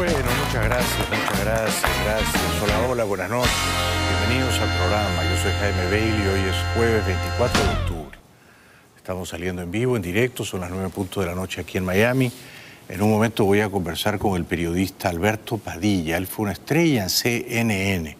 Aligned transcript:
Bueno, 0.00 0.14
muchas 0.46 0.64
gracias, 0.64 1.10
muchas 1.10 1.44
gracias, 1.44 1.90
gracias. 2.06 2.62
Hola, 2.62 2.88
hola, 2.88 3.04
buenas 3.04 3.28
noches. 3.28 3.52
Bienvenidos 4.08 4.58
al 4.58 4.74
programa. 4.78 5.24
Yo 5.24 5.36
soy 5.42 5.52
Jaime 5.60 5.84
Bailey. 5.90 6.26
Hoy 6.26 6.40
es 6.48 6.56
jueves 6.74 7.04
24 7.04 7.62
de 7.62 7.68
octubre. 7.68 8.18
Estamos 8.96 9.28
saliendo 9.28 9.60
en 9.60 9.70
vivo, 9.70 9.96
en 9.96 10.02
directo, 10.02 10.42
son 10.42 10.60
las 10.62 10.70
9 10.70 10.88
puntos 10.88 11.22
de 11.22 11.28
la 11.28 11.36
noche 11.36 11.60
aquí 11.60 11.76
en 11.76 11.84
Miami. 11.84 12.32
En 12.88 13.02
un 13.02 13.10
momento 13.10 13.44
voy 13.44 13.60
a 13.60 13.68
conversar 13.68 14.18
con 14.18 14.36
el 14.36 14.46
periodista 14.46 15.10
Alberto 15.10 15.58
Padilla. 15.58 16.16
Él 16.16 16.26
fue 16.26 16.44
una 16.44 16.52
estrella 16.52 17.02
en 17.02 17.10
CNN. 17.10 18.16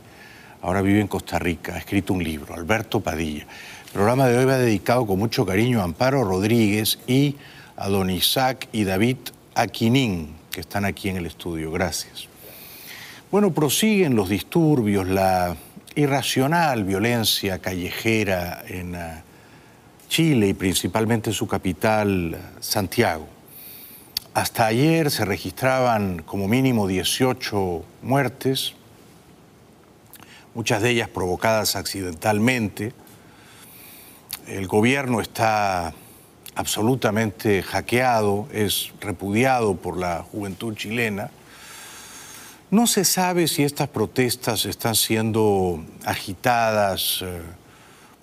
Ahora 0.61 0.83
vive 0.83 1.01
en 1.01 1.09
Costa 1.09 1.39
Rica. 1.39 1.77
Ha 1.77 1.79
escrito 1.79 2.13
un 2.13 2.23
libro, 2.23 2.55
Alberto 2.55 3.01
Padilla. 3.01 3.47
El 3.87 3.93
programa 3.95 4.27
de 4.27 4.37
hoy 4.37 4.45
va 4.45 4.59
dedicado 4.59 5.07
con 5.07 5.19
mucho 5.19 5.47
cariño 5.47 5.81
a 5.81 5.85
Amparo 5.85 6.25
Rodríguez 6.25 6.99
y 7.07 7.37
a 7.75 7.89
don 7.89 8.11
Isaac 8.11 8.69
y 8.71 8.85
David 8.85 9.17
Aquinín, 9.55 10.40
que 10.51 10.61
están 10.61 10.85
aquí 10.85 11.09
en 11.09 11.17
el 11.17 11.27
estudio. 11.27 11.71
Gracias. 11.71 12.29
Bueno, 13.31 13.53
prosiguen 13.53 14.17
los 14.17 14.29
disturbios, 14.29 15.09
la 15.09 15.57
irracional 15.95 16.85
violencia 16.85 17.59
callejera 17.61 18.65
en 18.67 18.95
uh, 18.95 18.99
Chile 20.09 20.49
y 20.49 20.55
principalmente 20.55 21.31
en 21.31 21.35
su 21.35 21.47
capital, 21.47 22.37
Santiago. 22.61 23.29
Hasta 24.35 24.67
ayer 24.67 25.11
se 25.11 25.25
registraban 25.25 26.23
como 26.23 26.49
mínimo 26.49 26.87
18 26.87 27.85
muertes, 28.03 28.75
muchas 30.55 30.83
de 30.83 30.91
ellas 30.91 31.09
provocadas 31.09 31.77
accidentalmente. 31.77 32.93
El 34.47 34.67
gobierno 34.67 35.21
está 35.21 35.95
absolutamente 36.55 37.63
hackeado, 37.63 38.49
es 38.53 38.93
repudiado 39.01 39.77
por 39.77 39.97
la 39.99 40.23
juventud 40.23 40.75
chilena. 40.75 41.31
No 42.71 42.87
se 42.87 43.05
sabe 43.05 43.49
si 43.49 43.65
estas 43.65 43.89
protestas 43.89 44.65
están 44.65 44.95
siendo 44.95 45.85
agitadas 46.05 47.21
eh, 47.23 47.41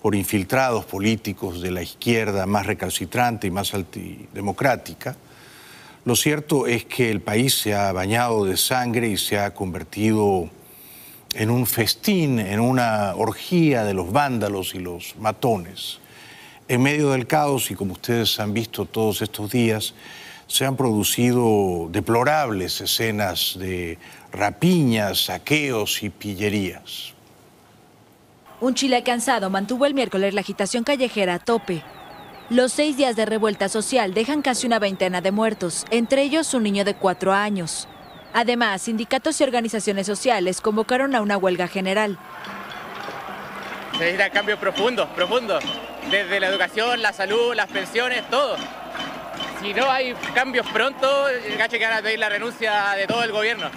por 0.00 0.14
infiltrados 0.14 0.84
políticos 0.84 1.60
de 1.60 1.70
la 1.70 1.82
izquierda 1.82 2.46
más 2.46 2.66
recalcitrante 2.66 3.46
y 3.46 3.50
más 3.50 3.74
antidemocrática. 3.74 5.16
Lo 6.04 6.16
cierto 6.16 6.66
es 6.66 6.86
que 6.86 7.10
el 7.10 7.20
país 7.20 7.60
se 7.60 7.74
ha 7.74 7.92
bañado 7.92 8.46
de 8.46 8.56
sangre 8.56 9.08
y 9.08 9.18
se 9.18 9.38
ha 9.38 9.52
convertido 9.52 10.48
en 11.34 11.50
un 11.50 11.66
festín, 11.66 12.38
en 12.38 12.60
una 12.60 13.14
orgía 13.16 13.84
de 13.84 13.92
los 13.92 14.10
vándalos 14.12 14.74
y 14.74 14.78
los 14.78 15.16
matones. 15.18 15.98
En 16.68 16.82
medio 16.82 17.12
del 17.12 17.26
caos, 17.26 17.70
y 17.70 17.74
como 17.74 17.94
ustedes 17.94 18.38
han 18.38 18.52
visto 18.52 18.84
todos 18.84 19.22
estos 19.22 19.50
días, 19.50 19.94
se 20.46 20.66
han 20.66 20.76
producido 20.76 21.88
deplorables 21.90 22.82
escenas 22.82 23.56
de 23.58 23.96
rapiñas, 24.32 25.24
saqueos 25.24 26.02
y 26.02 26.10
pillerías. 26.10 27.14
Un 28.60 28.74
Chile 28.74 29.02
cansado 29.02 29.48
mantuvo 29.48 29.86
el 29.86 29.94
miércoles 29.94 30.34
la 30.34 30.42
agitación 30.42 30.84
callejera 30.84 31.34
a 31.34 31.38
tope. 31.38 31.82
Los 32.50 32.74
seis 32.74 32.98
días 32.98 33.16
de 33.16 33.24
revuelta 33.24 33.70
social 33.70 34.12
dejan 34.12 34.42
casi 34.42 34.66
una 34.66 34.78
veintena 34.78 35.22
de 35.22 35.30
muertos, 35.30 35.86
entre 35.90 36.22
ellos 36.22 36.52
un 36.52 36.64
niño 36.64 36.84
de 36.84 36.94
cuatro 36.94 37.32
años. 37.32 37.88
Además, 38.34 38.82
sindicatos 38.82 39.40
y 39.40 39.44
organizaciones 39.44 40.06
sociales 40.06 40.60
convocaron 40.60 41.14
a 41.14 41.22
una 41.22 41.38
huelga 41.38 41.66
general. 41.66 42.18
Se 43.92 44.00
necesita 44.00 44.28
cambio 44.28 44.60
profundo, 44.60 45.08
profundo 45.14 45.58
desde 46.10 46.40
la 46.40 46.48
educación, 46.48 47.02
la 47.02 47.12
salud, 47.12 47.54
las 47.54 47.68
pensiones, 47.68 48.28
todo. 48.30 48.56
Si 49.60 49.74
no 49.74 49.90
hay 49.90 50.14
cambios 50.34 50.66
pronto, 50.68 51.28
el 51.28 51.56
gacho 51.56 51.78
que 51.78 51.84
van 51.84 51.98
a 51.98 52.02
pedir 52.02 52.18
la 52.18 52.28
renuncia 52.28 52.92
de 52.96 53.06
todo 53.06 53.22
el 53.24 53.32
gobierno, 53.32 53.70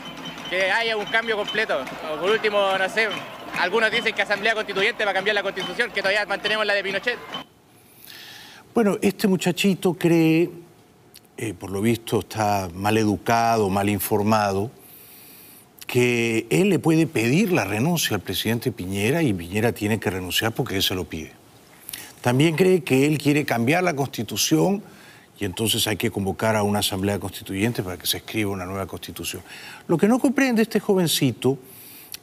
que 0.50 0.72
haya 0.72 0.96
un 0.96 1.06
cambio 1.06 1.36
completo. 1.36 1.84
Por 2.20 2.30
último, 2.30 2.78
no 2.78 2.88
sé, 2.90 3.10
algunos 3.60 3.92
dicen 3.92 4.14
que 4.14 4.22
Asamblea 4.22 4.54
Constituyente 4.54 5.04
va 5.04 5.12
a 5.12 5.14
cambiar 5.14 5.36
la 5.36 5.44
Constitución, 5.44 5.92
que 5.92 6.02
todavía 6.02 6.26
mantenemos 6.26 6.66
la 6.66 6.74
de 6.74 6.84
Pinochet. 6.84 7.18
Bueno, 8.74 8.98
este 9.02 9.28
muchachito 9.28 9.94
cree, 9.96 10.50
eh, 11.38 11.54
por 11.54 11.72
lo 11.72 11.82
visto 11.82 12.20
está 12.20 12.70
mal 12.74 12.98
educado, 12.98 13.70
mal 13.70 13.90
informado, 13.90 14.72
que 15.86 16.48
él 16.50 16.70
le 16.70 16.80
puede 16.80 17.08
pedir 17.08 17.52
la 17.52 17.66
renuncia 17.66 18.16
al 18.16 18.22
presidente 18.22 18.72
Piñera 18.72 19.22
y 19.24 19.34
Piñera 19.34 19.74
tiene 19.74 20.00
que 20.00 20.10
renunciar 20.10 20.54
porque 20.54 20.78
él 20.78 20.84
se 20.84 20.96
lo 20.96 21.04
pide. 21.04 21.41
También 22.22 22.56
cree 22.56 22.84
que 22.84 23.08
él 23.08 23.18
quiere 23.18 23.46
cambiar 23.46 23.84
la 23.84 23.96
constitución 23.96 24.84
y 25.40 25.46
entonces 25.46 25.88
hay 25.88 25.98
que 25.98 26.12
convocar 26.12 26.56
a 26.56 26.62
una 26.62 26.80
asamblea 26.80 27.20
constituyente 27.20 27.82
para 27.82 27.98
que 27.98 28.06
se 28.06 28.18
escriba 28.18 28.52
una 28.52 28.66
nueva 28.66 28.86
constitución. 28.86 29.42
Lo 29.88 29.98
que 29.98 30.08
no 30.08 30.20
comprende 30.20 30.62
este 30.62 30.80
jovencito 30.80 31.58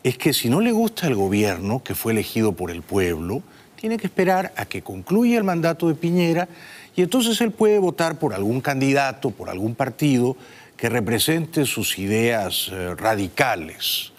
es 0.05 0.17
que 0.17 0.33
si 0.33 0.49
no 0.49 0.61
le 0.61 0.71
gusta 0.71 1.09
el 1.09 1.17
gobierno 1.17 1.83
que 1.83 1.97
fue 1.97 2.13
elegido 2.13 2.53
por 2.53 2.71
el 2.71 2.83
pueblo, 2.83 3.43
tiene 3.75 3.97
que 3.97 4.07
esperar 4.07 4.53
a 4.57 4.67
que 4.67 4.83
concluya 4.83 5.37
el 5.37 5.45
mandato 5.45 5.89
de 5.89 5.95
Piñera 5.95 6.49
y 6.95 7.03
entonces 7.03 7.41
él 7.41 7.51
puede 7.51 7.81
votar 7.81 8.21
por 8.21 8.35
algún 8.35 8.61
candidato, 8.61 9.31
por 9.31 9.51
algún 9.51 9.75
partido 9.75 10.37
que 10.77 10.89
represente 10.89 11.65
sus 11.65 11.99
ideas 11.99 12.71
eh, 12.73 12.95
radicales. 12.95 14.13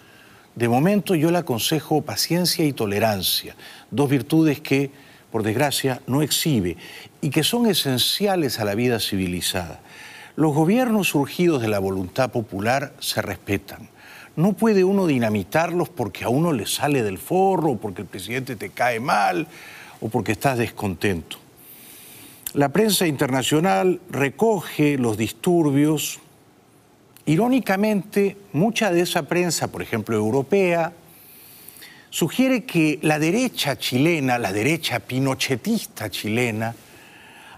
De 0.54 0.68
momento 0.68 1.14
yo 1.14 1.30
le 1.30 1.38
aconsejo 1.38 2.02
paciencia 2.02 2.66
y 2.66 2.74
tolerancia, 2.74 3.56
dos 3.90 4.10
virtudes 4.10 4.60
que 4.60 4.90
por 5.30 5.42
desgracia, 5.42 6.00
no 6.06 6.22
exhibe 6.22 6.76
y 7.20 7.30
que 7.30 7.42
son 7.44 7.66
esenciales 7.66 8.60
a 8.60 8.64
la 8.64 8.74
vida 8.74 9.00
civilizada. 9.00 9.80
Los 10.36 10.54
gobiernos 10.54 11.08
surgidos 11.08 11.60
de 11.60 11.68
la 11.68 11.78
voluntad 11.78 12.30
popular 12.30 12.94
se 12.98 13.20
respetan. 13.22 13.88
No 14.36 14.52
puede 14.52 14.84
uno 14.84 15.06
dinamitarlos 15.06 15.88
porque 15.88 16.24
a 16.24 16.28
uno 16.28 16.52
le 16.52 16.66
sale 16.66 17.02
del 17.02 17.18
forro, 17.18 17.76
porque 17.76 18.02
el 18.02 18.08
presidente 18.08 18.56
te 18.56 18.70
cae 18.70 19.00
mal 19.00 19.46
o 20.00 20.08
porque 20.08 20.32
estás 20.32 20.56
descontento. 20.56 21.36
La 22.54 22.70
prensa 22.70 23.06
internacional 23.06 24.00
recoge 24.10 24.98
los 24.98 25.16
disturbios. 25.16 26.20
Irónicamente, 27.26 28.36
mucha 28.52 28.90
de 28.90 29.02
esa 29.02 29.24
prensa, 29.24 29.70
por 29.70 29.82
ejemplo 29.82 30.16
europea, 30.16 30.92
sugiere 32.10 32.64
que 32.64 32.98
la 33.02 33.18
derecha 33.18 33.78
chilena, 33.78 34.38
la 34.38 34.52
derecha 34.52 35.00
pinochetista 35.00 36.10
chilena, 36.10 36.74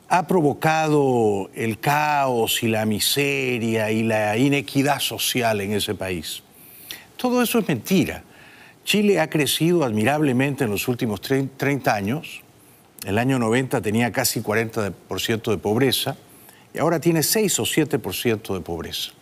ha 0.09 0.27
provocado 0.27 1.51
el 1.55 1.79
caos 1.81 2.63
y 2.63 2.69
la 2.69 2.85
miseria 2.85 3.91
y 3.91 4.03
la 4.03 4.37
inequidad 4.37 5.01
social 5.01 5.63
en 5.63 5.73
ese 5.73 5.95
país. 5.95 6.43
Todo 7.17 7.43
eso 7.43 7.59
es 7.59 7.67
mentira. 7.67 8.23
Chile 8.85 9.21
ha 9.21 9.31
crecido 9.31 9.85
admirablemente 9.85 10.65
en 10.65 10.71
los 10.71 10.87
últimos 10.87 11.23
30 11.23 11.95
años. 11.95 12.43
El 13.07 13.17
año 13.17 13.39
90 13.39 13.81
tenía 13.81 14.13
casi 14.13 14.43
40% 14.43 15.51
de 15.51 15.57
pobreza 15.57 16.17
y 16.75 16.79
ahora 16.79 17.01
tiene 17.01 17.23
6 17.23 17.59
o 17.61 17.63
7% 17.63 18.55
de 18.55 18.61
pobreza. 18.61 19.13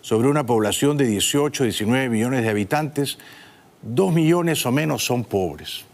Sobre 0.00 0.28
una 0.28 0.44
población 0.44 0.96
de 0.96 1.06
18, 1.06 1.64
19 1.64 2.08
millones 2.08 2.42
de 2.42 2.48
habitantes, 2.50 3.18
dos 3.94 4.12
millones 4.12 4.64
o 4.66 4.72
menos 4.72 5.04
son 5.04 5.24
pobres. 5.24 5.84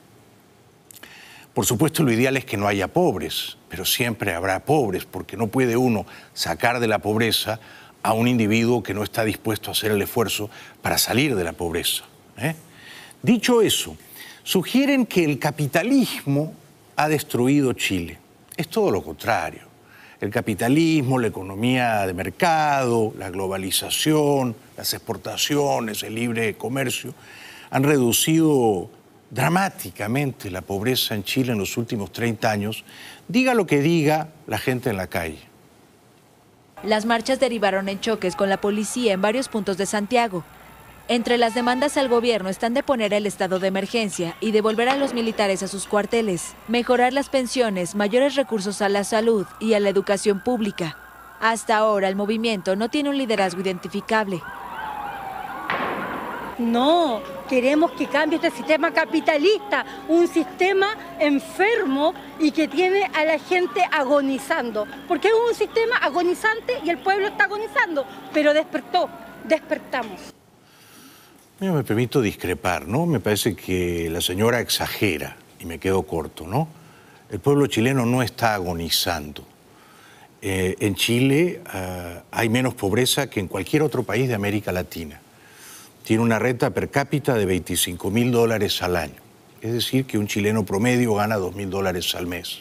Por 1.55 1.67
supuesto, 1.67 2.03
lo 2.03 2.13
ideal 2.13 2.37
es 2.37 2.45
que 2.45 2.57
no 2.57 2.67
haya 2.67 2.89
pobres, 2.89 3.59
pero 3.69 3.85
siempre 3.85 4.33
habrá 4.33 4.65
pobres, 4.65 5.05
porque 5.05 5.37
no 5.37 5.49
puede 5.49 5.77
uno 5.77 6.07
sacar 6.33 6.81
de 6.81 6.89
la 6.89 7.01
pobreza 7.01 7.61
a 8.03 8.15
un 8.15 8.27
individuo 8.27 8.83
que 8.83 8.95
no 8.95 9.03
está 9.03 9.25
dispuesto 9.25 9.71
a 9.71 9.73
hacer 9.73 9.93
el 9.93 10.03
esfuerzo 10.03 10.49
para 10.81 10.97
salir 10.97 11.37
de 11.37 11.45
la 11.45 11.53
pobreza. 11.53 12.05
¿eh? 12.39 12.55
Dicho 13.23 13.61
eso, 13.61 13.97
sugieren 14.43 15.07
que 15.07 15.25
el 15.25 15.39
capitalismo 15.39 16.55
ha 16.97 17.09
destruido 17.09 17.75
Chile. 17.75 18.19
Es 18.57 18.69
todo 18.69 18.91
lo 18.91 19.03
contrario. 19.03 19.61
El 20.21 20.31
capitalismo, 20.31 21.19
la 21.19 21.27
economía 21.27 22.07
de 22.07 22.15
mercado, 22.15 23.13
la 23.19 23.29
globalización, 23.31 24.55
las 24.77 24.95
exportaciones, 24.95 26.03
el 26.03 26.15
libre 26.15 26.55
comercio, 26.55 27.13
han 27.73 27.85
reducido 27.85 28.91
dramáticamente 29.31 30.51
la 30.51 30.61
pobreza 30.61 31.15
en 31.15 31.25
Chile 31.25 31.53
en 31.53 31.59
los 31.59 31.79
últimos 31.79 32.13
30 32.13 32.51
años, 32.51 32.85
diga 33.29 33.55
lo 33.55 33.67
que 33.67 33.81
diga 33.81 34.29
la 34.47 34.59
gente 34.59 34.91
en 34.91 34.99
la 34.99 35.07
calle. 35.07 35.39
Las 36.85 37.07
marchas 37.07 37.41
derivaron 37.41 37.89
en 37.89 37.99
choques 37.99 38.37
con 38.37 38.51
la 38.51 38.61
policía 38.61 39.15
en 39.15 39.23
varios 39.23 39.49
puntos 39.49 39.79
de 39.79 39.87
Santiago. 39.87 40.45
Entre 41.09 41.39
las 41.39 41.55
demandas 41.55 41.97
al 41.97 42.09
gobierno 42.09 42.51
están 42.51 42.75
de 42.75 42.83
poner 42.83 43.15
el 43.15 43.25
estado 43.27 43.59
de 43.59 43.69
emergencia 43.69 44.37
y 44.41 44.51
devolver 44.51 44.91
a 44.91 44.97
los 44.97 45.15
militares 45.15 45.63
a 45.63 45.69
sus 45.69 45.87
cuarteles, 45.87 46.55
mejorar 46.69 47.15
las 47.15 47.31
pensiones, 47.31 47.95
mayores 47.95 48.35
recursos 48.35 48.83
a 48.83 48.91
la 48.91 49.03
salud 49.03 49.47
y 49.61 49.73
a 49.73 49.81
la 49.81 49.89
educación 49.89 50.41
pública. 50.41 50.99
Hasta 51.41 51.79
ahora 51.79 52.09
el 52.09 52.17
movimiento 52.17 52.77
no 52.77 52.91
tiene 52.91 53.09
un 53.09 53.17
liderazgo 53.17 53.63
identificable. 53.63 54.43
No, 56.63 57.21
queremos 57.49 57.91
que 57.93 58.07
cambie 58.07 58.37
este 58.37 58.51
sistema 58.51 58.93
capitalista, 58.93 59.85
un 60.09 60.29
sistema 60.29 60.97
enfermo 61.19 62.15
y 62.39 62.53
que 62.53 62.69
tiene 62.69 63.05
a 63.13 63.25
la 63.25 63.39
gente 63.39 63.83
agonizando. 63.91 64.87
Porque 65.09 65.29
es 65.29 65.35
un 65.35 65.55
sistema 65.55 65.97
agonizante 65.97 66.79
y 66.85 66.91
el 66.91 66.99
pueblo 66.99 67.27
está 67.27 67.45
agonizando, 67.45 68.07
pero 68.33 68.55
despertó. 68.55 69.09
despertamos. 69.45 70.33
Yo 71.61 71.75
me 71.75 71.83
permito 71.83 72.21
discrepar, 72.21 72.87
¿no? 72.87 73.07
Me 73.07 73.21
parece 73.21 73.55
que 73.57 74.09
la 74.11 74.21
señora 74.21 74.61
exagera 74.61 75.37
y 75.59 75.67
me 75.67 75.79
quedo 75.79 76.03
corto, 76.05 76.47
¿no? 76.47 76.69
El 77.31 77.41
pueblo 77.41 77.67
chileno 77.67 78.07
no 78.07 78.23
está 78.23 78.55
agonizando. 78.55 79.45
Eh, 80.41 80.77
en 80.81 80.95
Chile 80.95 81.61
ah, 81.67 82.23
hay 82.31 82.49
menos 82.49 82.75
pobreza 82.75 83.31
que 83.31 83.41
en 83.41 83.49
cualquier 83.49 83.83
otro 83.83 84.03
país 84.03 84.29
de 84.29 84.35
América 84.35 84.73
Latina. 84.73 85.21
Tiene 86.13 86.25
una 86.25 86.39
renta 86.39 86.69
per 86.69 86.91
cápita 86.91 87.33
de 87.33 87.47
25 87.47 88.11
mil 88.11 88.33
dólares 88.33 88.83
al 88.83 88.97
año. 88.97 89.17
Es 89.63 89.73
decir, 89.73 90.05
que 90.05 90.19
un 90.19 90.27
chileno 90.27 90.63
promedio 90.63 91.15
gana 91.15 91.37
2 91.37 91.55
mil 91.55 91.71
dólares 91.71 92.15
al 92.15 92.27
mes. 92.27 92.59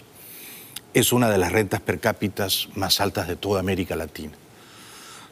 Es 0.94 1.12
una 1.12 1.30
de 1.30 1.38
las 1.38 1.52
rentas 1.52 1.82
per 1.82 2.00
cápita 2.00 2.48
más 2.76 3.02
altas 3.02 3.28
de 3.28 3.36
toda 3.36 3.60
América 3.60 3.98
Latina. 3.98 4.32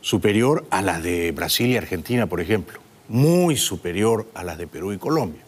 Superior 0.02 0.68
a 0.70 0.82
las 0.82 1.02
de 1.02 1.32
Brasil 1.32 1.70
y 1.70 1.78
Argentina, 1.78 2.28
por 2.28 2.42
ejemplo. 2.42 2.82
Muy 3.08 3.56
superior 3.56 4.28
a 4.34 4.44
las 4.44 4.58
de 4.58 4.68
Perú 4.68 4.92
y 4.92 4.98
Colombia. 4.98 5.44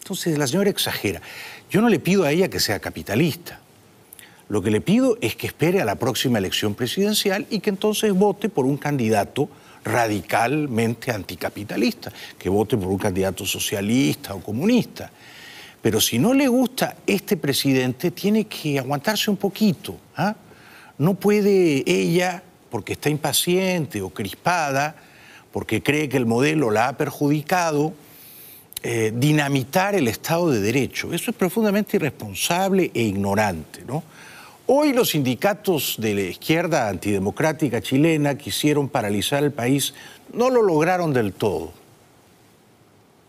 Entonces, 0.00 0.38
la 0.38 0.46
señora 0.46 0.70
exagera. 0.70 1.20
Yo 1.68 1.82
no 1.82 1.90
le 1.90 1.98
pido 1.98 2.24
a 2.24 2.32
ella 2.32 2.48
que 2.48 2.58
sea 2.58 2.80
capitalista. 2.80 3.60
Lo 4.48 4.62
que 4.62 4.70
le 4.70 4.80
pido 4.80 5.18
es 5.20 5.36
que 5.36 5.46
espere 5.46 5.82
a 5.82 5.84
la 5.84 5.96
próxima 5.96 6.38
elección 6.38 6.74
presidencial 6.74 7.46
y 7.50 7.60
que 7.60 7.68
entonces 7.68 8.14
vote 8.14 8.48
por 8.48 8.64
un 8.64 8.78
candidato 8.78 9.50
radicalmente 9.84 11.10
anticapitalista, 11.10 12.12
que 12.38 12.48
vote 12.48 12.76
por 12.76 12.88
un 12.88 12.98
candidato 12.98 13.44
socialista 13.44 14.34
o 14.34 14.40
comunista. 14.40 15.10
Pero 15.80 16.00
si 16.00 16.18
no 16.18 16.32
le 16.32 16.46
gusta 16.46 16.96
este 17.06 17.36
presidente, 17.36 18.12
tiene 18.12 18.46
que 18.46 18.78
aguantarse 18.78 19.30
un 19.30 19.36
poquito. 19.36 19.98
¿ah? 20.16 20.36
No 20.98 21.14
puede 21.14 21.82
ella, 21.86 22.42
porque 22.70 22.92
está 22.92 23.10
impaciente 23.10 24.00
o 24.00 24.10
crispada, 24.10 24.94
porque 25.50 25.82
cree 25.82 26.08
que 26.08 26.16
el 26.16 26.26
modelo 26.26 26.70
la 26.70 26.88
ha 26.88 26.96
perjudicado, 26.96 27.92
eh, 28.84 29.12
dinamitar 29.14 29.94
el 29.94 30.08
Estado 30.08 30.50
de 30.50 30.60
Derecho. 30.60 31.12
Eso 31.12 31.30
es 31.30 31.36
profundamente 31.36 31.96
irresponsable 31.96 32.90
e 32.94 33.02
ignorante. 33.02 33.82
¿no? 33.86 34.04
Hoy 34.74 34.94
los 34.94 35.10
sindicatos 35.10 35.96
de 35.98 36.14
la 36.14 36.22
izquierda 36.22 36.88
antidemocrática 36.88 37.82
chilena 37.82 38.38
quisieron 38.38 38.88
paralizar 38.88 39.44
el 39.44 39.52
país, 39.52 39.92
no 40.32 40.48
lo 40.48 40.62
lograron 40.62 41.12
del 41.12 41.34
todo. 41.34 41.74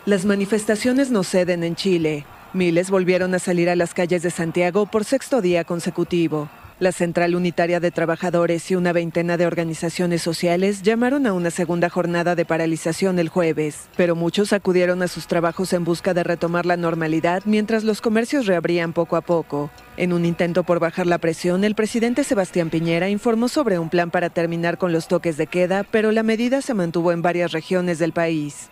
Las 0.06 0.24
manifestaciones 0.24 1.12
no 1.12 1.26
ceden 1.26 1.66
en 1.66 1.76
Chile. 1.76 2.26
Miles 2.54 2.90
volvieron 2.90 3.36
a 3.36 3.40
salir 3.40 3.70
a 3.70 3.76
las 3.76 3.94
calles 3.94 4.24
de 4.24 4.32
Santiago 4.32 4.86
por 4.86 5.04
sexto 5.04 5.42
día 5.42 5.66
consecutivo. 5.66 6.48
La 6.80 6.92
Central 6.92 7.36
Unitaria 7.36 7.80
de 7.80 7.92
Trabajadores 7.92 8.72
y 8.72 8.76
una 8.76 8.94
veintena 8.94 9.38
de 9.38 9.46
organizaciones 9.46 10.24
sociales 10.24 10.82
llamaron 10.82 11.28
a 11.28 11.34
una 11.34 11.52
segunda 11.52 11.88
jornada 11.88 12.34
de 12.34 12.46
paralización 12.46 13.20
el 13.20 13.30
jueves, 13.30 13.88
pero 13.96 14.16
muchos 14.16 14.54
acudieron 14.54 15.04
a 15.04 15.08
sus 15.08 15.28
trabajos 15.28 15.72
en 15.74 15.84
busca 15.84 16.16
de 16.16 16.24
retomar 16.24 16.66
la 16.66 16.76
normalidad 16.76 17.44
mientras 17.46 17.84
los 17.84 18.02
comercios 18.02 18.48
reabrían 18.48 18.92
poco 18.92 19.18
a 19.18 19.22
poco. 19.22 19.70
En 19.98 20.14
un 20.14 20.26
intento 20.26 20.64
por 20.64 20.80
bajar 20.80 21.06
la 21.06 21.20
presión, 21.20 21.64
el 21.64 21.76
presidente 21.76 22.24
Sebastián 22.24 22.72
Piñera 22.72 23.08
informó 23.08 23.50
sobre 23.50 23.78
un 23.78 23.90
plan 23.90 24.10
para 24.10 24.32
terminar 24.32 24.80
con 24.80 24.92
los 24.92 25.08
toques 25.08 25.38
de 25.38 25.46
queda, 25.46 25.84
pero 25.84 26.12
la 26.12 26.24
medida 26.24 26.64
se 26.64 26.74
mantuvo 26.74 27.12
en 27.12 27.22
varias 27.22 27.52
regiones 27.52 28.00
del 28.00 28.14
país. 28.14 28.70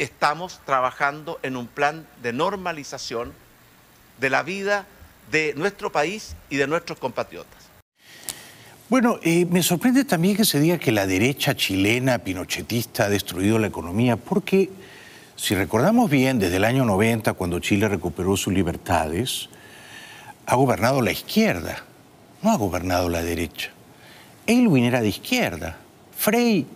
Estamos 0.00 0.60
trabajando 0.64 1.38
en 1.44 1.56
un 1.56 1.68
plan 1.68 2.04
de 2.20 2.32
normalización 2.32 3.32
de 4.18 4.30
la 4.30 4.42
vida 4.42 4.86
de 5.30 5.54
nuestro 5.56 5.90
país 5.90 6.36
y 6.50 6.56
de 6.56 6.66
nuestros 6.66 6.98
compatriotas. 6.98 7.64
Bueno, 8.88 9.18
eh, 9.22 9.46
me 9.46 9.62
sorprende 9.62 10.04
también 10.04 10.36
que 10.36 10.44
se 10.44 10.60
diga 10.60 10.78
que 10.78 10.92
la 10.92 11.06
derecha 11.06 11.56
chilena 11.56 12.18
pinochetista 12.18 13.04
ha 13.04 13.08
destruido 13.08 13.58
la 13.58 13.66
economía, 13.66 14.16
porque 14.16 14.70
si 15.36 15.54
recordamos 15.54 16.10
bien, 16.10 16.38
desde 16.38 16.56
el 16.56 16.64
año 16.64 16.84
90, 16.84 17.32
cuando 17.32 17.58
Chile 17.60 17.88
recuperó 17.88 18.36
sus 18.36 18.52
libertades, 18.52 19.48
ha 20.46 20.54
gobernado 20.54 21.00
la 21.00 21.12
izquierda, 21.12 21.82
no 22.42 22.50
ha 22.50 22.56
gobernado 22.56 23.08
la 23.08 23.22
derecha. 23.22 23.70
Elwin 24.46 24.84
era 24.84 25.00
de 25.00 25.08
izquierda, 25.08 25.78
Frey 26.16 26.66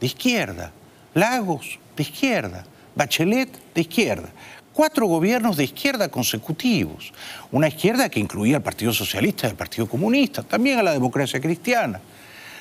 de 0.00 0.06
izquierda, 0.06 0.70
Lagos 1.14 1.78
de 1.96 2.02
izquierda, 2.02 2.64
Bachelet 2.94 3.48
de 3.74 3.80
izquierda 3.80 4.28
cuatro 4.74 5.06
gobiernos 5.06 5.56
de 5.56 5.64
izquierda 5.64 6.08
consecutivos. 6.08 7.12
Una 7.52 7.68
izquierda 7.68 8.08
que 8.08 8.20
incluía 8.20 8.56
al 8.56 8.62
Partido 8.62 8.92
Socialista 8.92 9.46
al 9.46 9.54
Partido 9.54 9.88
Comunista, 9.88 10.42
también 10.42 10.78
a 10.78 10.82
la 10.82 10.92
democracia 10.92 11.40
cristiana. 11.40 12.00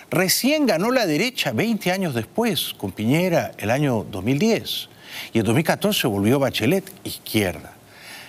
Recién 0.09 0.67
ganó 0.67 0.91
la 0.91 1.07
derecha 1.07 1.51
20 1.51 1.91
años 1.91 2.13
después, 2.13 2.75
con 2.77 2.91
Piñera, 2.91 3.51
el 3.57 3.71
año 3.71 4.05
2010. 4.09 4.89
Y 5.33 5.39
en 5.39 5.45
2014 5.45 6.07
volvió 6.07 6.39
Bachelet 6.39 6.89
izquierda. 7.03 7.73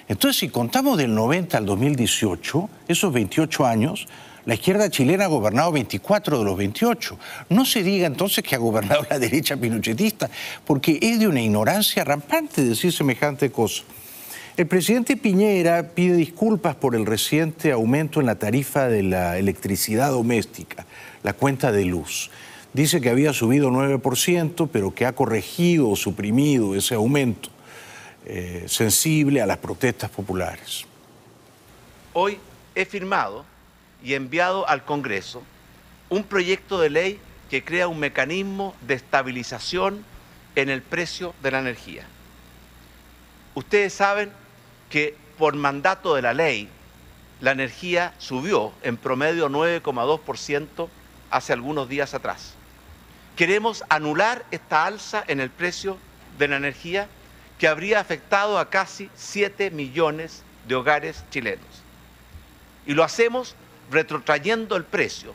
Entonces, 0.09 0.41
si 0.41 0.49
contamos 0.49 0.99
del 0.99 1.15
90 1.15 1.59
al 1.59 1.67
2018, 1.67 2.69
esos 2.89 3.13
28 3.13 3.67
años, 3.67 4.07
la 4.47 4.55
izquierda 4.55 4.91
chilena 4.91 5.25
ha 5.25 5.29
gobernado 5.29 5.73
24 5.73 6.39
de 6.39 6.45
los 6.45 6.57
28. 6.57 7.19
No 7.49 7.65
se 7.65 7.83
diga 7.83 8.07
entonces 8.07 8.45
que 8.45 8.55
ha 8.55 8.59
gobernado 8.59 9.07
la 9.09 9.19
derecha 9.21 9.57
pinochetista, 9.57 10.31
porque 10.67 10.99
es 11.01 11.19
de 11.19 11.29
una 11.29 11.41
ignorancia 11.41 12.05
rampante 12.05 12.63
decir 12.63 12.93
semejante 12.93 13.51
cosa. 13.51 13.85
El 14.57 14.67
presidente 14.69 15.17
Piñera 15.17 15.83
pide 15.95 16.15
disculpas 16.15 16.77
por 16.77 16.95
el 16.95 17.07
reciente 17.07 17.73
aumento 17.73 18.21
en 18.21 18.27
la 18.27 18.37
tarifa 18.37 18.89
de 18.89 19.03
la 19.03 19.37
electricidad 19.39 20.11
doméstica, 20.11 20.87
la 21.25 21.33
cuenta 21.33 21.73
de 21.73 21.85
luz. 21.87 22.31
Dice 22.73 23.01
que 23.01 23.09
había 23.09 23.33
subido 23.33 23.71
9%, 23.71 24.69
pero 24.71 24.95
que 24.95 25.07
ha 25.07 25.15
corregido 25.15 25.91
o 25.91 25.97
suprimido 25.97 26.77
ese 26.77 26.95
aumento 26.95 27.49
eh, 28.27 28.65
sensible 28.69 29.43
a 29.43 29.47
las 29.47 29.59
protestas 29.59 30.11
populares. 30.11 30.85
Hoy 32.13 32.39
he 32.75 32.85
firmado 32.85 33.45
y 34.05 34.15
enviado 34.15 34.69
al 34.69 34.85
Congreso 34.85 35.43
un 36.11 36.23
proyecto 36.23 36.79
de 36.79 36.91
ley 36.91 37.21
que 37.51 37.65
crea 37.65 37.89
un 37.89 37.99
mecanismo 37.99 38.77
de 38.83 38.95
estabilización 38.95 40.05
en 40.55 40.69
el 40.69 40.83
precio 40.83 41.35
de 41.43 41.51
la 41.51 41.59
energía. 41.59 42.05
Ustedes 43.55 43.93
saben 43.95 44.31
que 44.91 45.17
por 45.39 45.55
mandato 45.57 46.15
de 46.15 46.23
la 46.23 46.35
ley 46.35 46.69
la 47.41 47.53
energía 47.53 48.15
subió 48.19 48.73
en 48.83 48.97
promedio 48.97 49.49
9,2% 49.49 50.89
hace 51.31 51.53
algunos 51.53 51.89
días 51.89 52.15
atrás. 52.15 52.55
Queremos 53.37 53.83
anular 53.89 54.45
esta 54.51 54.87
alza 54.87 55.25
en 55.27 55.41
el 55.41 55.51
precio 55.51 55.99
de 56.39 56.49
la 56.49 56.57
energía 56.57 57.09
que 57.59 57.67
habría 57.67 58.01
afectado 58.01 58.59
a 58.59 58.71
casi 58.71 59.11
7 59.17 59.71
millones 59.71 60.43
de 60.69 60.75
hogares 60.75 61.25
chilenos. 61.31 61.67
Y 62.87 62.95
lo 62.95 63.03
hacemos 63.03 63.57
retrotrayendo 63.91 64.77
el 64.77 64.85
precio 64.85 65.35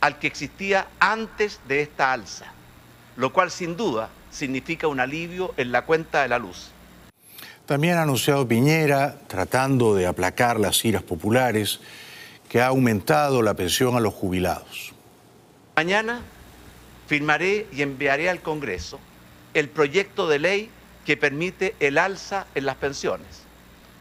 al 0.00 0.18
que 0.18 0.26
existía 0.26 0.88
antes 0.98 1.60
de 1.68 1.82
esta 1.82 2.12
alza, 2.12 2.46
lo 3.16 3.32
cual 3.32 3.50
sin 3.50 3.76
duda 3.76 4.10
significa 4.30 4.88
un 4.88 5.00
alivio 5.00 5.54
en 5.56 5.72
la 5.72 5.82
cuenta 5.82 6.22
de 6.22 6.28
la 6.28 6.38
luz. 6.38 6.70
También 7.66 7.96
ha 7.96 8.02
anunciado 8.02 8.46
Piñera, 8.46 9.16
tratando 9.28 9.94
de 9.94 10.06
aplacar 10.06 10.58
las 10.58 10.84
iras 10.84 11.02
populares, 11.02 11.80
que 12.48 12.60
ha 12.60 12.66
aumentado 12.66 13.40
la 13.40 13.54
pensión 13.54 13.96
a 13.96 14.00
los 14.00 14.12
jubilados. 14.12 14.92
Mañana 15.76 16.20
firmaré 17.06 17.66
y 17.72 17.82
enviaré 17.82 18.28
al 18.28 18.42
Congreso 18.42 18.98
el 19.54 19.68
proyecto 19.68 20.28
de 20.28 20.38
ley 20.38 20.70
que 21.04 21.16
permite 21.16 21.74
el 21.80 21.98
alza 21.98 22.46
en 22.54 22.66
las 22.66 22.76
pensiones, 22.76 23.42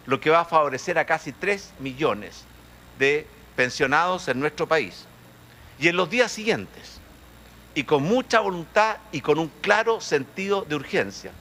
lo 0.05 0.19
que 0.19 0.29
va 0.29 0.41
a 0.41 0.45
favorecer 0.45 0.97
a 0.97 1.05
casi 1.05 1.31
3 1.31 1.73
millones 1.79 2.43
de 2.99 3.27
pensionados 3.55 4.27
en 4.27 4.39
nuestro 4.39 4.67
país. 4.67 5.05
Y 5.79 5.87
en 5.87 5.95
los 5.95 6.09
días 6.09 6.31
siguientes, 6.31 6.99
y 7.73 7.83
con 7.83 8.03
mucha 8.03 8.39
voluntad 8.39 8.97
y 9.11 9.21
con 9.21 9.39
un 9.39 9.51
claro 9.61 10.01
sentido 10.01 10.63
de 10.67 10.75
urgencia, 10.75 11.31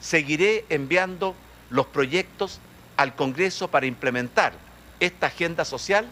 seguiré 0.00 0.64
enviando 0.68 1.34
los 1.70 1.86
proyectos 1.86 2.60
al 2.96 3.14
Congreso 3.14 3.68
para 3.68 3.86
implementar 3.86 4.52
esta 5.00 5.26
agenda 5.26 5.64
social 5.64 6.06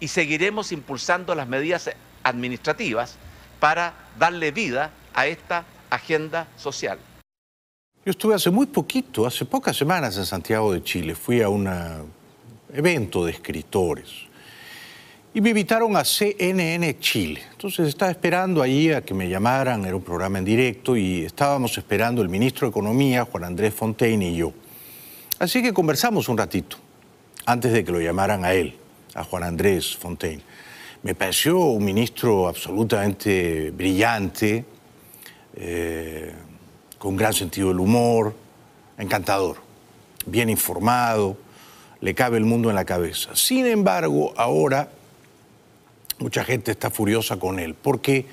y 0.00 0.08
seguiremos 0.08 0.72
impulsando 0.72 1.34
las 1.34 1.48
medidas 1.48 1.90
administrativas 2.22 3.16
para 3.60 3.94
darle 4.18 4.50
vida 4.50 4.90
a 5.14 5.26
esta 5.26 5.64
agenda 5.90 6.46
social. 6.56 6.98
Yo 8.04 8.10
estuve 8.10 8.34
hace 8.34 8.50
muy 8.50 8.66
poquito, 8.66 9.26
hace 9.26 9.44
pocas 9.44 9.76
semanas 9.76 10.16
en 10.16 10.26
Santiago 10.26 10.72
de 10.72 10.82
Chile, 10.82 11.14
fui 11.14 11.42
a 11.42 11.48
un 11.48 11.68
evento 12.72 13.24
de 13.24 13.32
escritores 13.32 14.26
y 15.36 15.42
me 15.42 15.50
invitaron 15.50 15.94
a 15.98 16.02
CNN 16.02 16.98
Chile. 16.98 17.42
Entonces 17.52 17.88
estaba 17.88 18.10
esperando 18.10 18.62
allí 18.62 18.90
a 18.90 19.02
que 19.02 19.12
me 19.12 19.28
llamaran, 19.28 19.84
era 19.84 19.94
un 19.94 20.00
programa 20.00 20.38
en 20.38 20.46
directo 20.46 20.96
y 20.96 21.26
estábamos 21.26 21.76
esperando 21.76 22.22
el 22.22 22.30
ministro 22.30 22.66
de 22.66 22.70
Economía, 22.70 23.26
Juan 23.26 23.44
Andrés 23.44 23.74
Fontaine 23.74 24.30
y 24.30 24.36
yo. 24.36 24.54
Así 25.38 25.60
que 25.62 25.74
conversamos 25.74 26.30
un 26.30 26.38
ratito, 26.38 26.78
antes 27.44 27.70
de 27.70 27.84
que 27.84 27.92
lo 27.92 28.00
llamaran 28.00 28.46
a 28.46 28.54
él, 28.54 28.76
a 29.12 29.24
Juan 29.24 29.42
Andrés 29.42 29.94
Fontaine. 29.94 30.40
Me 31.02 31.14
pareció 31.14 31.58
un 31.58 31.84
ministro 31.84 32.48
absolutamente 32.48 33.72
brillante, 33.72 34.64
eh, 35.54 36.32
con 36.96 37.14
gran 37.14 37.34
sentido 37.34 37.68
del 37.68 37.80
humor, 37.80 38.34
encantador, 38.96 39.58
bien 40.24 40.48
informado, 40.48 41.36
le 42.00 42.14
cabe 42.14 42.38
el 42.38 42.46
mundo 42.46 42.70
en 42.70 42.74
la 42.74 42.86
cabeza. 42.86 43.36
Sin 43.36 43.66
embargo, 43.66 44.32
ahora 44.38 44.95
mucha 46.18 46.44
gente 46.44 46.70
está 46.70 46.90
furiosa 46.90 47.38
con 47.38 47.58
él, 47.58 47.74
porque 47.74 48.26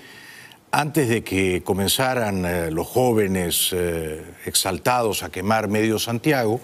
antes 0.72 1.08
de 1.08 1.24
que 1.24 1.62
comenzaran 1.64 2.46
eh, 2.46 2.72
los 2.72 2.88
jóvenes 2.88 3.70
eh, 3.74 4.24
exaltados 4.46 5.24
a 5.24 5.30
quemar 5.30 5.68
medio 5.68 6.00
Santiago, 6.00 6.60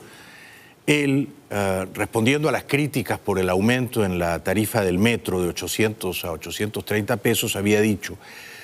él, 0.87 1.29
eh, 1.51 1.85
respondiendo 1.93 2.49
a 2.49 2.51
las 2.51 2.63
críticas 2.63 3.19
por 3.19 3.37
el 3.37 3.49
aumento 3.49 4.03
en 4.03 4.17
la 4.17 4.43
tarifa 4.43 4.81
del 4.81 4.97
metro 4.97 5.41
de 5.41 5.49
800 5.49 6.25
a 6.25 6.31
830 6.31 7.17
pesos, 7.17 7.55
había 7.55 7.81
dicho, 7.81 8.17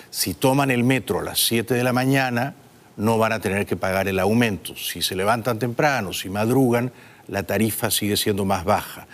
si 0.10 0.34
toman 0.34 0.72
el 0.72 0.84
metro 0.84 1.20
a 1.20 1.24
las 1.24 1.46
7 1.46 1.76
de 1.76 1.84
la 1.84 1.94
mañana, 1.94 2.56
no 2.98 3.18
van 3.18 3.34
a 3.34 3.40
tener 3.40 3.66
que 3.66 3.76
pagar 3.76 4.08
el 4.08 4.20
aumento. 4.20 4.76
Si 4.76 5.02
se 5.02 5.16
levantan 5.16 5.60
temprano, 5.60 6.14
si 6.14 6.30
madrugan, 6.30 6.92
la 7.28 7.44
tarifa 7.44 7.92
sigue 7.92 8.18
siendo 8.18 8.46
más 8.46 8.64
baja. 8.64 9.08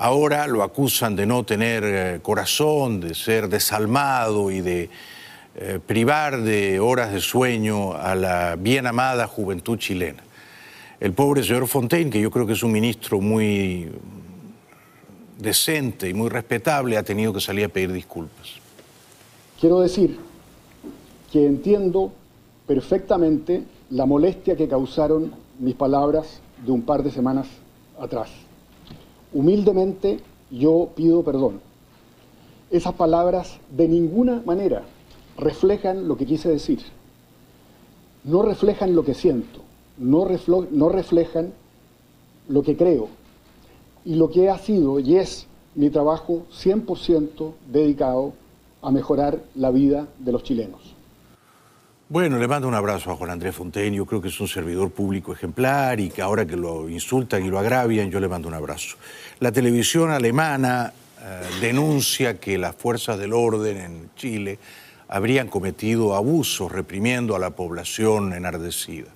Ahora 0.00 0.46
lo 0.46 0.62
acusan 0.62 1.16
de 1.16 1.26
no 1.26 1.42
tener 1.42 1.82
eh, 1.84 2.20
corazón, 2.22 3.00
de 3.00 3.14
ser 3.14 3.48
desalmado 3.48 4.52
y 4.52 4.60
de 4.60 4.90
eh, 5.56 5.80
privar 5.84 6.42
de 6.42 6.78
horas 6.78 7.12
de 7.12 7.20
sueño 7.20 7.94
a 7.94 8.14
la 8.14 8.54
bien 8.54 8.86
amada 8.86 9.26
juventud 9.26 9.76
chilena. 9.76 10.22
El 11.00 11.14
pobre 11.14 11.42
señor 11.42 11.66
Fontaine, 11.66 12.10
que 12.10 12.20
yo 12.20 12.30
creo 12.30 12.46
que 12.46 12.52
es 12.52 12.62
un 12.62 12.70
ministro 12.70 13.20
muy 13.20 13.90
decente 15.36 16.08
y 16.08 16.14
muy 16.14 16.28
respetable, 16.28 16.96
ha 16.96 17.02
tenido 17.02 17.32
que 17.32 17.40
salir 17.40 17.64
a 17.64 17.68
pedir 17.68 17.92
disculpas. 17.92 18.50
Quiero 19.60 19.80
decir 19.80 20.16
que 21.32 21.44
entiendo 21.44 22.12
perfectamente 22.68 23.64
la 23.90 24.06
molestia 24.06 24.54
que 24.54 24.68
causaron 24.68 25.32
mis 25.58 25.74
palabras 25.74 26.40
de 26.64 26.70
un 26.70 26.82
par 26.82 27.02
de 27.02 27.10
semanas 27.10 27.48
atrás. 28.00 28.30
Humildemente 29.32 30.20
yo 30.50 30.90
pido 30.94 31.22
perdón. 31.22 31.60
Esas 32.70 32.94
palabras 32.94 33.58
de 33.70 33.88
ninguna 33.88 34.42
manera 34.44 34.84
reflejan 35.36 36.08
lo 36.08 36.16
que 36.16 36.26
quise 36.26 36.48
decir. 36.48 36.80
No 38.24 38.42
reflejan 38.42 38.94
lo 38.94 39.04
que 39.04 39.14
siento, 39.14 39.60
no, 39.96 40.26
no 40.70 40.88
reflejan 40.88 41.52
lo 42.48 42.62
que 42.62 42.76
creo 42.76 43.08
y 44.04 44.14
lo 44.14 44.30
que 44.30 44.48
ha 44.48 44.58
sido 44.58 44.98
y 45.00 45.16
es 45.16 45.46
mi 45.74 45.90
trabajo 45.90 46.44
100% 46.50 47.52
dedicado 47.70 48.32
a 48.82 48.90
mejorar 48.90 49.42
la 49.54 49.70
vida 49.70 50.08
de 50.18 50.32
los 50.32 50.42
chilenos. 50.42 50.97
Bueno, 52.10 52.38
le 52.38 52.48
mando 52.48 52.66
un 52.66 52.74
abrazo 52.74 53.10
a 53.10 53.16
Juan 53.16 53.30
Andrés 53.30 53.54
Fontaine. 53.54 53.94
Yo 53.94 54.06
creo 54.06 54.22
que 54.22 54.28
es 54.28 54.40
un 54.40 54.48
servidor 54.48 54.90
público 54.90 55.34
ejemplar 55.34 56.00
y 56.00 56.08
que 56.08 56.22
ahora 56.22 56.46
que 56.46 56.56
lo 56.56 56.88
insultan 56.88 57.44
y 57.44 57.50
lo 57.50 57.58
agravian, 57.58 58.10
yo 58.10 58.18
le 58.18 58.28
mando 58.28 58.48
un 58.48 58.54
abrazo. 58.54 58.96
La 59.40 59.52
televisión 59.52 60.10
alemana 60.10 60.94
eh, 61.20 61.42
denuncia 61.60 62.40
que 62.40 62.56
las 62.56 62.74
fuerzas 62.74 63.18
del 63.18 63.34
orden 63.34 63.76
en 63.76 64.10
Chile 64.16 64.58
habrían 65.06 65.48
cometido 65.48 66.14
abusos 66.14 66.72
reprimiendo 66.72 67.36
a 67.36 67.38
la 67.38 67.50
población 67.50 68.32
enardecida 68.32 69.08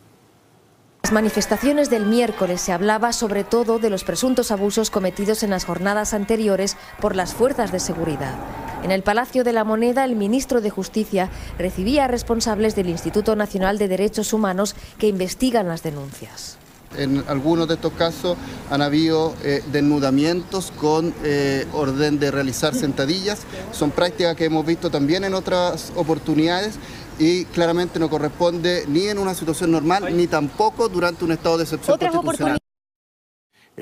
las 1.02 1.12
manifestaciones 1.12 1.90
del 1.90 2.06
miércoles 2.06 2.61
se 2.61 2.72
hablaba 2.72 3.12
sobre 3.12 3.44
todo 3.44 3.78
de 3.78 3.90
los 3.90 4.04
presuntos 4.04 4.50
abusos 4.50 4.88
cometidos 4.88 5.42
en 5.42 5.50
las 5.50 5.64
jornadas 5.64 6.14
anteriores 6.14 6.76
por 7.00 7.16
las 7.16 7.34
fuerzas 7.34 7.72
de 7.72 7.80
seguridad. 7.80 8.34
En 8.82 8.90
el 8.90 9.02
Palacio 9.02 9.44
de 9.44 9.52
la 9.52 9.62
Moneda, 9.62 10.04
el 10.04 10.16
ministro 10.16 10.60
de 10.60 10.70
Justicia 10.70 11.30
recibía 11.56 12.06
a 12.06 12.08
responsables 12.08 12.74
del 12.74 12.88
Instituto 12.88 13.36
Nacional 13.36 13.78
de 13.78 13.86
Derechos 13.86 14.32
Humanos 14.32 14.74
que 14.98 15.06
investigan 15.06 15.68
las 15.68 15.84
denuncias. 15.84 16.58
En 16.98 17.24
algunos 17.28 17.68
de 17.68 17.74
estos 17.74 17.92
casos 17.92 18.36
han 18.70 18.82
habido 18.82 19.34
eh, 19.44 19.62
desnudamientos 19.72 20.72
con 20.72 21.14
eh, 21.24 21.64
orden 21.72 22.18
de 22.18 22.30
realizar 22.30 22.74
sentadillas. 22.74 23.42
Son 23.70 23.92
prácticas 23.92 24.36
que 24.36 24.46
hemos 24.46 24.66
visto 24.66 24.90
también 24.90 25.24
en 25.24 25.34
otras 25.34 25.92
oportunidades 25.96 26.74
y 27.18 27.44
claramente 27.46 27.98
no 27.98 28.10
corresponde 28.10 28.84
ni 28.88 29.06
en 29.06 29.18
una 29.18 29.34
situación 29.34 29.70
normal 29.70 30.14
ni 30.16 30.26
tampoco 30.26 30.88
durante 30.88 31.24
un 31.24 31.32
estado 31.32 31.56
de 31.56 31.64
excepción 31.64 31.98
constitucional. 31.98 32.62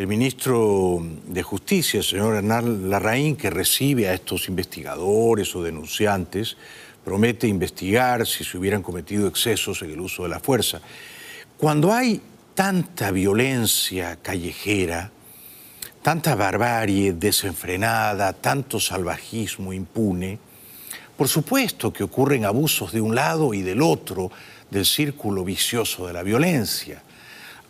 El 0.00 0.06
ministro 0.06 1.04
de 1.26 1.42
Justicia, 1.42 1.98
el 1.98 2.04
señor 2.04 2.34
Hernán 2.34 2.88
Larraín, 2.88 3.36
que 3.36 3.50
recibe 3.50 4.08
a 4.08 4.14
estos 4.14 4.48
investigadores 4.48 5.54
o 5.54 5.62
denunciantes, 5.62 6.56
promete 7.04 7.46
investigar 7.46 8.26
si 8.26 8.42
se 8.42 8.56
hubieran 8.56 8.82
cometido 8.82 9.28
excesos 9.28 9.82
en 9.82 9.90
el 9.90 10.00
uso 10.00 10.22
de 10.22 10.30
la 10.30 10.40
fuerza. 10.40 10.80
Cuando 11.58 11.92
hay 11.92 12.18
tanta 12.54 13.10
violencia 13.10 14.16
callejera, 14.22 15.10
tanta 16.00 16.34
barbarie 16.34 17.12
desenfrenada, 17.12 18.32
tanto 18.32 18.80
salvajismo 18.80 19.74
impune, 19.74 20.38
por 21.14 21.28
supuesto 21.28 21.92
que 21.92 22.04
ocurren 22.04 22.46
abusos 22.46 22.90
de 22.92 23.02
un 23.02 23.14
lado 23.14 23.52
y 23.52 23.60
del 23.60 23.82
otro 23.82 24.32
del 24.70 24.86
círculo 24.86 25.44
vicioso 25.44 26.06
de 26.06 26.14
la 26.14 26.22
violencia. 26.22 27.02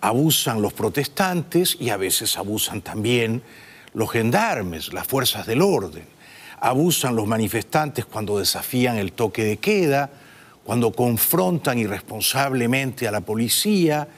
Abusan 0.01 0.63
los 0.63 0.73
protestantes 0.73 1.77
y 1.79 1.91
a 1.91 1.97
veces 1.97 2.37
abusan 2.37 2.83
también 2.83 3.43
los 3.93 4.11
gendarmes, 4.11 4.93
las 4.93 5.07
fuerzas 5.07 5.47
del 5.47 5.63
orden. 5.63 6.05
Abusan 6.61 7.17
los 7.17 7.27
manifestantes 7.27 8.05
cuando 8.05 8.39
desafían 8.39 8.97
el 8.97 9.13
toque 9.13 9.45
de 9.45 9.57
queda, 9.57 10.11
cuando 10.65 10.93
confrontan 10.93 11.79
irresponsablemente 11.79 13.09
a 13.09 13.13
la 13.13 13.21
policía, 13.21 14.09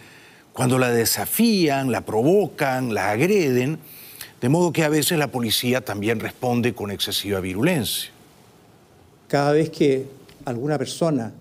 cuando 0.52 0.78
la 0.78 0.90
desafían, 0.90 1.90
la 1.90 2.02
provocan, 2.02 2.94
la 2.94 3.10
agreden, 3.10 3.78
de 4.40 4.48
modo 4.48 4.72
que 4.72 4.84
a 4.84 4.88
veces 4.88 5.18
la 5.18 5.28
policía 5.28 5.84
también 5.84 6.20
responde 6.20 6.74
con 6.74 6.90
excesiva 6.90 7.40
virulencia 7.40 8.10
cada 9.32 9.52
vez 9.52 9.70
que 9.70 10.04
alguna 10.44 10.76
persona, 10.76 11.32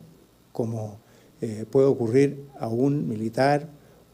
como 0.53 0.97
eh, 1.41 1.65
puede 1.69 1.87
ocurrir 1.87 2.45
a 2.57 2.69
un 2.69 3.09
militar 3.09 3.67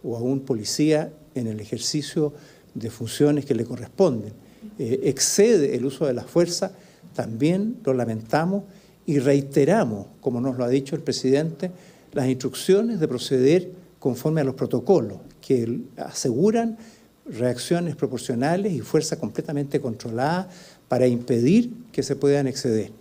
o 0.07 0.15
a 0.15 0.21
un 0.21 0.39
policía 0.39 1.11
en 1.35 1.47
el 1.47 1.59
ejercicio 1.59 2.33
de 2.73 2.89
funciones 2.89 3.45
que 3.45 3.53
le 3.53 3.65
corresponden, 3.65 4.31
eh, 4.79 5.01
excede 5.03 5.75
el 5.75 5.85
uso 5.85 6.05
de 6.05 6.13
la 6.13 6.23
fuerza, 6.23 6.71
también 7.13 7.77
lo 7.83 7.93
lamentamos 7.93 8.63
y 9.05 9.19
reiteramos, 9.19 10.07
como 10.21 10.39
nos 10.39 10.57
lo 10.57 10.63
ha 10.63 10.69
dicho 10.69 10.95
el 10.95 11.01
presidente, 11.01 11.71
las 12.13 12.27
instrucciones 12.27 13.01
de 13.01 13.07
proceder 13.07 13.71
conforme 13.99 14.41
a 14.41 14.43
los 14.45 14.55
protocolos 14.55 15.17
que 15.41 15.81
aseguran 15.97 16.77
reacciones 17.25 17.97
proporcionales 17.97 18.71
y 18.71 18.79
fuerza 18.79 19.19
completamente 19.19 19.81
controlada 19.81 20.47
para 20.87 21.07
impedir 21.07 21.73
que 21.91 22.01
se 22.01 22.15
puedan 22.15 22.47
exceder. 22.47 22.91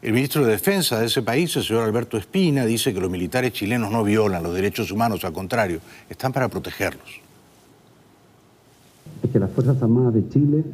El 0.00 0.12
ministro 0.12 0.44
de 0.44 0.52
Defensa 0.52 1.00
de 1.00 1.06
ese 1.06 1.22
país, 1.22 1.56
el 1.56 1.64
señor 1.64 1.82
Alberto 1.82 2.16
Espina, 2.16 2.64
dice 2.64 2.94
que 2.94 3.00
los 3.00 3.10
militares 3.10 3.52
chilenos 3.52 3.90
no 3.90 4.04
violan 4.04 4.44
los 4.44 4.54
derechos 4.54 4.92
humanos, 4.92 5.24
al 5.24 5.32
contrario, 5.32 5.80
están 6.08 6.32
para 6.32 6.48
protegerlos. 6.48 7.20
Es 9.24 9.30
que 9.30 9.40
las 9.40 9.50
Fuerzas 9.50 9.82
Armadas 9.82 10.14
de 10.14 10.28
Chile 10.28 10.64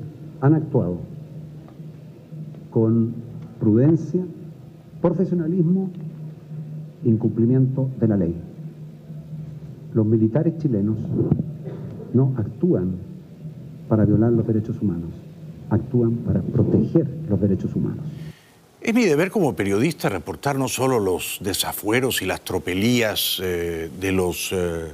han 0.42 0.52
actuado 0.52 0.98
con 2.70 3.14
prudencia, 3.58 4.22
profesionalismo 5.00 5.90
incumplimiento 7.04 7.88
de 7.98 8.08
la 8.08 8.16
ley. 8.18 8.34
Los 9.94 10.04
militares 10.04 10.58
chilenos 10.58 10.98
no 12.12 12.34
actúan 12.36 12.96
para 13.88 14.04
violar 14.04 14.32
los 14.32 14.46
derechos 14.46 14.80
humanos, 14.82 15.10
actúan 15.70 16.16
para 16.16 16.42
proteger 16.42 17.08
los 17.28 17.40
derechos 17.40 17.74
humanos. 17.74 18.04
Es 18.84 18.92
mi 18.92 19.06
deber 19.06 19.30
como 19.30 19.56
periodista 19.56 20.10
reportar 20.10 20.56
no 20.56 20.68
solo 20.68 20.98
los 20.98 21.38
desafueros 21.40 22.20
y 22.20 22.26
las 22.26 22.42
tropelías 22.42 23.40
eh, 23.42 23.88
de 23.98 24.12
los 24.12 24.50
eh, 24.52 24.92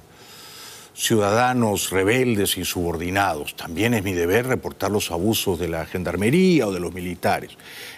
ciudadanos 0.94 1.90
rebeldes 1.90 2.56
y 2.56 2.64
subordinados, 2.64 3.56
también 3.56 3.94
es 3.94 4.04
mi 4.04 4.12
deber 4.12 4.46
reportar 4.46 4.92
los 4.92 5.10
abusos 5.10 5.58
de 5.58 5.66
la 5.66 5.86
gendarmería 5.86 6.68
o 6.68 6.72
de 6.72 6.78
los 6.78 6.94
militares. 6.94 7.50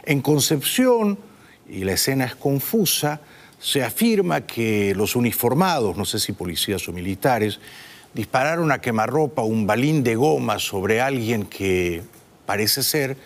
En 0.06 0.22
Concepción, 0.22 1.18
y 1.68 1.84
la 1.84 1.92
escena 1.92 2.24
es 2.24 2.36
confusa, 2.36 3.20
se 3.60 3.84
afirma 3.84 4.46
que 4.46 4.94
los 4.94 5.14
uniformados, 5.14 5.98
no 5.98 6.06
sé 6.06 6.20
si 6.20 6.32
policías 6.32 6.88
o 6.88 6.92
militares, 6.94 7.60
dispararon 8.14 8.72
a 8.72 8.80
quemarropa 8.80 9.42
un 9.42 9.66
balín 9.66 10.02
de 10.02 10.14
goma 10.14 10.58
sobre 10.58 11.02
alguien 11.02 11.44
que 11.44 12.02
parece 12.46 12.82
ser 12.82 13.18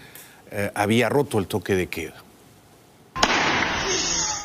eh, 0.50 0.72
había 0.74 1.08
roto 1.08 1.38
el 1.38 1.46
toque 1.46 1.76
de 1.76 1.86
queda. 1.86 2.25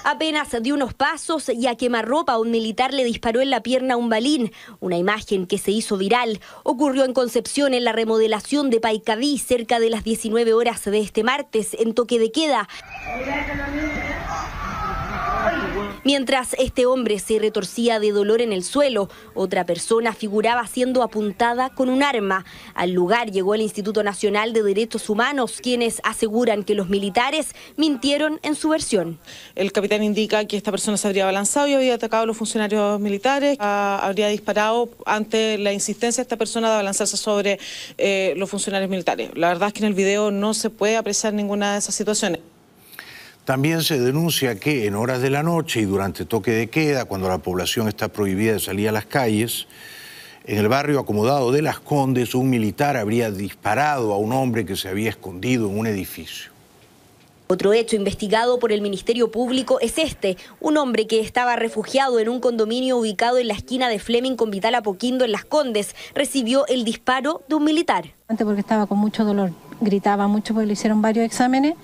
Apenas 0.04 0.50
dio 0.62 0.74
unos 0.74 0.94
pasos 0.94 1.50
y 1.50 1.68
a 1.68 1.76
quemarropa 1.76 2.40
un 2.40 2.50
militar 2.50 2.94
le 2.94 3.04
disparó 3.04 3.42
en 3.42 3.50
la 3.52 3.62
pierna 3.62 3.98
un 3.98 4.10
balín. 4.10 4.52
Una 4.80 4.98
imagen 4.98 5.46
que 5.46 5.58
se 5.58 5.72
hizo 5.72 5.98
viral. 5.98 6.40
Ocurrió 6.64 7.06
en 7.06 7.14
Concepción 7.14 7.74
en 7.74 7.84
la 7.84 7.92
remodelación 7.92 8.70
de 8.70 8.80
Paicaví 8.80 9.38
cerca 9.38 9.80
de 9.80 9.90
las 9.90 10.04
19 10.04 10.54
horas 10.54 10.84
de 10.86 11.00
este 11.00 11.24
martes 11.24 11.76
en 11.80 11.94
toque 11.94 12.18
de 12.18 12.32
queda. 12.32 12.68
Mientras 16.04 16.56
este 16.58 16.88
hombre 16.88 17.20
se 17.20 17.38
retorcía 17.38 18.00
de 18.00 18.12
dolor 18.12 18.42
en 18.42 18.54
el 18.54 18.64
suelo, 18.64 19.08
otra 19.36 19.68
persona 19.68 20.14
figuraba 20.14 20.66
siendo 20.66 21.04
apuntada 21.04 21.70
con 21.70 21.90
un 21.90 22.02
arma. 22.02 22.44
Al 22.74 22.92
lugar 22.92 23.32
llegó 23.32 23.54
el 23.54 23.62
Instituto 23.62 24.02
Nacional 24.02 24.52
de 24.52 24.64
Derechos 24.64 25.12
Humanos, 25.12 25.60
quienes 25.62 26.02
aseguran 26.04 26.64
que 26.64 26.74
los 26.74 26.90
militares 26.90 27.54
mintieron 27.78 28.40
en 28.42 28.56
su 28.56 28.70
versión. 28.70 29.20
El 29.54 29.72
capitán 29.72 30.04
indica 30.04 30.44
que 30.46 30.58
esta 30.58 30.72
persona 30.72 30.98
se 30.98 31.08
habría 31.08 31.24
abalanzado 31.24 31.68
y 31.68 31.76
había 31.76 31.94
atacado 31.94 32.24
a 32.24 32.26
los 32.26 32.38
funcionarios 32.38 33.00
militares, 33.00 33.58
ah, 33.60 34.00
habría 34.02 34.28
disparado 34.30 34.90
ante 35.06 35.60
la 35.60 35.72
insistencia 35.72 36.22
de 36.22 36.26
esta 36.26 36.38
persona 36.38 36.68
de 36.70 36.74
abalanzarse 36.74 37.16
sobre 37.16 37.60
eh, 38.00 38.34
los 38.38 38.50
funcionarios 38.50 38.90
militares. 38.90 39.30
La 39.36 39.50
verdad 39.50 39.68
es 39.68 39.74
que 39.74 39.82
en 39.82 39.86
el 39.86 39.94
video 39.94 40.32
no 40.32 40.56
se 40.56 40.72
puede 40.72 40.98
apreciar 40.98 41.34
ninguna 41.34 41.74
de 41.74 41.80
esas 41.80 41.94
situaciones. 41.94 42.40
También 43.46 43.82
se 43.82 44.00
denuncia 44.00 44.60
que 44.60 44.86
en 44.86 44.96
horas 44.96 45.22
de 45.22 45.32
la 45.32 45.42
noche 45.42 45.82
y 45.82 45.86
durante 45.86 46.26
toque 46.26 46.52
de 46.52 46.68
queda, 46.68 47.06
cuando 47.06 47.28
la 47.28 47.40
población 47.40 47.88
está 47.88 48.08
prohibida 48.08 48.54
de 48.54 48.60
salir 48.60 48.88
a 48.88 48.92
las 48.92 49.06
calles, 49.06 49.68
en 50.46 50.58
el 50.58 50.68
barrio 50.68 51.00
acomodado 51.00 51.52
de 51.52 51.62
Las 51.62 51.80
Condes, 51.80 52.36
un 52.36 52.50
militar 52.50 52.98
habría 52.98 53.32
disparado 53.32 54.14
a 54.14 54.18
un 54.18 54.32
hombre 54.34 54.66
que 54.66 54.76
se 54.76 54.90
había 54.90 55.10
escondido 55.10 55.70
en 55.70 55.78
un 55.78 55.88
edificio. 55.88 56.52
Otro 57.48 57.74
hecho 57.74 57.96
investigado 57.96 58.60
por 58.60 58.72
el 58.72 58.82
Ministerio 58.82 59.30
Público 59.30 59.80
es 59.82 59.98
este, 59.98 60.38
un 60.60 60.78
hombre 60.78 61.06
que 61.06 61.20
estaba 61.20 61.56
refugiado 61.56 62.20
en 62.20 62.30
un 62.30 62.40
condominio 62.40 62.98
ubicado 62.98 63.40
en 63.40 63.50
la 63.50 63.56
esquina 63.56 63.90
de 63.90 64.00
Fleming 64.00 64.36
con 64.36 64.52
Vital 64.52 64.74
Apoquindo 64.76 65.26
en 65.26 65.32
Las 65.32 65.46
Condes, 65.46 65.96
recibió 66.16 66.66
el 66.68 66.86
disparo 66.86 67.42
de 67.50 67.56
un 67.56 67.66
militar. 67.66 68.06
Antes 68.28 68.46
porque 68.46 68.62
estaba 68.62 68.88
con 68.88 69.00
mucho 69.00 69.26
dolor, 69.26 69.52
gritaba 69.82 70.28
mucho 70.28 70.54
porque 70.54 70.68
le 70.68 70.74
hicieron 70.74 71.02
varios 71.02 71.26
exámenes. 71.26 71.76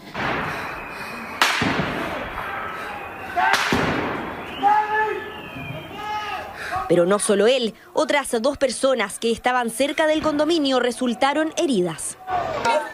Pero 6.87 7.05
no 7.05 7.19
solo 7.19 7.47
él, 7.47 7.73
otras 7.93 8.35
dos 8.41 8.57
personas 8.57 9.19
que 9.19 9.31
estaban 9.31 9.69
cerca 9.69 10.07
del 10.07 10.21
condominio 10.21 10.79
resultaron 10.79 11.53
heridas. 11.57 12.17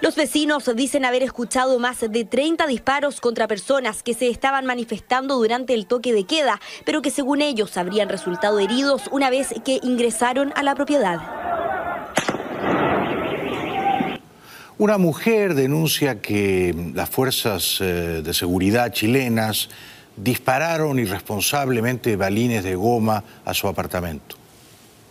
Los 0.01 0.15
vecinos 0.15 0.69
dicen 0.75 1.05
haber 1.05 1.23
escuchado 1.23 1.79
más 1.79 2.01
de 2.01 2.25
30 2.25 2.67
disparos 2.67 3.21
contra 3.21 3.47
personas 3.47 4.03
que 4.03 4.13
se 4.13 4.27
estaban 4.27 4.65
manifestando 4.65 5.35
durante 5.35 5.73
el 5.73 5.87
toque 5.87 6.11
de 6.11 6.25
queda, 6.25 6.59
pero 6.85 7.01
que 7.01 7.09
según 7.09 7.41
ellos 7.41 7.77
habrían 7.77 8.09
resultado 8.09 8.59
heridos 8.59 9.03
una 9.11 9.29
vez 9.29 9.53
que 9.63 9.79
ingresaron 9.81 10.51
a 10.55 10.63
la 10.63 10.75
propiedad. 10.75 11.19
Una 14.77 14.97
mujer 14.97 15.53
denuncia 15.53 16.19
que 16.19 16.91
las 16.93 17.09
fuerzas 17.09 17.77
eh, 17.79 18.21
de 18.21 18.33
seguridad 18.33 18.91
chilenas 18.91 19.69
dispararon 20.15 20.99
irresponsablemente 20.99 22.15
balines 22.15 22.63
de 22.63 22.75
goma 22.75 23.23
a 23.45 23.53
su 23.53 23.67
apartamento. 23.67 24.37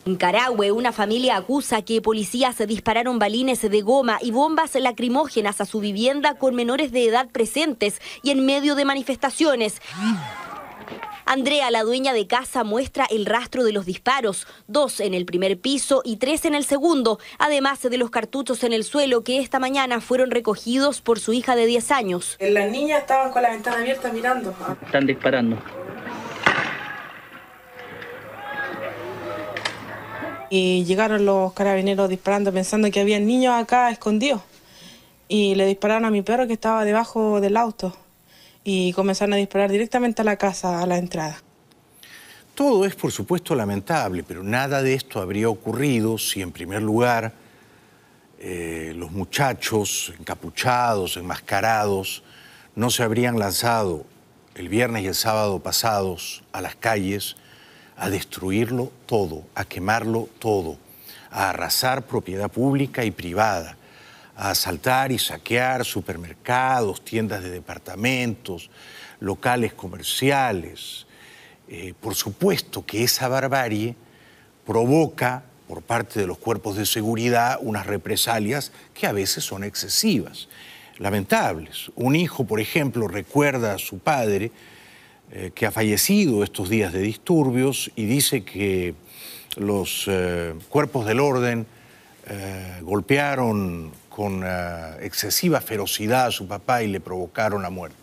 En 0.04 0.16
Carahue, 0.16 0.73
una 0.73 0.90
familia 0.90 1.37
acusa 1.37 1.82
que 1.82 2.02
policías 2.02 2.59
dispararon 2.66 3.21
balines 3.21 3.62
de 3.62 3.82
goma 3.82 4.18
y 4.21 4.32
bombas 4.32 4.75
lacrimógenas 4.75 5.61
a 5.61 5.64
su 5.64 5.78
vivienda 5.78 6.35
con 6.35 6.56
menores 6.56 6.90
de 6.90 7.06
edad 7.06 7.28
presentes 7.30 8.00
y 8.25 8.30
en 8.30 8.44
medio 8.44 8.75
de 8.75 8.85
manifestaciones. 8.85 9.80
Andrea, 11.25 11.71
la 11.71 11.83
dueña 11.83 12.12
de 12.12 12.26
casa, 12.26 12.64
muestra 12.64 13.07
el 13.11 13.26
rastro 13.26 13.64
de 13.64 13.73
los 13.73 13.87
disparos, 13.87 14.47
dos 14.67 15.00
en 15.00 15.14
el 15.14 15.25
primer 15.25 15.59
piso 15.59 16.02
y 16.05 16.17
tres 16.17 16.45
en 16.45 16.55
el 16.55 16.64
segundo, 16.64 17.19
además 17.38 17.83
de 17.83 17.97
los 17.97 18.11
cartuchos 18.11 18.64
en 18.64 18.73
el 18.73 18.85
suelo 18.85 19.23
que 19.23 19.38
esta 19.38 19.59
mañana 19.59 20.00
fueron 20.00 20.31
recogidos 20.31 21.00
por 21.00 21.21
su 21.21 21.33
hija 21.33 21.57
de 21.57 21.67
10 21.67 21.91
años. 21.93 22.37
Las 22.41 22.71
niñas 22.71 23.00
estaban 23.00 23.31
con 23.31 23.43
la 23.43 23.50
ventana 23.50 23.79
abierta 23.79 24.12
mirando. 24.12 24.55
Están 24.85 25.07
disparando. 25.07 25.59
Y 30.51 30.85
llegaron 30.85 31.25
los 31.25 31.55
carabineros 31.55 32.11
disparando 32.11 32.53
pensando 32.53 32.90
que 32.90 33.01
había 33.01 33.18
niños 33.20 33.55
acá 33.55 33.90
escondidos. 33.90 34.42
Y 35.29 35.55
le 35.55 35.66
dispararon 35.66 36.05
a 36.05 36.11
mi 36.11 36.20
perro 36.20 36.46
que 36.46 36.53
estaba 36.53 36.85
debajo 36.85 37.40
del 37.40 37.57
auto 37.57 37.96
y 38.64 38.92
comenzaron 38.92 39.35
a 39.35 39.37
disparar 39.37 39.70
directamente 39.70 40.22
a 40.22 40.25
la 40.25 40.37
casa, 40.37 40.81
a 40.83 40.87
la 40.87 40.98
entrada. 40.98 41.37
Todo 42.55 42.85
es, 42.85 42.94
por 42.94 43.11
supuesto, 43.11 43.55
lamentable, 43.55 44.22
pero 44.22 44.42
nada 44.42 44.83
de 44.83 44.94
esto 44.94 45.20
habría 45.20 45.48
ocurrido 45.48 46.18
si, 46.18 46.42
en 46.42 46.53
primer 46.53 46.83
lugar, 46.83 47.33
eh, 48.38 48.92
los 48.96 49.11
muchachos 49.11 50.12
encapuchados, 50.18 51.16
enmascarados, 51.16 52.22
no 52.75 52.90
se 52.90 53.03
habrían 53.03 53.38
lanzado 53.38 54.05
el 54.55 54.68
viernes 54.68 55.05
y 55.05 55.07
el 55.07 55.14
sábado 55.14 55.61
pasados 55.61 56.42
a 56.53 56.61
las 56.61 56.77
calles 56.77 57.37
a 57.96 58.11
destruirlo 58.11 58.92
todo, 59.07 59.44
a 59.55 59.64
quemarlo 59.64 60.29
todo, 60.38 60.77
a 61.31 61.51
arrasar 61.51 62.03
propiedad 62.03 62.51
pública 62.51 63.05
y 63.05 63.11
privada, 63.11 63.77
asaltar 64.50 65.12
y 65.12 65.18
saquear 65.18 65.85
supermercados, 65.85 67.05
tiendas 67.05 67.42
de 67.42 67.50
departamentos, 67.50 68.70
locales 69.20 69.72
comerciales. 69.72 71.07
Eh, 71.68 71.94
por 72.00 72.16
supuesto 72.16 72.85
que 72.85 73.05
esa 73.05 73.28
barbarie 73.28 73.94
provoca 74.66 75.44
por 75.68 75.83
parte 75.83 76.18
de 76.18 76.26
los 76.26 76.38
cuerpos 76.38 76.76
de 76.76 76.87
seguridad 76.87 77.59
unas 77.62 77.87
represalias 77.87 78.72
que 78.94 79.07
a 79.07 79.12
veces 79.12 79.44
son 79.44 79.62
excesivas, 79.62 80.48
lamentables. 80.98 81.92
Un 81.94 82.16
hijo, 82.16 82.44
por 82.44 82.61
ejemplo, 82.61 83.07
recuerda 83.07 83.74
a 83.74 83.78
su 83.78 83.98
padre 84.00 84.50
eh, 85.31 85.52
que 85.55 85.66
ha 85.66 85.70
fallecido 85.70 86.42
estos 86.42 86.68
días 86.68 86.92
de 86.92 87.00
disturbios 87.00 87.92
y 87.94 88.07
dice 88.07 88.42
que 88.42 88.94
los 89.57 90.07
eh, 90.09 90.55
cuerpos 90.68 91.07
del 91.07 91.20
orden 91.20 91.66
golpearon 92.83 93.90
con 94.14 94.42
eh, 94.44 94.96
excesiva 95.01 95.61
ferocidad 95.61 96.27
a 96.27 96.31
su 96.31 96.46
papá 96.46 96.83
y 96.83 96.88
le 96.88 97.01
provocaron 97.01 97.62
la 97.62 97.70
muerte. 97.70 97.96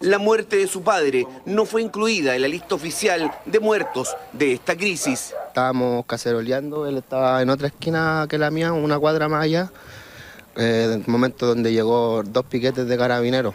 La 0.00 0.18
muerte 0.18 0.56
de 0.56 0.66
su 0.66 0.82
padre 0.82 1.26
no 1.44 1.66
fue 1.66 1.82
incluida 1.82 2.34
en 2.34 2.40
la 2.40 2.48
lista 2.48 2.74
oficial 2.74 3.30
de 3.44 3.60
muertos 3.60 4.16
de 4.32 4.54
esta 4.54 4.74
crisis. 4.74 5.34
Estábamos 5.48 6.06
caceroleando, 6.06 6.86
él 6.86 6.96
estaba 6.96 7.42
en 7.42 7.50
otra 7.50 7.66
esquina 7.66 8.26
que 8.26 8.38
la 8.38 8.50
mía, 8.50 8.72
una 8.72 8.98
cuadra 8.98 9.28
más 9.28 9.44
allá, 9.44 9.70
eh, 10.56 10.84
en 10.86 11.02
el 11.02 11.06
momento 11.06 11.46
donde 11.46 11.70
llegó 11.70 12.22
dos 12.22 12.46
piquetes 12.46 12.88
de 12.88 12.96
carabineros. 12.96 13.54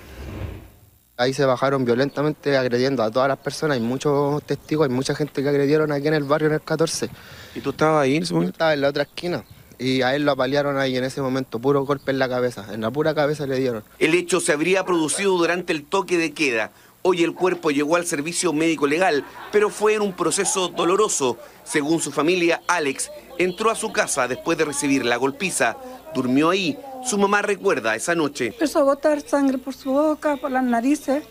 Ahí 1.18 1.34
se 1.34 1.46
bajaron 1.46 1.84
violentamente 1.84 2.56
agrediendo 2.56 3.02
a 3.02 3.10
todas 3.10 3.30
las 3.30 3.40
personas, 3.40 3.78
hay 3.78 3.84
muchos 3.84 4.44
testigos, 4.44 4.88
hay 4.88 4.94
mucha 4.94 5.16
gente 5.16 5.42
que 5.42 5.50
agredieron 5.50 5.92
aquí 5.92 6.08
en 6.08 6.14
el 6.14 6.26
barrio 6.26 6.50
en 6.50 6.54
el 6.56 6.62
14. 6.62 7.10
¿Y 7.56 7.62
tú 7.62 7.72
estabas 7.72 8.04
ahí 8.04 8.18
en 8.18 8.24
ese 8.24 8.34
momento? 8.36 8.54
Estaba 8.54 8.74
en 8.76 8.82
la 8.82 8.90
otra 8.90 9.04
esquina 9.04 9.44
y 9.80 10.02
a 10.02 10.16
él 10.16 10.24
lo 10.24 10.32
apalearon 10.32 10.78
ahí 10.78 10.98
en 10.98 11.04
ese 11.04 11.22
momento, 11.22 11.60
puro 11.60 11.86
golpe 11.86 12.12
en 12.12 12.20
la 12.20 12.30
cabeza, 12.30 12.66
en 12.74 12.82
la 12.82 12.92
pura 12.92 13.14
cabeza 13.14 13.46
le 13.46 13.58
dieron. 13.58 13.84
El 14.00 14.14
hecho 14.14 14.40
se 14.40 14.54
habría 14.54 14.86
producido 14.86 15.38
durante 15.38 15.74
el 15.74 15.86
toque 15.86 16.18
de 16.18 16.34
queda. 16.34 16.72
Hoy 17.08 17.24
el 17.24 17.36
cuerpo 17.36 17.70
llegó 17.70 17.98
al 17.98 18.08
servicio 18.08 18.52
médico 18.52 18.88
legal, 18.88 19.24
pero 19.52 19.70
fue 19.70 19.94
en 19.94 20.02
un 20.02 20.14
proceso 20.14 20.70
doloroso. 20.70 21.38
Según 21.64 22.02
su 22.02 22.12
familia, 22.12 22.64
Alex 22.68 23.12
entró 23.38 23.70
a 23.70 23.76
su 23.76 23.92
casa 23.92 24.28
después 24.28 24.58
de 24.58 24.66
recibir 24.66 25.06
la 25.06 25.18
golpiza. 25.18 25.78
Durmió 26.16 26.50
ahí. 26.50 26.80
Su 27.06 27.20
mamá 27.20 27.44
recuerda 27.44 27.96
esa 27.96 28.16
noche. 28.16 28.48
Empezó 28.48 28.80
a 28.80 28.84
botar 28.84 29.22
sangre 29.22 29.60
por 29.60 29.76
su 29.76 29.92
boca, 29.92 30.38
por 30.38 30.50
las 30.50 30.64
narices, 30.64 31.24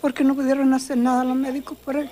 porque 0.00 0.22
no 0.22 0.36
pudieron 0.36 0.72
hacer 0.74 0.96
nada 0.96 1.24
los 1.24 1.34
médicos 1.34 1.76
por 1.84 1.96
él. 1.96 2.08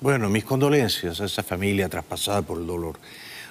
Bueno, 0.00 0.30
mis 0.30 0.44
condolencias 0.44 1.20
a 1.20 1.26
esa 1.26 1.42
familia 1.42 1.90
traspasada 1.90 2.40
por 2.40 2.58
el 2.58 2.66
dolor. 2.66 2.96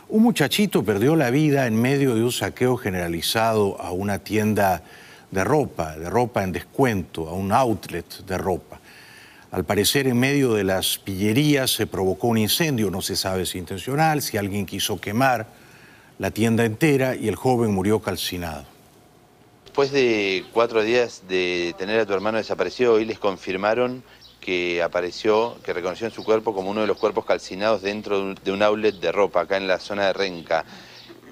Un 0.08 0.22
muchachito 0.22 0.84
perdió 0.84 1.16
la 1.16 1.32
vida 1.32 1.66
en 1.66 1.82
medio 1.82 2.14
de 2.14 2.24
un 2.24 2.32
saqueo 2.32 2.78
generalizado 2.78 3.82
a 3.82 3.92
una 3.92 4.20
tienda 4.20 4.84
de 5.32 5.44
ropa, 5.44 5.98
de 5.98 6.10
ropa 6.12 6.44
en 6.44 6.52
descuento, 6.52 7.28
a 7.28 7.34
un 7.34 7.52
outlet 7.52 8.06
de 8.24 8.38
ropa. 8.38 8.80
Al 9.52 9.64
parecer, 9.64 10.06
en 10.06 10.20
medio 10.20 10.54
de 10.54 10.64
las 10.64 11.00
pillerías 11.00 11.72
se 11.72 11.88
provocó 11.88 12.28
un 12.28 12.38
incendio, 12.38 12.92
no 12.92 13.02
se 13.02 13.16
sabe 13.16 13.48
si 13.48 13.58
intencional, 13.58 14.22
si 14.22 14.38
alguien 14.38 14.68
quiso 14.68 15.02
quemar 15.02 15.48
la 16.20 16.30
tienda 16.30 16.66
entera 16.66 17.16
y 17.16 17.28
el 17.28 17.36
joven 17.36 17.74
murió 17.74 18.00
calcinado. 18.00 18.66
Después 19.64 19.92
de 19.92 20.46
cuatro 20.54 20.84
días 20.84 21.24
de 21.28 21.74
tener 21.80 22.00
a 22.00 22.06
tu 22.06 22.14
hermano 22.14 22.38
desaparecido, 22.38 22.94
hoy 22.94 23.06
les 23.06 23.18
confirmaron 23.18 24.04
que 24.46 24.84
apareció, 24.84 25.58
que 25.64 25.74
reconoció 25.74 26.06
en 26.06 26.14
su 26.14 26.24
cuerpo 26.24 26.54
como 26.54 26.70
uno 26.70 26.82
de 26.82 26.88
los 26.88 26.98
cuerpos 26.98 27.26
calcinados 27.26 27.82
dentro 27.82 28.36
de 28.36 28.52
un 28.52 28.62
outlet 28.62 28.94
de 28.94 29.12
ropa, 29.12 29.42
acá 29.42 29.58
en 29.58 29.68
la 29.68 29.80
zona 29.80 30.06
de 30.06 30.14
Renca. 30.14 30.64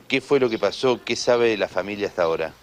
¿Qué 0.07 0.19
fue 0.19 0.39
lo 0.39 0.49
que 0.49 0.57
pasó? 0.57 0.99
¿Qué 1.05 1.15
sabe 1.15 1.55
la 1.55 1.67
familia 1.67 2.07
hasta 2.07 2.23
ahora? 2.23 2.53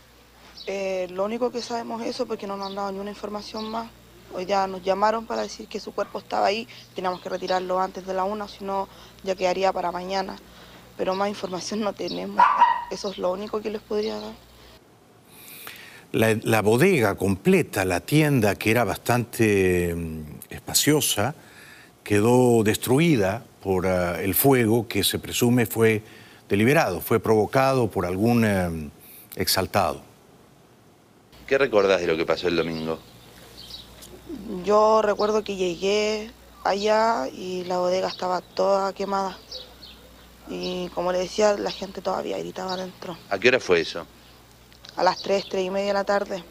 Eh, 0.66 1.06
lo 1.12 1.24
único 1.24 1.52
que 1.52 1.62
sabemos 1.62 2.02
es 2.02 2.08
eso 2.08 2.26
porque 2.26 2.48
no 2.48 2.56
nos 2.56 2.66
han 2.66 2.74
dado 2.74 2.90
ni 2.90 2.98
una 2.98 3.10
información 3.10 3.70
más. 3.70 3.88
Hoy 4.34 4.44
ya 4.44 4.66
nos 4.66 4.82
llamaron 4.82 5.24
para 5.24 5.42
decir 5.42 5.68
que 5.68 5.78
su 5.78 5.92
cuerpo 5.92 6.18
estaba 6.18 6.46
ahí, 6.46 6.66
teníamos 6.96 7.20
que 7.20 7.28
retirarlo 7.28 7.78
antes 7.78 8.04
de 8.04 8.12
la 8.12 8.24
una, 8.24 8.48
si 8.48 8.64
no 8.64 8.88
ya 9.22 9.36
quedaría 9.36 9.72
para 9.72 9.92
mañana. 9.92 10.36
Pero 10.96 11.14
más 11.14 11.28
información 11.28 11.78
no 11.78 11.92
tenemos. 11.92 12.44
Eso 12.90 13.12
es 13.12 13.18
lo 13.18 13.30
único 13.30 13.60
que 13.60 13.70
les 13.70 13.82
podría 13.82 14.18
dar. 14.18 14.34
La, 16.12 16.60
bodega 16.60 17.14
completa, 17.14 17.84
la 17.84 18.00
tienda 18.00 18.56
que 18.56 18.72
era 18.72 18.82
bastante 18.82 19.94
mm, 19.94 20.39
espaciosa, 20.50 21.34
quedó 22.04 22.62
destruida 22.62 23.44
por 23.62 23.86
uh, 23.86 24.16
el 24.20 24.34
fuego 24.34 24.88
que 24.88 25.04
se 25.04 25.18
presume 25.18 25.66
fue 25.66 26.02
deliberado, 26.48 27.00
fue 27.00 27.20
provocado 27.20 27.88
por 27.90 28.06
algún 28.06 28.44
eh, 28.44 28.90
exaltado. 29.36 30.02
¿Qué 31.46 31.58
recordás 31.58 32.00
de 32.00 32.06
lo 32.06 32.16
que 32.16 32.26
pasó 32.26 32.48
el 32.48 32.56
domingo? 32.56 32.98
Yo 34.64 35.02
recuerdo 35.02 35.42
que 35.42 35.56
llegué 35.56 36.30
allá 36.64 37.28
y 37.28 37.64
la 37.64 37.78
bodega 37.78 38.08
estaba 38.08 38.40
toda 38.40 38.92
quemada. 38.92 39.36
Y 40.48 40.88
como 40.88 41.12
le 41.12 41.18
decía, 41.18 41.56
la 41.56 41.70
gente 41.70 42.00
todavía 42.00 42.38
gritaba 42.38 42.74
adentro. 42.74 43.16
¿A 43.30 43.38
qué 43.38 43.48
hora 43.48 43.60
fue 43.60 43.80
eso? 43.80 44.06
A 44.96 45.04
las 45.04 45.22
3, 45.22 45.48
3 45.48 45.66
y 45.66 45.70
media 45.70 45.88
de 45.88 45.94
la 45.94 46.04
tarde. 46.04 46.44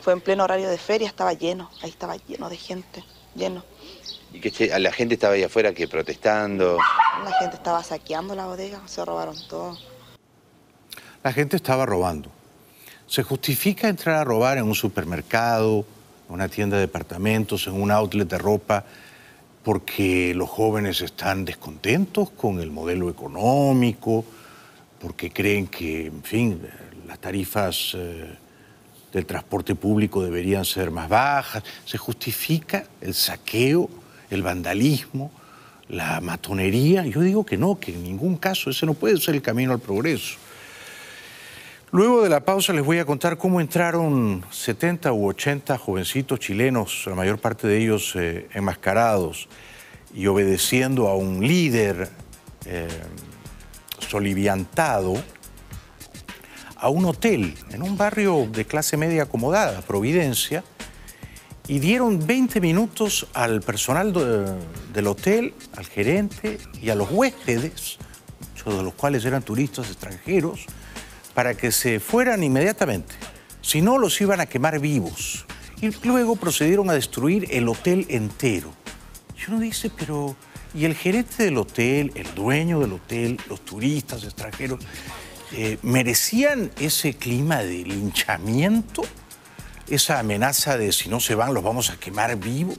Fue 0.00 0.12
en 0.12 0.20
pleno 0.20 0.44
horario 0.44 0.68
de 0.68 0.78
feria, 0.78 1.08
estaba 1.08 1.32
lleno, 1.32 1.70
ahí 1.82 1.90
estaba 1.90 2.16
lleno 2.16 2.48
de 2.48 2.56
gente, 2.56 3.02
lleno. 3.34 3.64
¿Y 4.32 4.40
que 4.40 4.78
la 4.78 4.92
gente 4.92 5.14
estaba 5.14 5.34
ahí 5.34 5.42
afuera 5.44 5.72
que 5.72 5.86
protestando? 5.86 6.78
La 7.24 7.32
gente 7.38 7.56
estaba 7.56 7.82
saqueando 7.82 8.34
la 8.34 8.46
bodega, 8.46 8.80
se 8.86 9.04
robaron 9.04 9.36
todo. 9.48 9.78
La 11.22 11.32
gente 11.32 11.56
estaba 11.56 11.86
robando. 11.86 12.30
¿Se 13.06 13.22
justifica 13.22 13.88
entrar 13.88 14.16
a 14.16 14.24
robar 14.24 14.58
en 14.58 14.64
un 14.64 14.74
supermercado, 14.74 15.84
en 16.28 16.34
una 16.34 16.48
tienda 16.48 16.76
de 16.76 16.82
departamentos, 16.82 17.66
en 17.66 17.80
un 17.80 17.90
outlet 17.90 18.28
de 18.28 18.38
ropa, 18.38 18.84
porque 19.62 20.34
los 20.34 20.50
jóvenes 20.50 21.00
están 21.00 21.44
descontentos 21.44 22.30
con 22.30 22.60
el 22.60 22.70
modelo 22.70 23.08
económico, 23.08 24.24
porque 25.00 25.30
creen 25.30 25.68
que, 25.68 26.06
en 26.06 26.22
fin, 26.22 26.60
las 27.06 27.18
tarifas 27.18 27.92
eh, 27.94 28.36
del 29.14 29.26
transporte 29.26 29.74
público 29.74 30.22
deberían 30.22 30.64
ser 30.64 30.90
más 30.90 31.08
bajas? 31.08 31.62
¿Se 31.86 31.96
justifica 31.96 32.84
el 33.00 33.14
saqueo, 33.14 33.88
el 34.30 34.42
vandalismo, 34.42 35.30
la 35.88 36.20
matonería? 36.20 37.06
Yo 37.06 37.20
digo 37.20 37.46
que 37.46 37.56
no, 37.56 37.78
que 37.80 37.92
en 37.92 38.02
ningún 38.02 38.36
caso 38.36 38.70
ese 38.70 38.84
no 38.84 38.94
puede 38.94 39.18
ser 39.18 39.34
el 39.34 39.42
camino 39.42 39.72
al 39.72 39.80
progreso. 39.80 40.36
Luego 41.94 42.24
de 42.24 42.28
la 42.28 42.40
pausa 42.40 42.72
les 42.72 42.84
voy 42.84 42.98
a 42.98 43.04
contar 43.04 43.38
cómo 43.38 43.60
entraron 43.60 44.44
70 44.50 45.12
u 45.12 45.28
80 45.28 45.78
jovencitos 45.78 46.40
chilenos, 46.40 47.04
la 47.06 47.14
mayor 47.14 47.38
parte 47.38 47.68
de 47.68 47.78
ellos 47.78 48.16
eh, 48.16 48.48
enmascarados 48.52 49.48
y 50.12 50.26
obedeciendo 50.26 51.06
a 51.06 51.14
un 51.14 51.46
líder 51.46 52.08
eh, 52.66 52.88
soliviantado, 54.00 55.14
a 56.84 56.90
un 56.90 57.06
hotel 57.06 57.54
en 57.70 57.80
un 57.80 57.96
barrio 57.96 58.46
de 58.46 58.66
clase 58.66 58.98
media 58.98 59.22
acomodada, 59.22 59.80
Providencia, 59.80 60.62
y 61.66 61.78
dieron 61.78 62.26
20 62.26 62.60
minutos 62.60 63.26
al 63.32 63.62
personal 63.62 64.12
del 64.92 65.06
hotel, 65.06 65.54
al 65.78 65.86
gerente 65.86 66.58
y 66.82 66.90
a 66.90 66.94
los 66.94 67.10
huéspedes, 67.10 67.96
muchos 68.50 68.76
de 68.76 68.82
los 68.82 68.92
cuales 68.92 69.24
eran 69.24 69.42
turistas 69.42 69.88
extranjeros, 69.88 70.66
para 71.32 71.54
que 71.54 71.72
se 71.72 72.00
fueran 72.00 72.44
inmediatamente. 72.44 73.14
Si 73.62 73.80
no, 73.80 73.96
los 73.96 74.20
iban 74.20 74.40
a 74.40 74.46
quemar 74.46 74.78
vivos. 74.78 75.46
Y 75.80 75.90
luego 76.06 76.36
procedieron 76.36 76.90
a 76.90 76.92
destruir 76.92 77.48
el 77.50 77.66
hotel 77.66 78.04
entero. 78.10 78.74
Y 79.34 79.50
uno 79.50 79.58
dice, 79.58 79.88
pero 79.88 80.36
¿y 80.74 80.84
el 80.84 80.94
gerente 80.94 81.44
del 81.44 81.56
hotel, 81.56 82.12
el 82.14 82.34
dueño 82.34 82.80
del 82.80 82.92
hotel, 82.92 83.40
los 83.48 83.64
turistas 83.64 84.22
extranjeros, 84.22 84.80
eh, 85.56 85.78
merecían 85.82 86.72
ese 86.80 87.14
clima 87.14 87.58
de 87.58 87.84
linchamiento? 87.84 89.02
Esa 89.88 90.18
amenaza 90.18 90.76
de 90.76 90.90
si 90.92 91.08
no 91.08 91.20
se 91.20 91.36
van 91.36 91.54
los 91.54 91.62
vamos 91.62 91.90
a 91.90 91.96
quemar 91.96 92.36
vivos. 92.36 92.78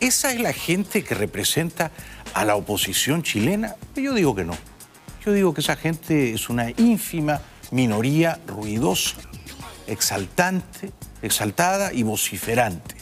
¿Esa 0.00 0.32
es 0.32 0.40
la 0.40 0.54
gente 0.54 1.04
que 1.04 1.14
representa 1.14 1.90
a 2.32 2.46
la 2.46 2.56
oposición 2.56 3.22
chilena? 3.22 3.76
Yo 3.94 4.14
digo 4.14 4.34
que 4.34 4.44
no. 4.44 4.56
Yo 5.26 5.32
digo 5.32 5.52
que 5.52 5.60
esa 5.60 5.76
gente 5.76 6.32
es 6.32 6.48
una 6.48 6.70
ínfima 6.70 7.42
minoría 7.70 8.40
ruidosa, 8.46 9.16
exaltante, 9.86 10.92
exaltada 11.20 11.92
y 11.92 12.02
vociferante. 12.02 12.94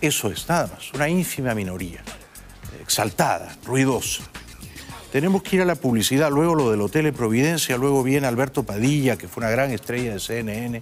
Eso 0.00 0.32
es 0.32 0.48
nada 0.48 0.66
más, 0.66 0.92
una 0.92 1.08
ínfima 1.08 1.54
minoría, 1.54 2.02
exaltada, 2.82 3.56
ruidosa. 3.64 4.24
Tenemos 5.12 5.42
que 5.42 5.56
ir 5.56 5.62
a 5.62 5.64
la 5.64 5.76
publicidad, 5.76 6.30
luego 6.30 6.54
lo 6.54 6.70
del 6.70 6.80
Hotel 6.80 7.06
en 7.06 7.14
Providencia, 7.14 7.76
luego 7.76 8.02
viene 8.02 8.26
Alberto 8.26 8.64
Padilla, 8.64 9.16
que 9.16 9.28
fue 9.28 9.42
una 9.42 9.50
gran 9.50 9.70
estrella 9.70 10.12
de 10.12 10.20
CNN 10.20 10.80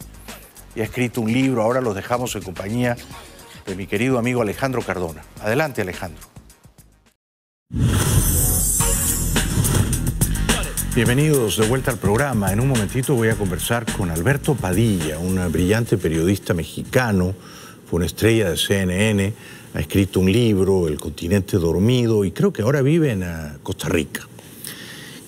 y 0.75 0.81
ha 0.81 0.85
escrito 0.85 1.21
un 1.21 1.33
libro, 1.33 1.63
ahora 1.63 1.81
los 1.81 1.95
dejamos 1.95 2.35
en 2.35 2.43
compañía 2.43 2.97
de 3.67 3.77
mi 3.77 3.87
querido 3.87 4.19
amigo 4.19 4.43
Alejandro 4.43 4.83
Cardona. 4.83 5.23
Adelante 5.41 5.83
Alejandro. 5.83 6.23
Bienvenidos 10.95 11.59
de 11.59 11.67
vuelta 11.67 11.91
al 11.91 11.99
programa. 11.99 12.53
En 12.53 12.61
un 12.61 12.69
momentito 12.69 13.15
voy 13.15 13.29
a 13.29 13.35
conversar 13.35 13.85
con 13.93 14.11
Alberto 14.11 14.55
Padilla, 14.55 15.19
un 15.19 15.41
brillante 15.53 15.99
periodista 15.99 16.55
mexicano, 16.55 17.35
fue 17.89 17.99
una 17.99 18.07
estrella 18.07 18.51
de 18.51 18.57
CNN, 18.57 19.33
ha 19.75 19.81
escrito 19.81 20.21
un 20.21 20.31
libro, 20.31 20.87
El 20.87 21.01
continente 21.01 21.59
dormido, 21.59 22.25
y 22.25 22.31
creo 22.31 22.53
que 22.53 22.63
ahora 22.63 22.81
vive 22.81 23.11
en 23.11 23.25
ah, 23.25 23.59
Costa 23.63 23.89
Rica. 23.89 24.27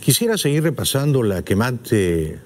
Quisiera 0.00 0.38
seguir 0.38 0.62
repasando 0.62 1.24
la 1.24 1.42
quemante, 1.42 2.38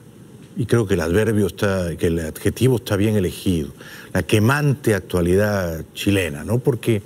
y 0.56 0.64
creo 0.64 0.86
que 0.86 0.94
el 0.94 1.02
adverbio 1.02 1.46
está, 1.46 1.94
que 1.96 2.06
el 2.06 2.20
adjetivo 2.20 2.76
está 2.76 2.96
bien 2.96 3.16
elegido, 3.16 3.74
la 4.14 4.22
quemante 4.22 4.94
actualidad 4.94 5.84
chilena, 5.92 6.42
¿no? 6.42 6.58
Porque 6.58 7.02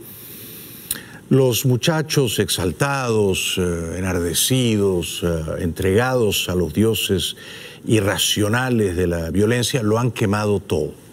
los 1.28 1.66
muchachos 1.66 2.38
exaltados, 2.38 3.57
eh, 3.59 3.96
enardecidos, 3.98 5.22
eh, 5.24 5.42
entregados 5.59 6.48
a 6.48 6.54
los 6.54 6.72
dioses 6.72 7.35
irracionales 7.85 8.94
de 8.94 9.09
la 9.09 9.30
violencia, 9.30 9.83
lo 9.83 9.98
han 9.98 10.12
quemado 10.12 10.61
todo. 10.61 11.04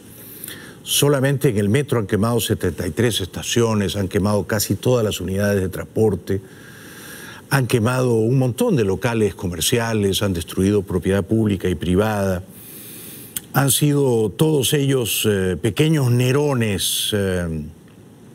Solamente 0.84 1.50
en 1.50 1.58
el 1.58 1.70
metro 1.70 2.00
han 2.00 2.08
quemado 2.08 2.40
73 2.40 3.22
estaciones, 3.22 3.96
han 3.96 4.08
quemado 4.08 4.46
casi 4.46 4.76
todas 4.76 5.06
las 5.06 5.22
unidades 5.22 5.62
de 5.62 5.70
transporte, 5.70 6.42
han 7.50 7.68
quemado 7.68 8.14
un 8.14 8.40
montón 8.40 8.76
de 8.76 8.84
locales 8.84 9.36
comerciales, 9.36 10.24
han 10.24 10.34
destruido 10.34 10.84
propiedad 10.84 11.24
pública 11.24 11.70
y 11.70 11.76
privada. 11.76 12.44
Han 13.54 13.72
sido 13.72 14.30
todos 14.30 14.74
ellos 14.74 15.28
eh, 15.30 15.58
pequeños 15.62 16.10
nerones 16.10 17.14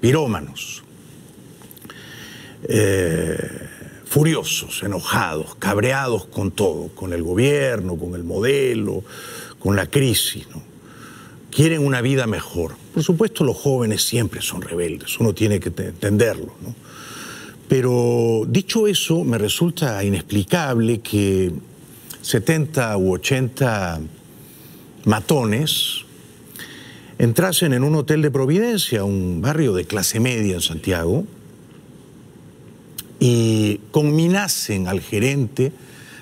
pirómanos 0.01 0.83
eh, 2.69 3.37
furiosos, 4.05 4.83
enojados, 4.83 5.57
cabreados 5.57 6.27
con 6.27 6.51
todo, 6.51 6.89
con 6.95 7.13
el 7.13 7.23
gobierno, 7.23 7.97
con 7.97 8.15
el 8.15 8.25
modelo, 8.25 9.05
con 9.59 9.77
la 9.77 9.87
crisis. 9.87 10.47
Quieren 11.57 11.87
una 11.87 12.03
vida 12.03 12.27
mejor. 12.27 12.75
Por 12.93 13.03
supuesto, 13.03 13.43
los 13.43 13.57
jóvenes 13.57 14.03
siempre 14.03 14.43
son 14.43 14.61
rebeldes, 14.61 15.19
uno 15.19 15.33
tiene 15.33 15.59
que 15.59 15.69
entenderlo. 15.69 16.53
Pero 17.67 18.43
dicho 18.47 18.87
eso, 18.87 19.25
me 19.25 19.39
resulta 19.39 20.05
inexplicable 20.05 21.01
que 21.01 21.55
70 22.21 22.99
u 22.99 23.15
80 23.15 24.01
matones 25.07 26.05
entrasen 27.17 27.73
en 27.73 27.85
un 27.85 27.95
hotel 27.95 28.21
de 28.21 28.31
Providencia, 28.31 29.05
un 29.05 29.41
barrio 29.41 29.73
de 29.73 29.87
clase 29.87 30.21
media 30.21 30.57
en 30.57 30.61
Santiago, 30.61 31.25
y 33.19 33.81
conminasen 33.93 34.89
al 34.89 35.01
gerente, 35.01 35.73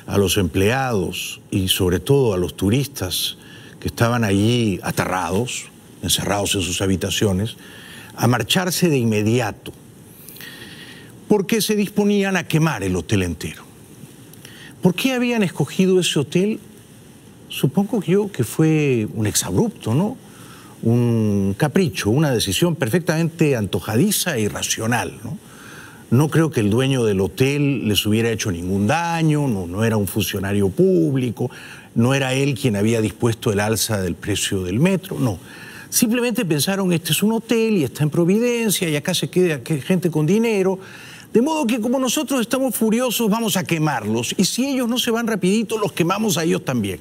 a 0.06 0.16
los 0.16 0.36
empleados 0.36 1.40
y 1.50 1.66
sobre 1.66 1.98
todo 1.98 2.34
a 2.34 2.36
los 2.36 2.56
turistas 2.56 3.36
que 3.84 3.88
estaban 3.88 4.24
allí 4.24 4.80
aterrados, 4.82 5.66
encerrados 6.02 6.54
en 6.54 6.62
sus 6.62 6.80
habitaciones, 6.80 7.58
a 8.16 8.26
marcharse 8.26 8.88
de 8.88 8.96
inmediato, 8.96 9.74
porque 11.28 11.60
se 11.60 11.76
disponían 11.76 12.38
a 12.38 12.48
quemar 12.48 12.82
el 12.82 12.96
hotel 12.96 13.24
entero. 13.24 13.62
¿Por 14.80 14.94
qué 14.94 15.12
habían 15.12 15.42
escogido 15.42 16.00
ese 16.00 16.18
hotel? 16.18 16.60
Supongo 17.50 18.02
yo 18.02 18.32
que 18.32 18.42
fue 18.42 19.06
un 19.12 19.26
exabrupto, 19.26 19.92
¿no? 19.92 20.16
Un 20.80 21.54
capricho, 21.54 22.08
una 22.08 22.30
decisión 22.30 22.76
perfectamente 22.76 23.54
antojadiza 23.54 24.38
e 24.38 24.40
irracional, 24.40 25.20
¿no? 25.22 25.36
No 26.14 26.28
creo 26.28 26.48
que 26.48 26.60
el 26.60 26.70
dueño 26.70 27.02
del 27.02 27.20
hotel 27.20 27.88
les 27.88 28.06
hubiera 28.06 28.30
hecho 28.30 28.52
ningún 28.52 28.86
daño, 28.86 29.48
no, 29.48 29.82
era 29.82 29.96
un 29.96 30.06
funcionario 30.06 30.68
público, 30.68 31.50
no 31.96 32.14
era 32.14 32.34
él 32.34 32.54
quien 32.56 32.76
había 32.76 33.00
dispuesto 33.00 33.50
el 33.50 33.58
alza 33.58 34.00
del 34.00 34.14
precio 34.14 34.62
del 34.62 34.78
metro, 34.78 35.18
no. 35.18 35.40
Simplemente 35.90 36.44
pensaron, 36.44 36.92
este 36.92 37.10
es 37.10 37.20
un 37.24 37.32
hotel 37.32 37.78
y 37.78 37.82
está 37.82 38.04
en 38.04 38.10
Providencia 38.10 38.88
y 38.88 38.94
acá 38.94 39.12
se 39.12 39.28
queda 39.28 39.60
gente 39.64 40.08
con 40.08 40.24
dinero. 40.24 40.78
De 41.32 41.42
modo 41.42 41.66
que 41.66 41.80
como 41.80 41.98
nosotros 41.98 42.40
estamos 42.42 42.76
furiosos, 42.76 43.28
vamos 43.28 43.56
a 43.56 43.64
quemarlos. 43.64 44.36
Y 44.38 44.44
si 44.44 44.68
ellos 44.68 44.88
no 44.88 44.98
se 44.98 45.10
van 45.10 45.26
rapidito, 45.26 45.78
los 45.78 45.90
quemamos 45.90 46.38
a 46.38 46.44
ellos 46.44 46.64
también. 46.64 47.00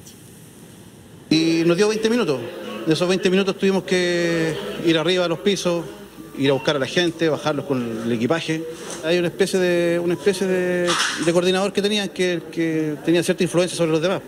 Y 1.30 1.62
nos 1.64 1.76
dio 1.76 1.86
20 1.86 2.10
minutos. 2.10 2.40
De 2.84 2.92
esos 2.92 3.08
20 3.08 3.30
minutos 3.30 3.56
tuvimos 3.56 3.84
que 3.84 4.56
ir 4.84 4.98
arriba 4.98 5.24
a 5.24 5.28
los 5.28 5.38
pisos, 5.38 5.84
ir 6.38 6.50
a 6.50 6.52
buscar 6.52 6.76
a 6.76 6.78
la 6.78 6.86
gente, 6.86 7.28
bajarlos 7.28 7.66
con 7.66 8.02
el 8.04 8.12
equipaje. 8.12 8.64
Hay 9.04 9.18
una 9.18 9.28
especie 9.28 9.58
de, 9.58 9.98
una 9.98 10.14
especie 10.14 10.46
de, 10.46 10.90
coordinador 11.32 11.72
que 11.72 11.82
tenían 11.82 12.08
que, 12.08 12.96
tenía 13.04 13.22
cierta 13.22 13.42
influencia 13.42 13.76
sobre 13.76 13.92
los 13.92 14.00
demás, 14.00 14.20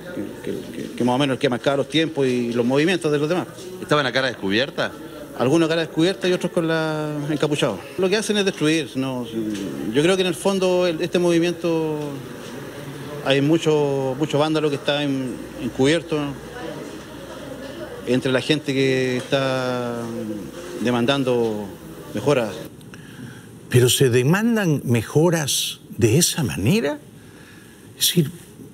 que, 0.97 1.05
más 1.05 1.15
o 1.15 1.19
menos 1.19 1.35
el 1.35 1.39
que 1.39 1.49
marcaba 1.49 1.79
los 1.79 1.89
tiempos 1.89 2.27
y 2.27 2.53
los 2.53 2.65
movimientos 2.65 3.11
de 3.11 3.19
los 3.19 3.29
demás. 3.29 3.47
¿Estaban 3.81 4.05
la 4.05 4.13
cara 4.13 4.29
descubierta? 4.29 4.93
Algunos 5.39 5.69
cara 5.69 5.83
descubierta 5.83 6.29
y 6.29 6.33
otros 6.33 6.51
con 6.51 6.67
la 6.67 7.11
encapuchados. 7.31 7.79
Lo 7.99 8.09
que 8.09 8.17
hacen 8.17 8.39
es 8.39 8.45
destruir. 8.45 8.91
¿no? 8.95 9.27
Yo 9.93 10.03
creo 10.03 10.17
que 10.17 10.23
en 10.23 10.29
el 10.29 10.35
fondo 10.35 10.87
este 10.87 11.19
movimiento 11.19 11.99
hay 13.25 13.43
mucho, 13.43 14.15
mucho 14.19 14.39
vándalo 14.39 14.71
que 14.71 14.77
está 14.77 15.03
encubierto 15.03 16.19
entre 18.07 18.33
la 18.33 18.41
gente 18.41 18.73
que 18.73 19.17
está 19.17 19.97
demandando 20.81 21.67
mejoras. 22.17 22.55
Pero 23.69 23.89
se 23.89 24.11
demandan 24.11 24.81
mejoras 24.85 25.81
de 25.99 26.19
esa 26.19 26.43
manera. 26.43 26.99
Es 27.99 28.09
decir, 28.09 28.31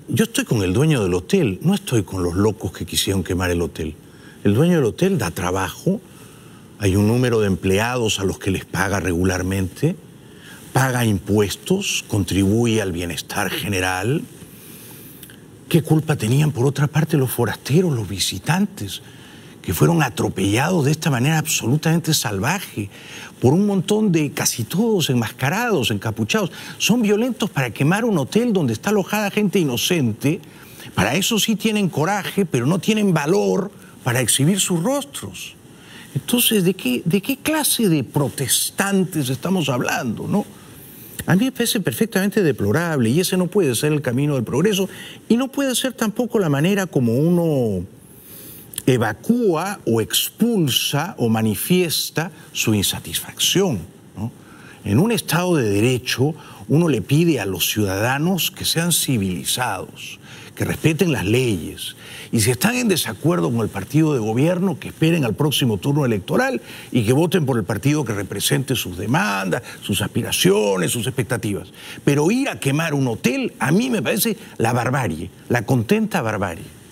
yo 0.07 0.23
estoy 0.23 0.45
con 0.45 0.63
el 0.63 0.73
dueño 0.73 1.03
del 1.03 1.13
hotel, 1.13 1.59
no 1.61 1.73
estoy 1.75 2.03
con 2.03 2.23
los 2.23 2.35
locos 2.35 2.71
que 2.71 2.85
quisieron 2.85 3.23
quemar 3.23 3.51
el 3.51 3.61
hotel. 3.61 3.95
El 4.43 4.53
dueño 4.53 4.75
del 4.75 4.85
hotel 4.85 5.17
da 5.17 5.31
trabajo, 5.31 5.99
hay 6.79 6.95
un 6.95 7.07
número 7.07 7.39
de 7.41 7.47
empleados 7.47 8.19
a 8.19 8.23
los 8.23 8.39
que 8.39 8.51
les 8.51 8.65
paga 8.65 8.99
regularmente, 8.99 9.95
paga 10.71 11.05
impuestos, 11.05 12.05
contribuye 12.07 12.81
al 12.81 12.91
bienestar 12.91 13.49
general. 13.49 14.21
¿Qué 15.67 15.81
culpa 15.81 16.15
tenían 16.15 16.51
por 16.51 16.65
otra 16.65 16.87
parte 16.87 17.17
los 17.17 17.31
forasteros, 17.31 17.93
los 17.93 18.07
visitantes? 18.07 19.01
Que 19.63 19.73
fueron 19.73 20.03
atropellados 20.03 20.85
de 20.85 20.91
esta 20.91 21.09
manera 21.09 21.39
absolutamente 21.39 22.13
salvaje 22.13 22.89
por 23.39 23.53
un 23.53 23.65
montón 23.65 24.11
de 24.11 24.31
casi 24.31 24.65
todos 24.65 25.09
enmascarados, 25.09 25.89
encapuchados. 25.89 26.51
Son 26.77 27.01
violentos 27.01 27.49
para 27.49 27.71
quemar 27.71 28.03
un 28.03 28.17
hotel 28.17 28.51
donde 28.51 28.73
está 28.73 28.89
alojada 28.89 29.31
gente 29.31 29.59
inocente. 29.59 30.41
Para 30.93 31.15
eso 31.15 31.39
sí 31.39 31.55
tienen 31.55 31.87
coraje, 31.87 32.45
pero 32.45 32.65
no 32.65 32.77
tienen 32.77 33.13
valor 33.13 33.71
para 34.03 34.19
exhibir 34.19 34.59
sus 34.59 34.83
rostros. 34.83 35.55
Entonces, 36.13 36.65
¿de 36.65 36.73
qué, 36.73 37.01
de 37.05 37.21
qué 37.21 37.37
clase 37.37 37.87
de 37.87 38.03
protestantes 38.03 39.29
estamos 39.29 39.69
hablando? 39.69 40.27
¿no? 40.27 40.45
A 41.25 41.35
mí 41.35 41.45
me 41.45 41.51
parece 41.53 41.79
perfectamente 41.79 42.43
deplorable 42.43 43.09
y 43.09 43.21
ese 43.21 43.37
no 43.37 43.47
puede 43.47 43.75
ser 43.75 43.93
el 43.93 44.01
camino 44.01 44.35
del 44.35 44.43
progreso 44.43 44.89
y 45.29 45.37
no 45.37 45.47
puede 45.47 45.73
ser 45.73 45.93
tampoco 45.93 46.37
la 46.37 46.49
manera 46.49 46.85
como 46.85 47.13
uno 47.13 47.85
evacúa 48.85 49.79
o 49.85 50.01
expulsa 50.01 51.15
o 51.17 51.29
manifiesta 51.29 52.31
su 52.51 52.73
insatisfacción. 52.73 53.79
En 54.83 54.99
un 54.99 55.11
Estado 55.13 55.55
de 55.55 55.69
Derecho 55.69 56.35
uno 56.67 56.89
le 56.89 57.01
pide 57.01 57.39
a 57.39 57.45
los 57.45 57.69
ciudadanos 57.69 58.51
que 58.51 58.65
sean 58.65 58.91
civilizados, 58.91 60.19
que 60.55 60.65
respeten 60.65 61.11
las 61.11 61.25
leyes. 61.25 61.95
Y 62.33 62.41
si 62.41 62.51
están 62.51 62.75
en 62.75 62.87
desacuerdo 62.87 63.51
con 63.51 63.61
el 63.61 63.69
partido 63.69 64.13
de 64.13 64.19
gobierno, 64.19 64.79
que 64.79 64.89
esperen 64.89 65.23
al 65.23 65.35
próximo 65.35 65.77
turno 65.77 66.03
electoral 66.03 66.61
y 66.91 67.05
que 67.05 67.13
voten 67.13 67.45
por 67.45 67.57
el 67.57 67.63
partido 67.63 68.03
que 68.03 68.13
represente 68.13 68.75
sus 68.75 68.97
demandas, 68.97 69.63
sus 69.81 70.01
aspiraciones, 70.01 70.91
sus 70.91 71.07
expectativas. 71.07 71.69
Pero 72.03 72.29
ir 72.31 72.49
a 72.49 72.59
quemar 72.59 72.93
un 72.93 73.07
hotel 73.07 73.53
a 73.59 73.71
mí 73.71 73.89
me 73.89 74.01
parece 74.01 74.35
la 74.57 74.73
barbarie, 74.73 75.29
la 75.47 75.65
contenta 75.65 76.21
barbarie. 76.21 76.82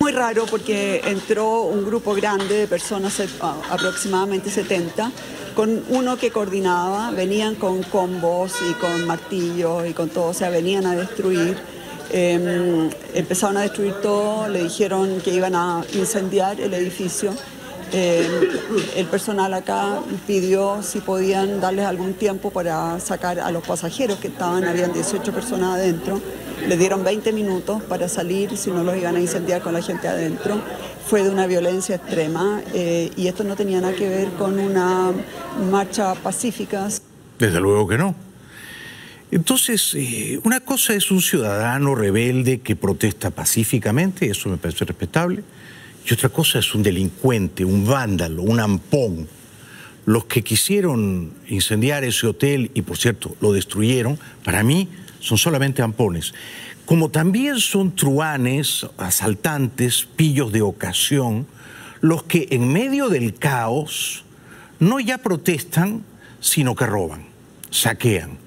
Muy 0.00 0.12
raro 0.12 0.46
porque 0.46 1.02
entró 1.06 1.62
un 1.62 1.84
grupo 1.84 2.14
grande 2.14 2.54
de 2.56 2.66
personas, 2.68 3.20
aproximadamente 3.68 4.48
70, 4.48 5.10
con 5.56 5.82
uno 5.88 6.16
que 6.16 6.30
coordinaba, 6.30 7.10
venían 7.10 7.56
con 7.56 7.82
combos 7.82 8.52
y 8.70 8.74
con 8.74 9.06
martillos 9.06 9.88
y 9.88 9.94
con 9.94 10.08
todo, 10.08 10.28
o 10.28 10.34
sea, 10.34 10.50
venían 10.50 10.86
a 10.86 10.94
destruir. 10.94 11.56
Em, 12.10 12.88
empezaron 13.12 13.56
a 13.56 13.62
destruir 13.62 13.94
todo, 13.94 14.46
le 14.48 14.62
dijeron 14.62 15.20
que 15.20 15.34
iban 15.34 15.56
a 15.56 15.84
incendiar 15.92 16.60
el 16.60 16.74
edificio. 16.74 17.34
El 17.92 19.06
personal 19.10 19.54
acá 19.54 20.00
pidió 20.26 20.82
si 20.82 21.00
podían 21.00 21.60
darles 21.60 21.86
algún 21.86 22.14
tiempo 22.14 22.50
para 22.50 23.00
sacar 23.00 23.40
a 23.40 23.50
los 23.50 23.66
pasajeros 23.66 24.18
que 24.18 24.28
estaban, 24.28 24.64
habían 24.64 24.92
18 24.92 25.32
personas 25.32 25.76
adentro. 25.76 26.20
Le 26.66 26.76
dieron 26.76 27.04
20 27.04 27.32
minutos 27.32 27.82
para 27.84 28.08
salir, 28.08 28.56
si 28.56 28.70
no 28.70 28.82
los 28.82 28.96
iban 28.96 29.16
a 29.16 29.20
incendiar 29.20 29.62
con 29.62 29.72
la 29.72 29.82
gente 29.82 30.08
adentro. 30.08 30.60
Fue 31.06 31.22
de 31.22 31.30
una 31.30 31.46
violencia 31.46 31.96
extrema 31.96 32.60
eh, 32.74 33.10
y 33.16 33.28
esto 33.28 33.44
no 33.44 33.56
tenía 33.56 33.80
nada 33.80 33.94
que 33.94 34.08
ver 34.08 34.28
con 34.32 34.58
una 34.58 35.12
marcha 35.70 36.14
pacífica. 36.14 36.88
Desde 37.38 37.60
luego 37.60 37.88
que 37.88 37.96
no. 37.96 38.14
Entonces, 39.30 39.94
eh, 39.94 40.40
una 40.44 40.60
cosa 40.60 40.94
es 40.94 41.10
un 41.10 41.20
ciudadano 41.20 41.94
rebelde 41.94 42.60
que 42.60 42.76
protesta 42.76 43.30
pacíficamente, 43.30 44.30
eso 44.30 44.48
me 44.48 44.56
parece 44.56 44.86
respetable, 44.86 45.42
y 46.06 46.14
otra 46.14 46.28
cosa 46.28 46.58
es 46.58 46.74
un 46.74 46.82
delincuente, 46.82 47.64
un 47.64 47.86
vándalo, 47.86 48.42
un 48.42 48.60
ampón. 48.60 49.28
Los 50.06 50.24
que 50.24 50.42
quisieron 50.42 51.34
incendiar 51.48 52.04
ese 52.04 52.26
hotel 52.26 52.70
y, 52.74 52.82
por 52.82 52.96
cierto, 52.96 53.36
lo 53.40 53.52
destruyeron, 53.52 54.18
para 54.42 54.62
mí 54.62 54.88
son 55.20 55.36
solamente 55.36 55.82
ampones. 55.82 56.32
Como 56.86 57.10
también 57.10 57.60
son 57.60 57.94
truanes, 57.94 58.86
asaltantes, 58.96 60.08
pillos 60.16 60.52
de 60.52 60.62
ocasión, 60.62 61.46
los 62.00 62.22
que 62.22 62.48
en 62.50 62.72
medio 62.72 63.08
del 63.10 63.34
caos 63.34 64.24
no 64.78 65.00
ya 65.00 65.18
protestan, 65.18 66.04
sino 66.40 66.74
que 66.74 66.86
roban, 66.86 67.26
saquean. 67.70 68.38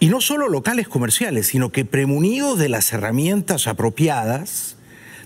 Y 0.00 0.08
no 0.08 0.20
solo 0.20 0.48
locales 0.48 0.88
comerciales, 0.88 1.46
sino 1.46 1.70
que 1.70 1.84
premunidos 1.84 2.58
de 2.58 2.68
las 2.68 2.92
herramientas 2.92 3.68
apropiadas, 3.68 4.76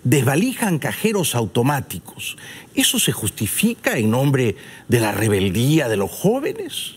desvalijan 0.07 0.79
cajeros 0.79 1.35
automáticos. 1.35 2.37
¿Eso 2.77 3.01
se 3.01 3.11
justifica 3.11 3.99
en 3.99 4.13
nombre 4.13 4.55
de 4.87 5.01
la 5.01 5.11
rebeldía 5.11 5.89
de 5.89 5.97
los 5.97 6.11
jóvenes? 6.11 6.95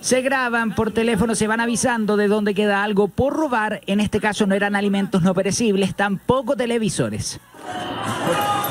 se 0.00 0.20
graban 0.20 0.74
por 0.74 0.92
teléfono, 0.92 1.34
se 1.34 1.46
van 1.46 1.60
avisando 1.60 2.18
de 2.18 2.28
dónde 2.28 2.52
queda 2.52 2.84
algo 2.84 3.08
por 3.08 3.32
robar. 3.32 3.80
En 3.86 4.00
este 4.00 4.20
caso 4.20 4.46
no 4.46 4.54
eran 4.54 4.76
alimentos 4.76 5.22
no 5.22 5.32
perecibles, 5.32 5.96
tampoco 5.96 6.54
televisores. 6.54 7.40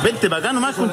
Vente 0.04 0.28
bacano 0.28 0.62
más 0.62 0.76
con 0.76 0.92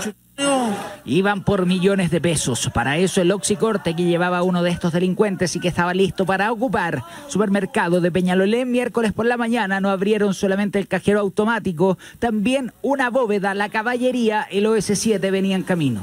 Iban 1.04 1.44
por 1.44 1.66
millones 1.66 2.10
de 2.10 2.20
pesos. 2.20 2.70
Para 2.72 2.98
eso 2.98 3.20
el 3.20 3.32
Oxicorte 3.32 3.94
que 3.96 4.04
llevaba 4.04 4.42
uno 4.42 4.62
de 4.62 4.70
estos 4.70 4.92
delincuentes 4.92 5.56
y 5.56 5.60
que 5.60 5.68
estaba 5.68 5.94
listo 5.94 6.26
para 6.26 6.52
ocupar 6.52 7.02
supermercado 7.28 8.00
de 8.00 8.10
Peñalolé 8.10 8.64
miércoles 8.64 9.12
por 9.12 9.26
la 9.26 9.36
mañana 9.36 9.80
no 9.80 9.90
abrieron 9.90 10.34
solamente 10.34 10.78
el 10.78 10.88
cajero 10.88 11.20
automático, 11.20 11.98
también 12.18 12.72
una 12.82 13.10
bóveda, 13.10 13.54
la 13.54 13.68
caballería, 13.68 14.46
el 14.50 14.66
OS7 14.66 15.30
venía 15.30 15.56
en 15.56 15.62
camino. 15.62 16.02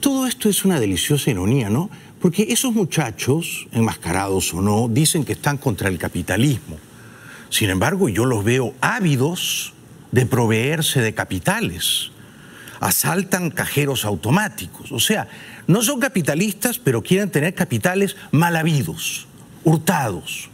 Todo 0.00 0.26
esto 0.26 0.48
es 0.48 0.64
una 0.64 0.80
deliciosa 0.80 1.30
ironía, 1.30 1.68
¿no? 1.68 1.90
Porque 2.20 2.46
esos 2.50 2.72
muchachos, 2.72 3.66
enmascarados 3.72 4.52
o 4.54 4.60
no, 4.60 4.88
dicen 4.88 5.24
que 5.24 5.32
están 5.32 5.58
contra 5.58 5.88
el 5.88 5.98
capitalismo. 5.98 6.76
Sin 7.50 7.70
embargo, 7.70 8.08
yo 8.08 8.24
los 8.24 8.44
veo 8.44 8.74
ávidos 8.80 9.72
de 10.12 10.26
proveerse 10.26 11.00
de 11.00 11.14
capitales. 11.14 12.10
Asaltan 12.80 13.50
cajeros 13.50 14.04
automáticos. 14.04 14.92
O 14.92 15.00
sea, 15.00 15.28
no 15.66 15.82
son 15.82 16.00
capitalistas, 16.00 16.78
pero 16.78 17.02
quieren 17.02 17.30
tener 17.30 17.54
capitales 17.54 18.16
mal 18.30 18.56
habidos, 18.56 19.26
hurtados. 19.64 20.50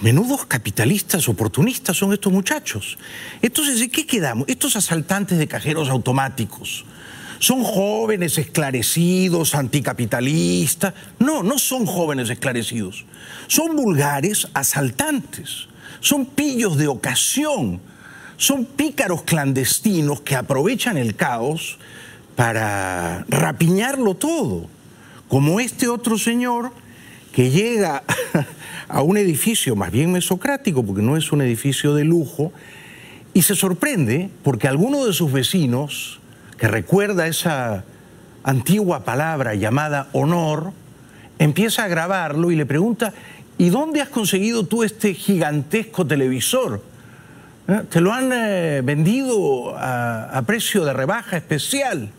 Menudos 0.00 0.46
capitalistas 0.46 1.28
oportunistas 1.28 1.96
son 1.96 2.12
estos 2.12 2.32
muchachos. 2.32 2.98
Entonces, 3.42 3.80
¿de 3.80 3.88
qué 3.88 4.06
quedamos? 4.06 4.46
Estos 4.48 4.76
asaltantes 4.76 5.38
de 5.38 5.46
cajeros 5.46 5.88
automáticos 5.88 6.84
son 7.38 7.62
jóvenes 7.62 8.38
esclarecidos, 8.38 9.54
anticapitalistas. 9.54 10.94
No, 11.18 11.42
no 11.42 11.58
son 11.58 11.86
jóvenes 11.86 12.30
esclarecidos. 12.30 13.04
Son 13.48 13.76
vulgares 13.76 14.48
asaltantes. 14.54 15.68
Son 16.00 16.26
pillos 16.26 16.76
de 16.76 16.88
ocasión. 16.88 17.80
Son 18.36 18.64
pícaros 18.64 19.22
clandestinos 19.22 20.20
que 20.20 20.36
aprovechan 20.36 20.96
el 20.96 21.14
caos 21.14 21.78
para 22.36 23.24
rapiñarlo 23.28 24.14
todo. 24.14 24.66
Como 25.28 25.60
este 25.60 25.88
otro 25.88 26.18
señor 26.18 26.72
que 27.32 27.50
llega 27.50 28.02
a 28.88 29.02
un 29.02 29.16
edificio 29.16 29.76
más 29.76 29.90
bien 29.90 30.12
mesocrático, 30.12 30.84
porque 30.84 31.02
no 31.02 31.16
es 31.16 31.32
un 31.32 31.42
edificio 31.42 31.94
de 31.94 32.04
lujo, 32.04 32.52
y 33.32 33.42
se 33.42 33.56
sorprende 33.56 34.30
porque 34.42 34.68
alguno 34.68 35.04
de 35.04 35.12
sus 35.12 35.32
vecinos 35.32 36.20
que 36.56 36.68
recuerda 36.68 37.26
esa 37.26 37.84
antigua 38.44 39.04
palabra 39.04 39.54
llamada 39.54 40.08
honor, 40.12 40.72
empieza 41.38 41.84
a 41.84 41.88
grabarlo 41.88 42.50
y 42.50 42.56
le 42.56 42.66
pregunta, 42.66 43.12
¿y 43.58 43.70
dónde 43.70 44.00
has 44.00 44.08
conseguido 44.08 44.66
tú 44.66 44.84
este 44.84 45.14
gigantesco 45.14 46.06
televisor? 46.06 46.82
¿Eh? 47.66 47.82
Te 47.88 48.00
lo 48.00 48.12
han 48.12 48.30
eh, 48.32 48.82
vendido 48.84 49.74
a, 49.76 50.42
precio 50.46 50.84
de 50.84 50.92
rebaja 50.92 51.36
especial. 51.36 52.10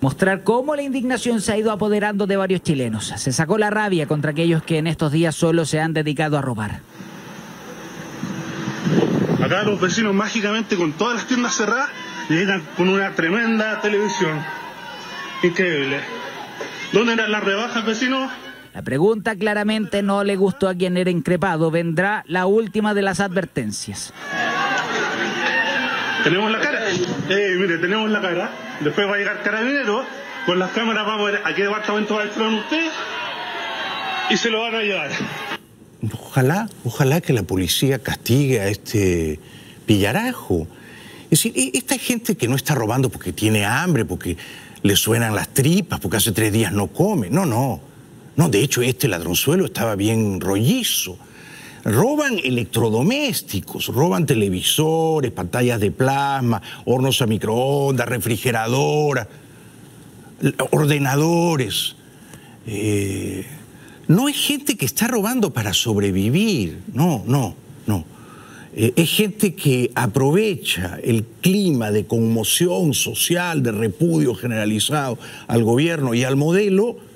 mostrar 0.00 0.42
cómo 0.42 0.74
la 0.74 0.82
indignación 0.82 1.40
se 1.40 1.52
ha 1.52 1.56
ido 1.56 1.72
apoderando 1.72 2.26
de 2.26 2.36
varios 2.36 2.62
chilenos. 2.62 3.12
Se 3.16 3.32
sacó 3.32 3.58
la 3.58 3.70
rabia 3.70 4.06
contra 4.06 4.32
aquellos 4.32 4.62
que 4.62 4.78
en 4.78 4.86
estos 4.86 5.12
días 5.12 5.34
solo 5.34 5.64
se 5.64 5.80
han 5.80 5.92
dedicado 5.92 6.38
a 6.38 6.42
robar. 6.42 6.80
Acá 9.42 9.62
los 9.62 9.80
vecinos 9.80 10.14
mágicamente 10.14 10.76
con 10.76 10.92
todas 10.92 11.14
las 11.14 11.26
tiendas 11.26 11.54
cerradas 11.54 11.90
llegan 12.28 12.62
con 12.76 12.88
una 12.88 13.12
tremenda 13.12 13.80
televisión. 13.80 14.44
Increíble. 15.42 16.00
¿Dónde 16.92 17.12
eran 17.12 17.30
las 17.30 17.44
rebajas, 17.44 17.84
vecinos? 17.84 18.30
La 18.74 18.82
pregunta 18.82 19.34
claramente 19.34 20.02
no 20.02 20.22
le 20.24 20.36
gustó 20.36 20.68
a 20.68 20.74
quien 20.74 20.96
era 20.96 21.10
increpado. 21.10 21.70
Vendrá 21.70 22.24
la 22.26 22.46
última 22.46 22.94
de 22.94 23.02
las 23.02 23.20
advertencias. 23.20 24.12
Tenemos 26.24 26.50
la 26.50 26.60
cara. 26.60 26.80
Eh, 26.90 27.56
mire, 27.58 27.78
tenemos 27.78 28.10
la 28.10 28.20
cara. 28.20 28.50
Después 28.80 29.08
va 29.08 29.14
a 29.14 29.18
llegar 29.18 29.42
carabinero. 29.42 30.04
Con 30.46 30.58
las 30.58 30.70
cámaras 30.72 31.06
vamos 31.06 31.28
a 31.28 31.32
ver 31.32 31.40
a 31.44 31.54
qué 31.54 31.64
departamento 31.64 32.14
va 32.14 32.22
a 32.22 32.24
entrar 32.24 32.48
usted. 32.48 32.86
Y 34.30 34.36
se 34.36 34.50
lo 34.50 34.60
van 34.62 34.74
a 34.74 34.80
llevar. 34.82 35.10
Ojalá, 36.12 36.68
ojalá 36.84 37.20
que 37.20 37.32
la 37.32 37.42
policía 37.42 37.98
castigue 37.98 38.60
a 38.60 38.68
este 38.68 39.40
pillarajo. 39.86 40.66
Es 41.30 41.42
decir, 41.42 41.52
e- 41.56 41.76
esta 41.76 41.98
gente 41.98 42.36
que 42.36 42.46
no 42.48 42.56
está 42.56 42.74
robando 42.74 43.08
porque 43.08 43.32
tiene 43.32 43.64
hambre, 43.64 44.04
porque 44.04 44.36
le 44.82 44.96
suenan 44.96 45.34
las 45.34 45.48
tripas, 45.48 45.98
porque 46.00 46.18
hace 46.18 46.32
tres 46.32 46.52
días 46.52 46.72
no 46.72 46.86
come. 46.88 47.30
No, 47.30 47.46
no. 47.46 47.80
No, 48.38 48.48
de 48.48 48.62
hecho, 48.62 48.82
este 48.82 49.08
ladronzuelo 49.08 49.64
estaba 49.66 49.96
bien 49.96 50.40
rollizo. 50.40 51.18
Roban 51.82 52.38
electrodomésticos, 52.38 53.88
roban 53.88 54.26
televisores, 54.26 55.32
pantallas 55.32 55.80
de 55.80 55.90
plasma, 55.90 56.62
hornos 56.84 57.20
a 57.20 57.26
microondas, 57.26 58.08
refrigeradoras, 58.08 59.26
ordenadores. 60.70 61.96
Eh, 62.68 63.44
no 64.06 64.28
es 64.28 64.36
gente 64.36 64.76
que 64.76 64.86
está 64.86 65.08
robando 65.08 65.52
para 65.52 65.74
sobrevivir, 65.74 66.78
no, 66.94 67.24
no, 67.26 67.56
no. 67.88 68.04
Eh, 68.72 68.92
es 68.94 69.10
gente 69.10 69.56
que 69.56 69.90
aprovecha 69.96 71.00
el 71.02 71.24
clima 71.40 71.90
de 71.90 72.06
conmoción 72.06 72.94
social, 72.94 73.64
de 73.64 73.72
repudio 73.72 74.36
generalizado 74.36 75.18
al 75.48 75.64
gobierno 75.64 76.14
y 76.14 76.22
al 76.22 76.36
modelo 76.36 77.07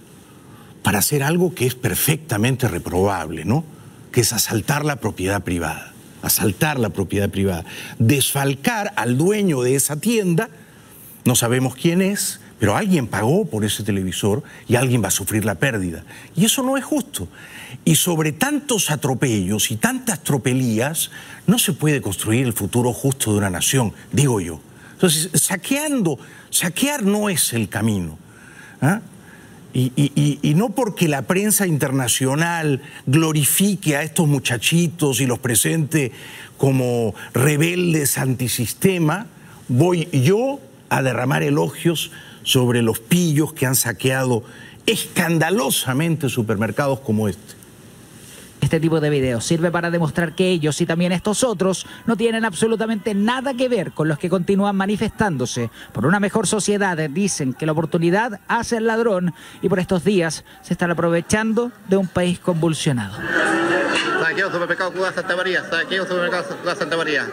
para 0.83 0.99
hacer 0.99 1.23
algo 1.23 1.55
que 1.55 1.67
es 1.67 1.75
perfectamente 1.75 2.69
reprobable, 2.69 3.45
¿no? 3.45 3.65
Que 4.11 4.21
es 4.21 4.33
asaltar 4.33 4.85
la 4.85 4.97
propiedad 4.97 5.43
privada, 5.43 5.93
asaltar 6.23 6.79
la 6.79 6.91
propiedad 6.91 7.31
privada, 7.31 7.65
desfalcar 7.99 8.93
al 8.97 9.17
dueño 9.17 9.63
de 9.63 9.77
esa 9.77 9.97
tienda, 9.97 10.49
no 11.25 11.37
sabemos 11.37 11.77
quién 11.77 12.03
es, 12.03 12.41
pero 12.59 12.77
alguien 12.77 13.09
pagó 13.09 13.45
por 13.45 13.65
ese 13.65 13.83
televisor 13.83 14.43
y 14.69 14.77
alguien 14.77 15.03
va 15.03 15.09
a 15.09 15.13
sufrir 15.13 15.45
la 15.45 15.57
pérdida. 15.57 16.05
Y 16.37 16.45
eso 16.45 16.63
no 16.63 16.77
es 16.77 16.85
justo. 16.85 17.27
Y 17.85 17.97
sobre 17.97 18.33
tantos 18.33 18.91
atropellos 18.91 19.71
y 19.71 19.77
tantas 19.77 20.23
tropelías, 20.23 21.11
no 21.47 21.59
se 21.59 21.73
puede 21.73 22.01
construir 22.01 22.47
el 22.47 22.53
futuro 22.53 22.93
justo 22.93 23.33
de 23.33 23.39
una 23.39 23.51
nación, 23.51 23.93
digo 24.13 24.41
yo. 24.41 24.61
Entonces, 24.93 25.31
saqueando, 25.35 26.19
saquear 26.51 27.03
no 27.03 27.29
es 27.29 27.53
el 27.53 27.69
camino. 27.69 28.17
¿ah? 28.81 29.01
Y, 29.75 30.53
no 30.57 30.71
porque 30.71 31.09
la 31.09 31.23
prensa 31.23 31.67
internacional 31.67 32.83
glorifique 33.07 33.97
a 33.97 34.03
estos 34.03 34.29
muchachitos 34.29 35.21
y 35.21 35.27
los 35.27 35.39
presente 35.39 36.13
como 36.59 37.15
rebeldes 37.33 38.19
antisistema, 38.19 39.27
voy 39.69 40.09
yo 40.13 40.61
a 40.91 41.03
derramar 41.03 41.43
elogios 41.43 42.11
sobre 42.43 42.83
los 42.83 42.99
pillos 42.99 43.53
que 43.55 43.67
han 43.67 43.77
saqueado 43.77 44.45
escandalosamente 44.87 46.29
supermercados 46.29 47.01
como 47.01 47.29
este. 47.29 47.62
Este 48.63 48.79
tipo 48.79 49.01
de 49.01 49.11
videos 49.11 49.45
sirve 49.45 49.73
para 49.73 49.91
demostrar 49.91 50.35
que 50.35 50.49
ellos 50.49 50.81
y 50.81 50.87
también 50.87 51.11
estos 51.11 51.43
otros 51.43 51.85
no 52.07 52.17
tienen 52.17 52.45
absolutamente 52.45 53.13
nada 53.13 53.55
que 53.55 53.69
ver 53.69 53.91
con 53.91 54.07
los 54.07 54.19
que 54.19 54.31
continúan 54.31 54.77
manifestándose 54.77 55.69
por 55.93 56.07
una 56.07 56.21
mejor 56.21 56.47
sociedad. 56.47 56.97
Dicen 57.11 57.55
que 57.55 57.67
la 57.67 57.73
oportunidad 57.73 58.41
hace 58.47 58.77
al 58.77 58.87
ladrón 58.87 59.35
y 59.61 59.69
por 59.69 59.81
estos 59.81 60.05
días 60.05 60.45
se 60.63 60.75
están 60.75 60.93
aprovechando 60.93 61.73
de 61.89 61.97
un 61.97 62.07
país 62.07 62.39
convulsionado. 62.39 63.17
Saqueo 64.23 64.51
supermercado 64.51 64.93
Cuba 64.93 65.13
Santa 65.13 65.37
María. 65.37 65.65
Saqueo 65.69 66.07
supermercado 66.07 66.57
Cuba 66.57 66.75
Santa 66.77 66.97
María. 66.97 67.27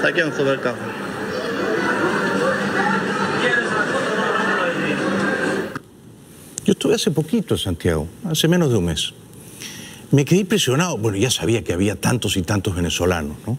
Saqueo 0.00 0.30
supermercado. 0.30 0.76
Yo 6.64 6.72
estuve 6.72 6.94
hace 6.94 7.10
poquito 7.10 7.54
en 7.54 7.58
Santiago, 7.58 8.08
hace 8.24 8.48
menos 8.48 8.70
de 8.70 8.78
un 8.78 8.86
mes. 8.86 9.12
Me 10.10 10.24
quedé 10.24 10.40
impresionado, 10.40 10.96
bueno, 10.98 11.18
ya 11.18 11.30
sabía 11.30 11.62
que 11.64 11.72
había 11.72 11.96
tantos 11.96 12.36
y 12.36 12.42
tantos 12.42 12.74
venezolanos, 12.76 13.36
¿no? 13.46 13.58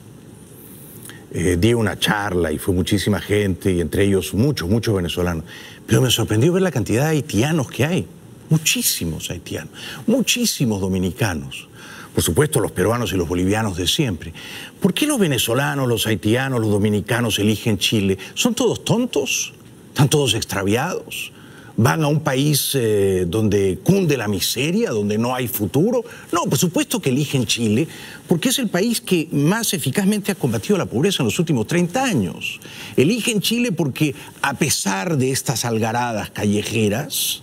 Eh, 1.32 1.58
di 1.60 1.74
una 1.74 2.00
charla 2.00 2.52
y 2.54 2.58
fue 2.58 2.74
muchísima 2.74 3.20
gente, 3.20 3.74
y 3.74 3.82
entre 3.82 4.06
ellos 4.06 4.34
muchos, 4.34 4.70
muchos 4.70 4.96
venezolanos. 4.96 5.44
Pero 5.86 6.02
me 6.02 6.10
sorprendió 6.10 6.54
ver 6.54 6.62
la 6.62 6.72
cantidad 6.72 7.04
de 7.04 7.10
haitianos 7.10 7.70
que 7.70 7.84
hay. 7.84 8.08
Muchísimos 8.50 9.30
haitianos, 9.30 9.74
muchísimos 10.08 10.80
dominicanos. 10.80 11.68
Por 12.14 12.24
supuesto, 12.24 12.62
los 12.62 12.72
peruanos 12.72 13.12
y 13.12 13.18
los 13.18 13.28
bolivianos 13.28 13.76
de 13.76 13.86
siempre. 13.86 14.34
¿Por 14.80 14.94
qué 14.94 15.06
los 15.06 15.20
venezolanos, 15.20 15.90
los 15.90 16.08
haitianos, 16.08 16.62
los 16.62 16.70
dominicanos 16.70 17.38
eligen 17.40 17.78
Chile? 17.78 18.18
¿Son 18.36 18.56
todos 18.56 18.86
tontos? 18.86 19.54
¿Están 19.90 20.08
todos 20.08 20.36
extraviados? 20.36 21.34
¿Van 21.78 22.04
a 22.04 22.08
un 22.08 22.22
país 22.22 22.72
eh, 22.74 23.26
donde 23.28 23.80
cunde 23.84 24.16
la 24.16 24.30
miseria, 24.30 24.92
donde 24.92 25.18
no 25.18 25.36
hay 25.36 25.48
futuro? 25.48 26.04
No, 26.32 26.44
por 26.44 26.58
supuesto 26.58 27.02
que 27.02 27.10
eligen 27.10 27.46
Chile, 27.46 27.88
porque 28.28 28.50
es 28.50 28.60
el 28.60 28.70
país 28.70 29.02
que 29.02 29.28
más 29.32 29.74
eficazmente 29.74 30.32
ha 30.32 30.36
combatido 30.36 30.78
la 30.78 30.86
pobreza 30.86 31.22
en 31.22 31.26
los 31.26 31.38
últimos 31.38 31.68
30 31.68 32.04
años. 32.04 32.62
Eligen 32.96 33.42
Chile 33.42 33.74
porque, 33.74 34.16
a 34.42 34.54
pesar 34.54 35.18
de 35.18 35.32
estas 35.32 35.66
algaradas 35.66 36.30
callejeras, 36.30 37.42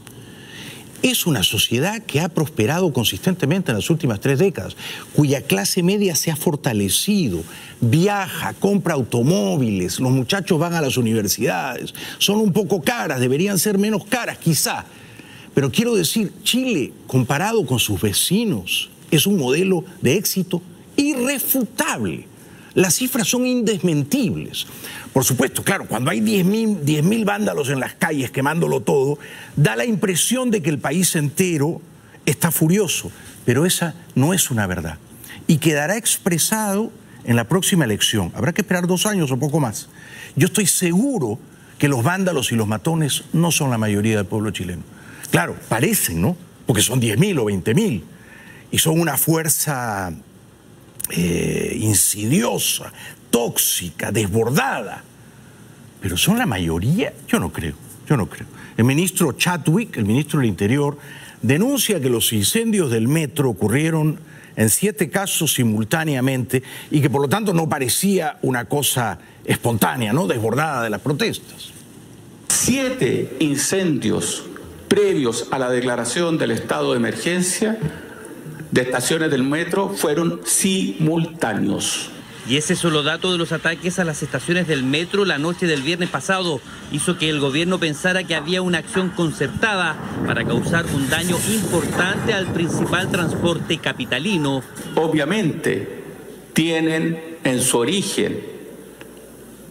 es 1.03 1.27
una 1.27 1.43
sociedad 1.43 2.01
que 2.03 2.21
ha 2.21 2.29
prosperado 2.29 2.93
consistentemente 2.93 3.71
en 3.71 3.79
las 3.79 3.91
últimas 3.91 4.21
tres 4.21 4.39
décadas, 4.39 4.77
cuya 5.15 5.43
clase 5.43 5.83
media 5.83 6.15
se 6.15 6.31
ha 6.31 6.37
fortalecido, 6.37 7.43
viaja, 7.81 8.55
compra 8.55 8.95
automóviles, 8.95 9.99
los 9.99 10.13
muchachos 10.13 10.59
van 10.59 10.75
a 10.75 10.81
las 10.81 10.97
universidades, 10.97 11.93
son 12.19 12.39
un 12.39 12.53
poco 12.53 12.81
caras, 12.81 13.21
deberían 13.21 13.59
ser 13.59 13.79
menos 13.79 14.05
caras 14.05 14.39
quizá. 14.39 14.85
Pero 15.55 15.71
quiero 15.71 15.95
decir, 15.95 16.33
Chile, 16.45 16.93
comparado 17.07 17.67
con 17.67 17.79
sus 17.79 18.01
vecinos, 18.01 18.89
es 19.11 19.27
un 19.27 19.37
modelo 19.37 19.85
de 20.01 20.17
éxito 20.17 20.63
irrefutable. 20.97 22.32
Las 22.75 22.95
cifras 22.95 23.29
son 23.29 23.47
indesmentibles. 23.47 24.67
Por 25.13 25.25
supuesto, 25.25 25.63
claro, 25.63 25.87
cuando 25.87 26.11
hay 26.11 26.21
10.000 26.21 26.81
10.000 26.85 27.25
vándalos 27.25 27.69
en 27.69 27.81
las 27.81 27.95
calles 27.95 28.31
quemándolo 28.31 28.81
todo, 28.81 29.19
da 29.57 29.77
la 29.77 29.85
impresión 29.85 30.51
de 30.51 30.63
que 30.63 30.71
el 30.71 30.79
país 30.79 31.15
entero 31.17 31.81
está 32.25 32.51
furioso, 32.51 33.11
pero 33.45 33.67
esa 33.67 33.95
no 34.15 34.33
es 34.33 34.51
una 34.51 34.67
verdad. 34.67 34.99
Y 35.47 35.59
quedará 35.59 35.97
expresado 35.97 36.91
en 37.25 37.37
la 37.37 37.45
próxima 37.45 37.85
elección. 37.85 38.33
Habrá 38.35 38.53
que 38.53 38.63
esperar 38.63 38.87
dos 38.87 39.07
años 39.07 39.31
o 39.31 39.39
poco 39.39 39.61
más. 39.61 39.89
Yo 40.35 40.47
estoy 40.47 40.67
seguro 40.67 41.39
que 41.79 41.89
los 41.89 42.03
vándalos 42.03 42.53
y 42.53 42.57
los 42.57 42.67
matones 42.67 43.25
no 43.33 43.51
son 43.51 43.71
la 43.71 43.79
mayoría 43.79 44.17
del 44.17 44.27
pueblo 44.27 44.51
chileno. 44.51 44.83
Claro, 45.31 45.57
parecen, 45.69 46.21
¿no? 46.21 46.37
Porque 46.67 46.83
son 46.83 47.01
10.000 47.01 47.39
o 47.41 47.45
20.000 47.47 48.03
y 48.71 48.79
son 48.79 49.01
una 49.01 49.17
fuerza 49.17 50.13
eh, 51.11 51.77
insidiosa, 51.81 52.93
tóxica, 53.31 54.13
desbordada. 54.13 55.03
Pero 56.01 56.17
son 56.17 56.39
la 56.39 56.47
mayoría, 56.47 57.13
yo 57.29 57.39
no 57.39 57.53
creo, 57.53 57.75
yo 58.09 58.17
no 58.17 58.29
creo. 58.29 58.47
El 58.77 58.85
ministro 58.85 59.33
Chadwick, 59.33 59.97
el 59.97 60.05
ministro 60.05 60.41
del 60.41 60.49
Interior, 60.49 60.99
denuncia 61.43 62.01
que 62.01 62.09
los 62.09 62.33
incendios 62.33 62.91
del 62.91 63.09
metro 63.09 63.51
ocurrieron 63.51 64.19
en 64.57 64.69
siete 64.69 65.09
casos 65.11 65.55
simultáneamente 65.55 66.63
y 66.91 67.01
que 67.01 67.11
por 67.11 67.23
lo 67.23 67.29
tanto 67.29 67.53
no 67.53 67.69
parecía 67.69 68.39
una 68.43 68.67
cosa 68.67 69.19
espontánea, 69.45 70.13
¿no? 70.13 70.27
Desbordada 70.27 70.83
de 70.83 70.91
las 70.91 71.01
protestas. 71.01 71.73
Siete 72.49 73.37
incendios 73.41 74.45
previos 74.89 75.49
a 75.51 75.59
la 75.59 75.71
declaración 75.71 76.37
del 76.37 76.51
estado 76.51 76.93
de 76.93 76.99
emergencia 76.99 77.79
de 78.73 78.81
estaciones 78.81 79.31
del 79.31 79.45
metro 79.45 79.91
fueron 79.91 80.41
simultáneos. 80.45 82.11
Y 82.49 82.57
ese 82.57 82.75
solo 82.75 83.05
dato 83.05 83.31
de 83.31 83.39
los 83.39 83.53
ataques 83.53 84.01
a 84.01 84.05
las 84.05 84.25
estaciones 84.25 84.67
del 84.67 84.83
metro 84.83 85.25
la 85.25 85.39
noche 85.39 85.67
del 85.67 85.83
viernes 85.83 86.09
pasado 86.09 86.61
hizo 86.91 87.17
que 87.17 87.29
el 87.29 87.39
gobierno 87.39 87.79
pensara 87.79 88.25
que 88.25 88.35
había 88.35 88.63
una 88.63 88.79
acción 88.79 89.11
concertada 89.11 89.95
para 90.27 90.45
causar 90.45 90.85
un 90.87 91.09
daño 91.09 91.37
importante 91.53 92.33
al 92.33 92.47
principal 92.47 93.09
transporte 93.13 93.79
capitalino. 93.79 94.65
Obviamente 94.97 96.03
tienen 96.53 97.37
en 97.45 97.61
su 97.61 97.79
origen, 97.79 98.41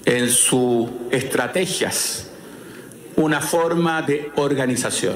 en 0.06 0.30
sus 0.30 0.89
estrategias, 1.12 2.30
una 3.18 3.41
forma 3.41 4.02
de 4.02 4.32
organización. 4.36 5.16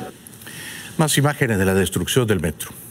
Más 0.98 1.18
imágenes 1.18 1.58
de 1.58 1.66
la 1.66 1.74
destrucción 1.74 2.28
del 2.28 2.42
metro. 2.42 2.85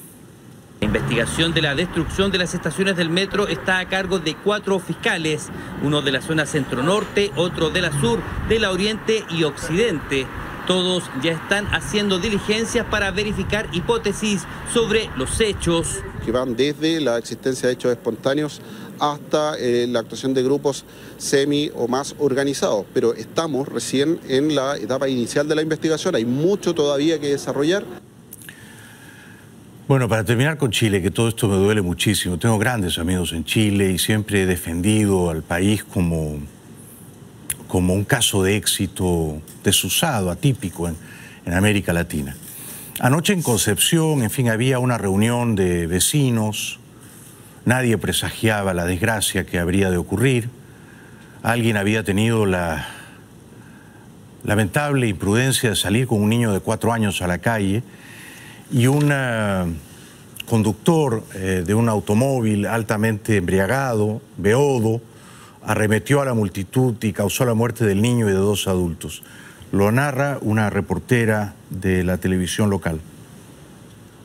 La 0.81 0.87
investigación 0.87 1.55
de 1.55 1.62
la 1.62 1.75
destrucción 1.75 2.31
de 2.31 2.39
las 2.39 2.55
estaciones 2.55 2.97
del 2.97 3.09
metro 3.09 3.49
está 3.49 3.79
a 3.79 3.89
cargo 3.89 4.18
de 4.18 4.35
cuatro 4.37 4.79
fiscales, 4.79 5.49
uno 5.83 6.03
de 6.03 6.12
la 6.12 6.20
zona 6.20 6.47
centro-norte, 6.47 7.33
otro 7.37 7.70
de 7.70 7.81
la 7.81 8.01
sur, 8.01 8.20
de 8.49 8.59
la 8.59 8.70
oriente 8.70 9.25
y 9.31 9.45
occidente. 9.45 10.27
Todos 10.66 11.05
ya 11.22 11.33
están 11.33 11.66
haciendo 11.75 12.18
diligencias 12.18 12.87
para 12.87 13.11
verificar 13.11 13.68
hipótesis 13.72 14.45
sobre 14.72 15.11
los 15.16 15.41
hechos. 15.41 15.99
Que 16.25 16.33
van 16.33 16.57
desde 16.57 17.01
la 17.01 17.18
existencia 17.18 17.68
de 17.68 17.75
hechos 17.75 17.93
espontáneos 17.93 18.61
hasta 18.99 19.59
eh, 19.59 19.87
la 19.89 20.01
actuación 20.01 20.33
de 20.35 20.43
grupos 20.43 20.85
semi 21.18 21.70
o 21.75 21.89
más 21.89 22.14
organizados. 22.18 22.87
Pero 22.95 23.14
estamos 23.14 23.68
recién 23.68 24.20
en 24.29 24.55
la 24.55 24.77
etapa 24.77 25.09
inicial 25.09 25.49
de 25.49 25.55
la 25.55 25.62
investigación, 25.62 26.14
hay 26.14 26.25
mucho 26.25 26.75
todavía 26.75 27.18
que 27.18 27.29
desarrollar. 27.29 27.85
Bueno, 29.87 30.09
para 30.09 30.24
terminar 30.24 30.57
con 30.57 30.70
Chile, 30.70 31.03
que 31.03 31.11
todo 31.11 31.28
esto 31.28 31.47
me 31.47 31.57
duele 31.57 31.82
muchísimo. 31.82 32.39
Tengo 32.39 32.57
grandes 32.57 32.99
amigos 32.99 33.35
en 33.35 33.45
Chile 33.45 33.91
y 33.91 33.99
siempre 33.99 34.43
he 34.43 34.47
defendido 34.47 35.28
al 35.28 35.43
país 35.43 35.85
como, 35.85 36.39
como 37.68 37.93
un 37.93 38.05
caso 38.05 38.43
de 38.43 38.57
éxito 38.57 39.43
desusado, 39.62 40.30
atípico 40.30 40.89
en, 40.89 40.97
en 41.45 41.53
América 41.53 41.93
Latina. 41.93 42.35
Anoche 42.99 43.35
en 43.35 43.43
Concepción, 43.43 44.22
en 44.22 44.30
fin, 44.30 44.49
había 44.49 44.78
una 44.78 44.97
reunión 44.97 45.55
de 45.55 45.87
vecinos, 45.87 46.78
nadie 47.66 47.99
presagiaba 47.99 48.72
la 48.72 48.87
desgracia 48.87 49.45
que 49.45 49.59
habría 49.59 49.91
de 49.91 49.99
ocurrir, 49.99 50.49
alguien 51.43 51.76
había 51.76 52.03
tenido 52.03 52.47
la 52.47 52.89
lamentable 54.45 55.09
imprudencia 55.09 55.68
de 55.68 55.76
salir 55.76 56.07
con 56.07 56.22
un 56.22 56.30
niño 56.30 56.55
de 56.55 56.61
cuatro 56.61 56.91
años 56.91 57.20
a 57.20 57.26
la 57.26 57.37
calle 57.37 57.82
y 58.71 58.87
un 58.87 59.12
conductor 60.47 61.23
eh, 61.35 61.62
de 61.67 61.75
un 61.75 61.89
automóvil 61.89 62.67
altamente 62.67 63.37
embriagado, 63.37 64.21
beodo, 64.37 65.01
arremetió 65.62 66.21
a 66.21 66.25
la 66.25 66.35
multitud 66.35 66.95
y 67.03 67.12
causó 67.12 67.45
la 67.45 67.55
muerte 67.55 67.85
del 67.87 68.03
niño 68.03 68.29
y 68.29 68.33
de 68.33 68.39
dos 68.39 68.69
adultos. 68.69 69.23
Lo 69.73 69.91
narra 69.91 70.39
una 70.41 70.71
reportera 70.71 71.55
de 71.71 72.05
la 72.05 72.19
televisión 72.19 72.71
local. 72.71 73.01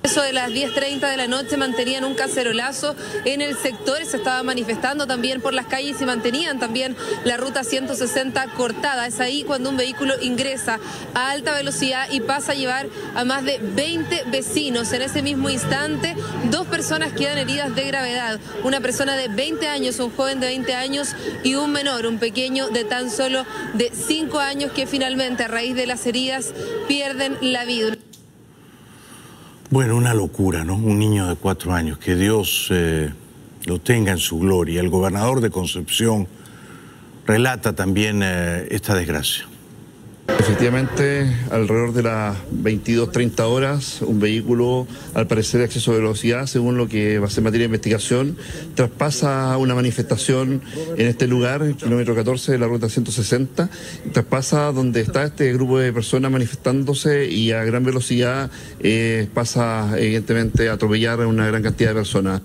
Eso 0.02 0.22
de 0.22 0.32
las 0.32 0.50
10.30 0.50 1.10
de 1.12 1.18
la 1.18 1.28
noche 1.28 1.58
mantenían 1.58 2.06
un 2.06 2.16
cacerolazo 2.16 2.96
en 3.26 3.42
el 3.42 3.58
sector, 3.58 4.04
se 4.06 4.18
estaba 4.18 4.42
manifestando 4.44 5.06
también 5.06 5.42
por 5.42 5.54
las 5.54 5.66
calles 5.66 6.00
y 6.02 6.06
mantenían 6.06 6.58
también 6.58 6.96
la 7.26 7.36
ruta 7.36 7.66
160 7.66 8.48
cortada. 8.56 9.08
Es 9.08 9.20
ahí 9.20 9.44
cuando 9.44 9.70
un 9.70 9.78
vehículo 9.78 10.16
ingresa 10.22 10.80
a 11.14 11.32
alta 11.32 11.54
velocidad 11.54 12.08
y 12.12 12.22
pasa 12.22 12.54
a 12.54 12.56
llevar 12.56 12.88
a 13.14 13.26
más 13.26 13.44
de 13.44 13.60
20 13.60 14.24
vecinos. 14.32 14.94
En 14.94 15.02
ese 15.02 15.22
mismo 15.22 15.50
instante, 15.50 16.16
dos 16.50 16.66
personas 16.66 17.12
quedan 17.12 17.38
heridas 17.38 17.76
de 17.76 17.84
gravedad. 17.84 18.40
Una 18.64 18.80
persona 18.80 19.18
de 19.18 19.28
20 19.28 19.68
años, 19.68 20.00
un 20.00 20.12
joven 20.12 20.40
de 20.40 20.48
20 20.48 20.76
años 20.76 21.10
y 21.44 21.56
un 21.56 21.74
menor, 21.74 22.06
un 22.06 22.20
pequeño 22.20 22.70
de 22.70 22.86
tan 22.86 23.12
solo 23.12 23.46
de 23.74 23.92
5 23.94 24.40
años 24.40 24.72
que 24.72 24.88
finalmente 24.88 25.44
a 25.44 25.50
raíz 25.50 25.76
de 25.76 25.88
las 25.88 26.06
heridas 26.08 26.54
pierden 26.88 27.38
la 27.42 27.66
vida. 27.66 27.98
Bueno, 29.72 29.96
una 29.98 30.16
locura, 30.16 30.64
¿no? 30.64 30.74
Un 30.74 30.98
niño 30.98 31.28
de 31.28 31.36
cuatro 31.36 31.74
años, 31.74 32.00
que 32.00 32.16
Dios 32.16 32.70
eh, 32.72 33.14
lo 33.66 33.78
tenga 33.78 34.12
en 34.12 34.18
su 34.18 34.40
gloria. 34.40 34.82
El 34.82 34.90
gobernador 34.90 35.42
de 35.42 35.52
Concepción 35.52 36.28
relata 37.28 37.76
también 37.76 38.22
eh, 38.24 38.68
esta 38.72 38.96
desgracia. 38.96 39.49
Efectivamente, 40.38 41.34
alrededor 41.52 41.94
de 41.94 42.04
las 42.04 42.38
22-30 42.52 43.40
horas, 43.42 44.02
un 44.02 44.20
vehículo, 44.20 44.88
al 45.14 45.28
parecer 45.28 45.60
de 45.60 45.66
exceso 45.66 45.92
de 45.94 46.00
velocidad, 46.00 46.46
según 46.48 46.78
lo 46.78 46.88
que 46.88 47.20
va 47.20 47.28
a 47.28 47.30
ser 47.30 47.44
materia 47.44 47.64
de 47.64 47.68
investigación, 47.68 48.38
traspasa 48.76 49.58
una 49.58 49.76
manifestación 49.76 50.62
en 50.98 51.08
este 51.08 51.28
lugar, 51.28 51.62
en 51.64 51.76
kilómetro 51.76 52.16
14 52.16 52.52
de 52.52 52.58
la 52.58 52.68
ruta 52.68 52.90
160, 52.90 53.70
traspasa 54.12 54.72
donde 54.72 55.02
está 55.02 55.24
este 55.24 55.54
grupo 55.54 55.80
de 55.80 55.94
personas 55.94 56.32
manifestándose 56.32 57.30
y 57.30 57.52
a 57.52 57.64
gran 57.64 57.84
velocidad 57.84 58.52
eh, 58.82 59.28
pasa, 59.34 59.94
evidentemente, 59.98 60.70
a 60.70 60.74
atropellar 60.74 61.22
a 61.22 61.28
una 61.28 61.48
gran 61.48 61.64
cantidad 61.64 61.90
de 61.90 61.96
personas. 61.96 62.42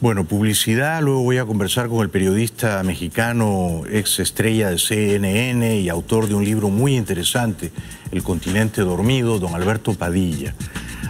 Bueno, 0.00 0.24
publicidad, 0.24 1.02
luego 1.02 1.22
voy 1.22 1.36
a 1.36 1.44
conversar 1.44 1.88
con 1.88 2.00
el 2.00 2.08
periodista 2.08 2.82
mexicano, 2.82 3.82
ex 3.90 4.18
estrella 4.18 4.70
de 4.70 4.78
CNN 4.78 5.76
y 5.76 5.90
autor 5.90 6.26
de 6.26 6.34
un 6.34 6.42
libro 6.42 6.70
muy 6.70 6.96
interesante, 6.96 7.70
El 8.10 8.22
continente 8.22 8.80
dormido, 8.80 9.38
don 9.38 9.54
Alberto 9.54 9.92
Padilla. 9.92 10.54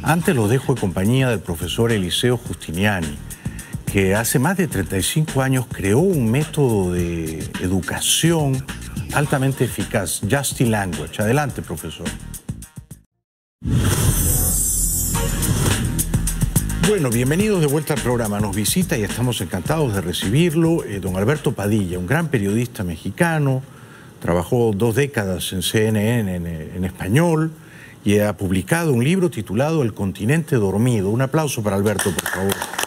Antes 0.03 0.34
lo 0.34 0.49
dejo 0.49 0.72
en 0.72 0.78
compañía 0.78 1.28
del 1.28 1.38
profesor 1.38 1.93
Eliseo 1.93 2.36
Justiniani, 2.36 3.16
que 3.93 4.16
hace 4.16 4.41
más 4.41 4.57
de 4.57 4.66
35 4.66 5.41
años 5.41 5.66
creó 5.70 6.01
un 6.01 6.28
método 6.28 6.93
de 6.93 7.49
educación 7.61 8.64
altamente 9.12 9.66
eficaz, 9.66 10.20
Justy 10.28 10.64
Language. 10.64 11.22
Adelante, 11.22 11.62
profesor. 11.62 12.09
Bueno, 16.91 17.09
bienvenidos 17.09 17.61
de 17.61 17.68
vuelta 17.68 17.95
al 17.95 18.01
programa. 18.01 18.41
Nos 18.41 18.57
visita 18.57 18.99
y 18.99 19.05
estamos 19.05 19.41
encantados 19.41 19.95
de 19.95 20.01
recibirlo 20.01 20.82
eh, 20.82 20.99
don 20.99 21.16
Alberto 21.16 21.53
Padilla, 21.53 22.01
un 22.01 22.07
gran 22.09 22.26
periodista 22.26 22.82
mexicano, 22.82 23.62
trabajó 24.20 24.72
dos 24.74 24.97
décadas 24.97 25.53
en 25.53 25.62
CNN 25.62 26.34
en, 26.34 26.47
en 26.49 26.84
español 26.84 27.53
y 28.05 28.18
ha 28.18 28.36
publicado 28.36 28.93
un 28.93 29.05
libro 29.05 29.30
titulado 29.30 29.84
El 29.84 29.95
continente 29.95 30.57
dormido. 30.57 31.11
Un 31.11 31.22
aplauso 31.22 31.62
para 31.62 31.76
Alberto, 31.76 32.11
por 32.12 32.28
favor. 32.28 32.80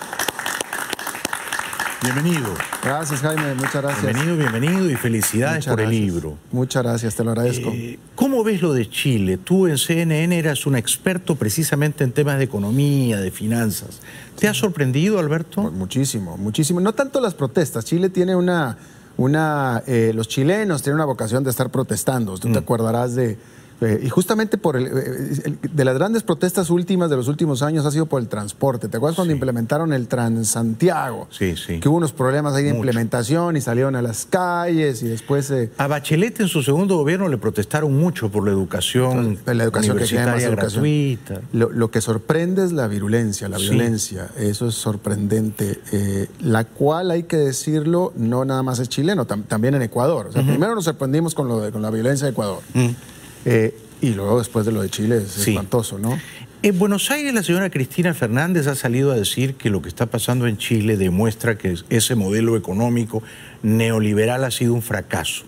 Bienvenido. 2.03 2.53
Gracias, 2.83 3.21
Jaime. 3.21 3.53
Muchas 3.53 3.81
gracias. 3.81 4.03
Bienvenido, 4.03 4.35
bienvenido 4.35 4.89
y 4.89 4.95
felicidades 4.95 5.59
Muchas 5.59 5.73
por 5.73 5.81
el 5.81 5.89
libro. 5.89 6.37
Muchas 6.51 6.83
gracias, 6.83 7.15
te 7.15 7.23
lo 7.23 7.31
agradezco. 7.31 7.69
Eh, 7.69 7.97
¿Cómo 8.15 8.43
ves 8.43 8.61
lo 8.61 8.73
de 8.73 8.89
Chile? 8.89 9.37
Tú 9.37 9.67
en 9.67 9.77
CNN 9.77 10.37
eras 10.37 10.65
un 10.65 10.75
experto 10.75 11.35
precisamente 11.35 12.03
en 12.03 12.11
temas 12.11 12.39
de 12.39 12.43
economía, 12.43 13.21
de 13.21 13.31
finanzas. 13.31 14.01
¿Te 14.37 14.49
ha 14.49 14.53
sorprendido, 14.53 15.17
Alberto? 15.17 15.71
Muchísimo, 15.71 16.35
muchísimo. 16.35 16.81
No 16.81 16.93
tanto 16.93 17.21
las 17.21 17.35
protestas. 17.35 17.85
Chile 17.85 18.09
tiene 18.09 18.35
una. 18.35 18.77
una 19.15 19.81
eh, 19.87 20.11
los 20.13 20.27
chilenos 20.27 20.83
tienen 20.83 20.95
una 20.95 21.05
vocación 21.05 21.45
de 21.45 21.51
estar 21.51 21.69
protestando. 21.69 22.37
Tú 22.37 22.51
te 22.51 22.59
acordarás 22.59 23.15
de. 23.15 23.37
Eh, 23.81 23.99
y 24.03 24.09
justamente 24.09 24.57
por 24.57 24.75
el, 24.77 24.87
eh, 24.87 24.91
el- 25.45 25.59
de 25.61 25.85
las 25.85 25.95
grandes 25.95 26.23
protestas 26.23 26.69
últimas 26.69 27.09
de 27.09 27.15
los 27.17 27.27
últimos 27.27 27.61
años 27.61 27.85
ha 27.85 27.91
sido 27.91 28.05
por 28.05 28.21
el 28.21 28.27
transporte. 28.27 28.87
¿Te 28.87 28.97
acuerdas 28.97 29.15
cuando 29.15 29.33
implementaron 29.33 29.93
el 29.93 30.07
Transantiago? 30.07 31.27
Sí, 31.31 31.55
sí. 31.55 31.79
Que 31.79 31.89
hubo 31.89 31.97
unos 31.97 32.13
problemas 32.13 32.53
ahí 32.55 32.63
de 32.63 32.69
Mucho. 32.73 32.79
implementación 32.85 33.57
y 33.57 33.61
salieron 33.61 33.95
a 33.95 34.01
las 34.01 34.25
calles 34.25 35.01
y 35.03 35.07
después. 35.07 35.49
eh, 35.51 35.71
A 35.77 35.87
Bachelet 35.87 36.39
en 36.39 36.47
su 36.47 36.63
segundo 36.63 36.97
gobierno 36.97 37.27
le 37.27 37.37
protestaron 37.37 37.97
mucho 37.97 38.29
por 38.29 38.45
la 38.45 38.51
educación, 38.51 39.39
la 39.45 39.63
educación 39.63 39.97
que 39.97 40.03
universitaria 40.03 40.47
educación. 40.47 40.83
gratuita. 40.83 41.41
Lo, 41.53 41.69
lo 41.71 41.91
que 41.91 42.01
sorprende 42.01 42.63
es 42.63 42.71
la 42.71 42.87
virulencia, 42.87 43.49
la 43.49 43.57
Sí. 43.59 43.69
violencia. 43.69 44.29
Eso 44.37 44.67
es 44.67 44.75
sorprendente. 44.75 45.79
eh, 45.91 46.27
la 46.41 46.63
cual, 46.65 47.11
hay 47.11 47.23
que 47.23 47.37
decirlo, 47.37 48.13
no 48.15 48.45
nada 48.45 48.63
más 48.63 48.79
es 48.79 48.89
chileno, 48.89 49.25
tam- 49.27 49.43
también 49.47 49.75
en 49.75 49.81
Ecuador. 49.81 50.27
O 50.27 50.31
sea, 50.31 50.41
primero 50.43 50.75
nos 50.75 50.85
sorprendimos 50.85 51.33
con, 51.35 51.47
lo 51.47 51.59
de- 51.59 51.71
con 51.71 51.81
la 51.81 51.89
violencia 51.89 52.25
de 52.25 52.31
Ecuador. 52.31 52.59
Eh, 53.45 53.75
y 54.01 54.09
luego 54.13 54.39
después 54.39 54.65
de 54.65 54.71
lo 54.71 54.81
de 54.81 54.89
Chile 54.89 55.17
es 55.17 55.31
Sí. 55.31 55.51
espantoso, 55.51 55.97
¿no? 55.97 56.19
En 56.61 56.79
Buenos 56.79 57.11
Aires 57.11 57.33
la 57.33 57.43
señora 57.43 57.69
Cristina 57.69 58.13
Fernández 58.13 58.67
ha 58.67 58.75
salido 58.75 59.11
a 59.11 59.15
decir 59.15 59.55
que 59.55 59.69
lo 59.69 59.81
que 59.81 59.89
está 59.89 60.05
pasando 60.05 60.47
en 60.47 60.57
Chile 60.57 60.95
demuestra 60.95 61.57
que 61.57 61.75
ese 61.89 62.15
modelo 62.15 62.55
económico 62.55 63.21
neoliberal 63.63 64.43
ha 64.43 64.51
sido 64.51 64.73
un 64.73 64.81
fracaso. 64.81 65.43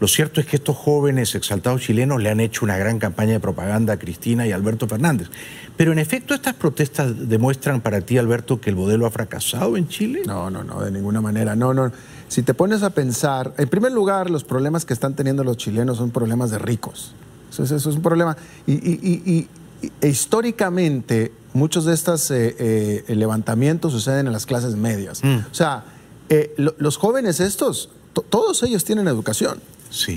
Lo 0.00 0.08
cierto 0.08 0.40
es 0.40 0.46
que 0.46 0.56
estos 0.56 0.76
jóvenes 0.76 1.34
exaltados 1.34 1.80
chilenos 1.82 2.20
le 2.22 2.28
han 2.28 2.40
hecho 2.40 2.64
una 2.64 2.76
gran 2.76 2.98
campaña 2.98 3.32
de 3.32 3.40
propaganda 3.40 3.94
a 3.94 3.98
Cristina 3.98 4.46
y 4.46 4.52
a 4.52 4.56
Alberto 4.56 4.86
Fernández. 4.88 5.28
Pero 5.76 5.92
en 5.92 5.98
efecto 5.98 6.34
estas 6.34 6.54
protestas 6.54 7.28
demuestran 7.28 7.80
para 7.80 8.00
ti, 8.00 8.18
Alberto, 8.18 8.60
que 8.60 8.70
el 8.70 8.76
modelo 8.76 9.06
ha 9.06 9.10
fracasado 9.10 9.76
en 9.76 9.88
Chile. 9.88 10.22
No, 10.26 10.50
no, 10.50 10.62
no, 10.64 10.82
de 10.82 10.90
ninguna 10.90 11.20
manera. 11.20 11.54
No, 11.56 11.72
no. 11.72 11.90
Si 12.34 12.42
te 12.42 12.52
pones 12.52 12.82
a 12.82 12.90
pensar, 12.90 13.54
en 13.58 13.68
primer 13.68 13.92
lugar, 13.92 14.28
los 14.28 14.42
problemas 14.42 14.84
que 14.84 14.92
están 14.92 15.14
teniendo 15.14 15.44
los 15.44 15.56
chilenos 15.56 15.98
son 15.98 16.10
problemas 16.10 16.50
de 16.50 16.58
ricos. 16.58 17.12
Eso 17.48 17.62
es, 17.62 17.70
eso 17.70 17.90
es 17.90 17.94
un 17.94 18.02
problema. 18.02 18.36
Y, 18.66 18.72
y- 18.72 18.98
y- 19.00 19.22
y- 19.32 19.48
y- 19.86 19.92
e 20.00 20.08
históricamente, 20.08 21.30
muchos 21.52 21.84
de 21.84 21.94
estos 21.94 22.28
eh, 22.32 22.56
eh, 22.58 23.14
levantamientos 23.14 23.92
suceden 23.92 24.26
en 24.26 24.32
las 24.32 24.46
clases 24.46 24.74
medias. 24.74 25.22
O 25.22 25.54
sea, 25.54 25.84
eh, 26.28 26.52
lo- 26.56 26.74
los 26.78 26.96
jóvenes 26.96 27.38
estos, 27.38 27.90
to- 28.12 28.22
todos 28.28 28.60
ellos 28.64 28.82
tienen 28.84 29.06
educación. 29.06 29.60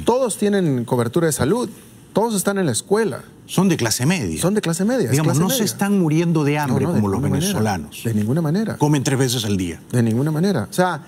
Todos 0.04 0.38
tienen 0.40 0.86
cobertura 0.86 1.28
de 1.28 1.34
salud. 1.34 1.70
Todos 2.14 2.34
están 2.34 2.58
en 2.58 2.66
la 2.66 2.72
escuela. 2.72 3.22
Son 3.46 3.70
de 3.70 3.78
clase 3.78 4.08
media. 4.08 4.42
Son 4.42 4.56
de 4.56 4.62
clase 4.62 4.84
media. 4.86 5.12
Digamos, 5.12 5.34
clase 5.38 5.40
no 5.40 5.50
se 5.52 5.64
están 5.64 6.00
muriendo 6.00 6.44
de 6.44 6.58
hambre 6.58 6.86
No, 6.86 6.90
no, 6.90 6.96
de 6.96 7.02
como 7.02 7.10
los 7.14 7.22
manera. 7.22 7.40
venezolanos. 7.42 8.02
De 8.04 8.14
ninguna 8.16 8.42
manera. 8.42 8.76
Comen 8.78 9.04
tres 9.04 9.20
veces 9.20 9.46
al 9.46 9.56
día. 9.56 9.80
De 9.92 10.02
ninguna 10.02 10.32
manera. 10.32 10.68
O 10.68 10.74
sea, 10.74 11.00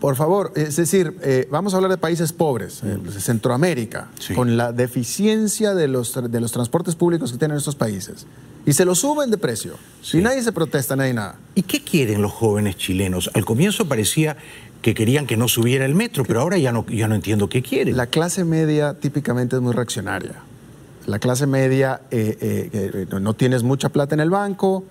por 0.00 0.14
favor, 0.16 0.52
es 0.56 0.76
decir, 0.76 1.16
eh, 1.22 1.48
vamos 1.50 1.72
a 1.72 1.76
hablar 1.76 1.90
de 1.90 1.96
países 1.96 2.32
pobres, 2.32 2.82
eh, 2.84 2.98
Centroamérica, 3.18 4.08
con 4.34 4.56
la 4.56 4.72
deficiencia 4.72 5.74
de 5.74 5.88
los, 5.88 6.14
de 6.30 6.40
los 6.40 6.52
transportes 6.52 6.94
públicos 6.94 7.32
que 7.32 7.38
tienen 7.38 7.56
estos 7.56 7.76
países. 7.76 8.26
Y 8.66 8.72
se 8.72 8.84
lo 8.84 8.94
suben 8.94 9.30
de 9.30 9.38
precio. 9.38 9.74
Y 10.12 10.18
nadie 10.18 10.42
se 10.42 10.52
protesta, 10.52 10.96
nadie 10.96 11.14
nada. 11.14 11.36
¿Y 11.54 11.62
qué 11.62 11.82
quieren 11.82 12.20
los 12.20 12.32
jóvenes 12.32 12.76
chilenos? 12.76 13.30
Al 13.32 13.44
comienzo 13.44 13.86
parecía 13.86 14.36
que 14.82 14.92
querían 14.92 15.26
que 15.26 15.36
no 15.36 15.48
subiera 15.48 15.86
el 15.86 15.94
metro, 15.94 16.24
pero 16.24 16.40
ahora 16.40 16.58
ya 16.58 16.72
no, 16.72 16.84
ya 16.86 17.08
no 17.08 17.14
entiendo 17.14 17.48
qué 17.48 17.62
quieren. 17.62 17.96
La 17.96 18.08
clase 18.08 18.44
media 18.44 18.94
típicamente 18.94 19.56
es 19.56 19.62
muy 19.62 19.72
reaccionaria. 19.72 20.42
La 21.06 21.20
clase 21.20 21.46
media, 21.46 22.02
eh, 22.10 22.68
eh, 22.72 23.06
no 23.20 23.34
tienes 23.34 23.62
mucha 23.62 23.88
plata 23.88 24.14
en 24.14 24.20
el 24.20 24.30
banco, 24.30 24.84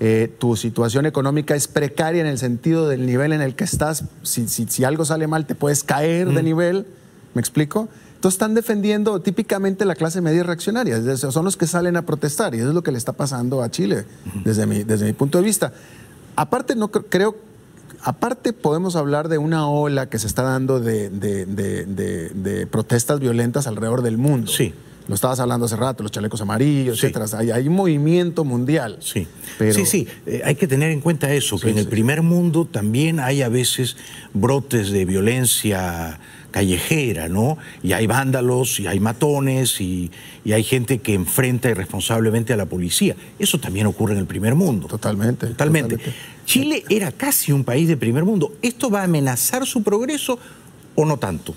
eh, 0.00 0.32
tu 0.38 0.54
situación 0.56 1.06
económica 1.06 1.54
es 1.54 1.66
precaria 1.68 2.20
en 2.20 2.26
el 2.28 2.38
sentido 2.38 2.88
del 2.88 3.04
nivel 3.06 3.32
en 3.32 3.40
el 3.42 3.54
que 3.54 3.64
estás. 3.64 4.04
Si, 4.22 4.46
si- 4.48 4.66
si 4.68 4.84
algo 4.84 5.04
sale 5.04 5.26
mal, 5.26 5.46
te 5.46 5.54
puedes 5.54 5.82
caer 5.82 6.28
de 6.32 6.42
nivel. 6.42 6.86
¿Me 7.34 7.40
explico? 7.40 7.88
Entonces 8.14 8.34
están 8.36 8.54
defendiendo 8.54 9.20
típicamente 9.20 9.84
la 9.84 9.94
clase 9.94 10.20
media 10.20 10.42
reaccionaria. 10.42 11.00
Son 11.16 11.44
los 11.44 11.56
que 11.56 11.66
salen 11.66 11.96
a 11.96 12.02
protestar 12.02 12.54
y 12.54 12.58
eso 12.58 12.68
es 12.68 12.74
lo 12.74 12.82
que 12.82 12.90
le 12.90 12.98
está 12.98 13.12
pasando 13.12 13.62
a 13.62 13.70
Chile 13.70 14.04
desde, 14.44 14.66
mi, 14.66 14.82
desde 14.84 15.04
mi 15.06 15.12
punto 15.12 15.38
de 15.38 15.44
vista. 15.44 15.72
Aparte, 16.36 16.74
no 16.76 16.90
cre- 16.90 17.04
creo 17.08 17.36
Aparte 18.00 18.52
podemos 18.52 18.94
hablar 18.94 19.28
de 19.28 19.38
una 19.38 19.68
ola 19.68 20.08
que 20.08 20.20
se 20.20 20.28
está 20.28 20.42
dando 20.42 20.78
de- 20.78 21.10
de- 21.10 21.46
de 21.46 22.66
protestas 22.68 23.18
violentas 23.18 23.66
alrededor 23.66 24.02
del 24.02 24.18
mundo. 24.18 24.46
Sí. 24.46 24.72
Lo 25.08 25.14
estabas 25.14 25.40
hablando 25.40 25.64
hace 25.66 25.74
rato, 25.76 26.02
los 26.02 26.12
chalecos 26.12 26.40
amarillos, 26.42 27.02
etcétera. 27.02 27.24
Hay, 27.38 27.50
hay 27.50 27.68
movimiento 27.70 28.44
mundial. 28.44 28.98
Sí. 29.00 29.26
Pero- 29.58 29.74
Sí, 29.74 29.86
sí, 29.86 30.06
eh, 30.26 30.42
hay 30.44 30.54
que 30.54 30.68
tener 30.68 30.90
en 30.90 31.00
cuenta 31.00 31.32
eso, 31.32 31.58
que 31.58 31.70
en 31.70 31.78
el 31.78 31.88
primer 31.88 32.20
mundo 32.22 32.66
también 32.66 33.18
hay 33.18 33.40
a 33.42 33.48
veces 33.48 33.96
brotes 34.34 34.90
de 34.90 35.04
violencia 35.06 36.20
callejera, 36.50 37.28
¿no? 37.28 37.58
Y 37.82 37.92
hay 37.92 38.06
vándalos, 38.06 38.80
y 38.80 38.86
hay 38.86 39.00
matones, 39.00 39.80
y, 39.80 40.10
y 40.44 40.52
hay 40.52 40.62
gente 40.64 40.98
que 40.98 41.14
enfrenta 41.14 41.68
irresponsablemente 41.70 42.52
a 42.52 42.56
la 42.56 42.66
policía. 42.66 43.16
Eso 43.38 43.58
también 43.58 43.86
ocurre 43.86 44.14
en 44.14 44.20
el 44.20 44.26
primer 44.26 44.54
mundo. 44.54 44.88
Totalmente. 44.88 45.46
Totalmente. 45.48 45.98
Chile 46.46 46.84
era 46.88 47.12
casi 47.12 47.52
un 47.52 47.64
país 47.64 47.86
de 47.88 47.96
primer 47.96 48.24
mundo. 48.24 48.52
¿Esto 48.62 48.90
va 48.90 49.00
a 49.02 49.04
amenazar 49.04 49.66
su 49.66 49.82
progreso 49.82 50.38
o 50.94 51.04
no 51.04 51.18
tanto? 51.18 51.54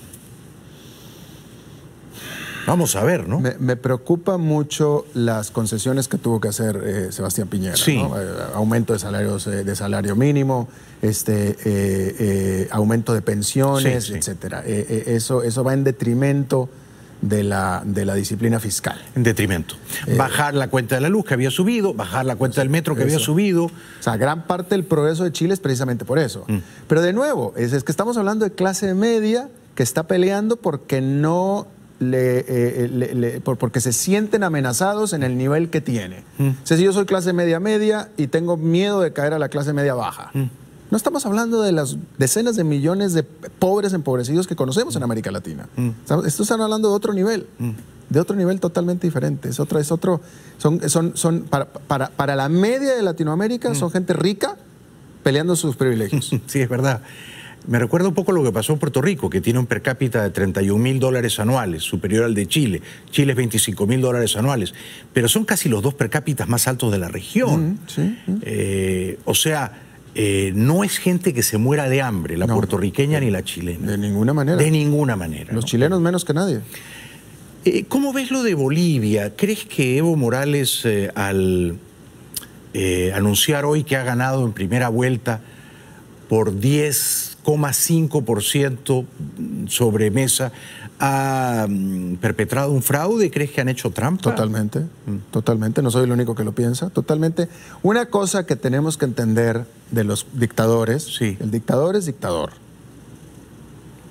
Vamos 2.68 2.95
a 2.95 3.03
ver, 3.03 3.28
¿no? 3.28 3.39
Me, 3.39 3.55
me 3.59 3.76
preocupa 3.76 4.38
mucho 4.38 5.05
las 5.14 5.51
concesiones 5.51 6.07
que 6.07 6.18
tuvo 6.18 6.39
que 6.39 6.47
hacer 6.49 6.82
eh, 6.86 7.12
Sebastián 7.12 7.47
Piñera. 7.47 7.76
Sí. 7.76 7.97
¿no? 7.97 8.20
Eh, 8.20 8.26
aumento 8.53 8.93
de 8.93 8.99
salarios 8.99 9.47
eh, 9.47 9.64
de 9.64 9.76
salario 9.76 10.16
mínimo, 10.16 10.68
este, 11.01 12.68
aumento 12.72 13.14
de 13.14 13.22
pensiones, 13.22 14.05
Sí, 14.05 14.12
sí. 14.14 14.18
etcétera. 14.20 14.64
Eso, 14.66 15.43
eso 15.43 15.64
va 15.64 15.74
en 15.74 15.84
detrimento 15.84 16.70
de 17.22 17.43
la, 17.43 17.84
de 17.86 18.05
la 18.05 18.16
disciplina 18.16 18.59
fiscal. 18.59 18.99
En 19.16 19.24
detrimento. 19.24 19.76
Eh, 20.07 20.16
bajar 20.16 20.53
la 20.55 20.70
cuenta 20.70 20.95
de 20.95 21.01
la 21.01 21.09
luz 21.09 21.26
que 21.26 21.34
había 21.36 21.51
subido, 21.51 21.93
bajar 21.93 22.26
la 22.26 22.36
cuenta 22.36 22.62
del 22.62 22.70
metro 22.70 22.95
que 22.95 23.03
había 23.03 23.20
subido. 23.20 23.66
O 23.66 23.72
sea, 23.99 24.18
gran 24.18 24.47
parte 24.47 24.70
del 24.76 24.84
progreso 24.84 25.24
de 25.24 25.32
Chile 25.32 25.53
es 25.53 25.59
precisamente 25.59 26.03
por 26.03 26.18
eso. 26.20 26.45
Mm. 26.47 26.57
Pero 26.88 27.01
de 27.01 27.14
nuevo, 27.14 27.53
es, 27.55 27.74
es 27.74 27.84
que 27.84 27.91
estamos 27.91 28.18
hablando 28.18 28.43
de 28.45 28.51
clase 28.51 28.93
media 28.95 29.49
que 29.76 29.84
está 29.84 30.07
peleando 30.07 30.57
porque 30.57 30.99
no 31.01 31.68
le, 32.02 32.39
eh, 32.47 32.89
le- 32.91 33.14
le- 33.16 33.39
por- 33.41 33.58
porque 33.58 33.80
se 33.80 33.93
sienten 33.93 34.43
amenazados 34.43 35.14
en 35.14 35.24
el 35.24 35.38
nivel 35.38 35.70
que 35.70 35.80
tiene. 35.80 36.24
Mm. 36.38 36.47
O 36.49 36.56
sea, 36.66 36.76
si 36.76 36.84
yo 36.84 36.91
soy 36.91 37.06
clase 37.06 37.32
media 37.32 37.60
media 37.62 38.10
y 38.18 38.28
tengo 38.28 38.58
miedo 38.58 38.99
de 38.99 39.14
caer 39.14 39.34
a 39.34 39.39
la 39.39 39.47
clase 39.47 39.72
media 39.72 39.93
baja. 39.93 40.32
Mm. 40.34 40.43
No 40.89 40.97
estamos 40.97 41.26
hablando 41.26 41.62
de 41.62 41.72
las 41.72 41.95
decenas 42.18 42.58
de 42.58 42.66
millones 42.66 43.14
de 43.14 43.24
pobres 43.24 43.93
empobrecidos 43.93 44.45
que 44.47 44.58
conocemos 44.58 44.95
en 44.97 45.04
América 45.04 45.32
Latina. 45.32 45.70
Mm. 45.78 45.89
Estos 46.26 46.41
están 46.41 46.60
hablando 46.60 46.89
de 46.89 46.95
otro 46.95 47.14
nivel, 47.14 47.47
de 48.10 48.20
otro 48.20 48.36
nivel 48.36 48.60
totalmente 48.60 49.08
diferente. 49.08 49.47
Es 49.47 49.60
otro, 49.62 49.80
es 49.80 49.89
otro, 49.91 50.20
son, 50.58 50.82
son, 50.89 51.16
son 51.16 51.43
para, 51.43 51.66
para, 51.72 52.10
para 52.10 52.36
la 52.36 52.49
media 52.49 52.93
de 52.93 53.04
Latinoamérica 53.04 53.74
son 53.74 53.89
gente 53.89 54.12
rica 54.12 54.58
peleando 55.24 55.56
sus 55.56 55.76
privilegios. 55.78 56.32
Sí, 56.47 56.60
es 56.60 56.68
verdad. 56.68 57.02
Me 57.68 57.78
recuerda 57.78 58.07
un 58.07 58.16
poco 58.16 58.32
lo 58.32 58.43
que 58.43 58.51
pasó 58.51 58.74
en 58.74 58.80
Puerto 58.80 59.01
Rico, 59.01 59.30
que 59.30 59.39
tiene 59.39 59.59
un 59.59 59.68
per 59.68 59.82
cápita 59.82 60.24
de 60.24 60.32
31 60.32 60.82
mil 60.82 60.99
dólares 60.99 61.39
anuales, 61.39 61.84
superior 61.84 62.26
al 62.26 62.34
de 62.34 62.47
Chile. 62.47 62.82
Chile 63.12 63.34
es 63.34 63.38
25 63.38 63.86
mil 63.86 64.01
dólares 64.01 64.36
anuales, 64.36 64.74
pero 65.14 65.28
son 65.28 65.45
casi 65.45 65.70
los 65.70 65.82
dos 65.82 65.93
per 65.93 66.09
cápitas 66.09 66.47
más 66.49 66.68
altos 66.68 66.91
de 66.91 66.97
la 66.97 67.07
región. 67.07 67.80
Eh, 68.41 69.20
o 69.26 69.36
sea, 69.36 69.74
eh, 70.14 70.51
no 70.55 70.84
es 70.84 70.97
gente 70.97 71.34
que 71.34 71.41
se 71.41 71.57
muera 71.57 71.88
de 71.88 72.01
hambre, 72.01 72.36
la 72.36 72.47
puertorriqueña 72.47 73.20
ni 73.20 73.32
la 73.32 73.43
chilena. 73.43 73.91
De 73.91 73.97
ninguna 73.97 74.34
manera. 74.34 74.57
De 74.57 74.70
ninguna 74.70 75.16
manera. 75.16 75.53
Los 75.53 75.66
chilenos 75.66 76.01
menos 76.01 76.26
que 76.26 76.34
nadie. 76.34 76.59
Eh, 77.64 77.86
¿Cómo 77.88 78.12
ves 78.12 78.32
lo 78.32 78.43
de 78.43 78.53
Bolivia? 78.53 79.36
¿Crees 79.36 79.66
que 79.66 79.97
Evo 79.97 80.16
Morales, 80.16 80.82
eh, 80.86 81.12
al 81.16 81.78
anunciar 83.14 83.66
hoy 83.66 83.84
que 83.84 83.95
ha 83.95 84.03
ganado 84.03 84.45
en 84.45 84.53
primera 84.53 84.89
vuelta 84.89 85.41
por 86.28 86.57
10,5% 87.46 89.06
sobre 89.68 90.12
mesa, 90.12 90.52
ha 91.00 91.66
mm, 91.70 92.16
perpetrado 92.16 92.72
un 92.72 92.82
fraude? 92.84 93.32
¿Crees 93.32 93.52
que 93.52 93.62
han 93.62 93.70
hecho 93.70 93.89
trampa? 93.92 94.22
Totalmente, 94.24 94.82
totalmente. 95.32 95.82
No 95.82 95.92
soy 95.92 96.04
el 96.06 96.12
único 96.12 96.36
que 96.36 96.44
lo 96.44 96.52
piensa. 96.54 96.89
Totalmente. 96.89 97.48
Una 97.82 98.06
cosa 98.08 98.46
que 98.46 98.56
tenemos 98.56 98.98
que 98.98 99.06
entender 99.06 99.66
de 99.92 100.04
los 100.04 100.26
dictadores, 100.34 101.20
el 101.22 101.52
dictador 101.52 101.96
es 101.96 102.06
dictador. 102.06 102.52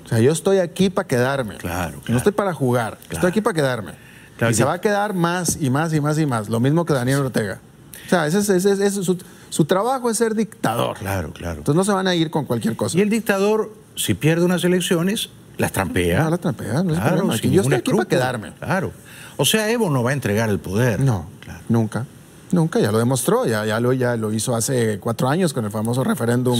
O 0.05 0.09
sea, 0.09 0.19
yo 0.19 0.31
estoy 0.31 0.57
aquí 0.57 0.89
para 0.89 1.07
quedarme. 1.07 1.57
Claro, 1.57 1.99
No 2.07 2.17
estoy 2.17 2.33
para 2.33 2.53
jugar. 2.53 2.97
Estoy 3.09 3.29
aquí 3.29 3.41
para 3.41 3.53
quedarme. 3.53 3.93
Claro, 4.37 4.51
y 4.51 4.55
se 4.55 4.63
va 4.65 4.73
a 4.73 4.81
quedar 4.81 5.13
más 5.13 5.57
y 5.61 5.69
más 5.69 5.93
y 5.93 6.01
más 6.01 6.17
y 6.19 6.25
más. 6.25 6.49
Lo 6.49 6.59
mismo 6.59 6.83
que 6.85 6.93
Daniel 6.93 7.19
Ortega. 7.19 7.59
O 8.07 8.09
sea, 8.09 8.25
ese 8.27 8.39
es, 8.39 8.49
ese 8.49 8.71
es- 8.73 8.79
ese 8.79 8.99
es 8.99 9.05
su, 9.05 9.17
su 9.51 9.65
trabajo 9.65 10.09
es 10.09 10.15
ser 10.15 10.33
dictador. 10.33 10.97
Claro, 10.97 11.33
claro. 11.33 11.57
Entonces 11.57 11.75
no 11.75 11.83
se 11.83 11.91
van 11.91 12.07
a 12.07 12.15
ir 12.15 12.31
con 12.31 12.45
cualquier 12.45 12.77
cosa. 12.77 12.97
Y 12.97 13.01
el 13.01 13.09
dictador, 13.09 13.73
si 13.95 14.13
pierde 14.13 14.45
unas 14.45 14.63
elecciones, 14.63 15.29
las 15.57 15.73
trampea. 15.73 16.23
No, 16.23 16.29
las 16.29 16.39
trampea, 16.39 16.83
no 16.83 16.93
Claro, 16.93 17.35
yo 17.35 17.61
estoy 17.61 17.75
aquí 17.75 17.91
para 17.91 18.05
quedarme. 18.05 18.53
Claro. 18.59 18.93
O 19.35 19.43
sea, 19.43 19.69
Evo 19.69 19.89
no 19.89 20.03
va 20.03 20.11
a 20.11 20.13
entregar 20.13 20.49
el 20.49 20.59
poder. 20.59 21.01
No, 21.01 21.27
nunca. 21.67 22.05
Nunca, 22.53 22.79
ya 22.79 22.91
lo 22.93 22.99
demostró, 22.99 23.45
ya, 23.45 23.65
ya, 23.65 23.79
lo, 23.79 23.91
ya 23.91 24.15
lo 24.15 24.31
hizo 24.33 24.55
hace 24.55 24.99
cuatro 24.99 25.27
años 25.29 25.53
con 25.53 25.65
el 25.65 25.71
famoso 25.71 26.03
referéndum 26.03 26.59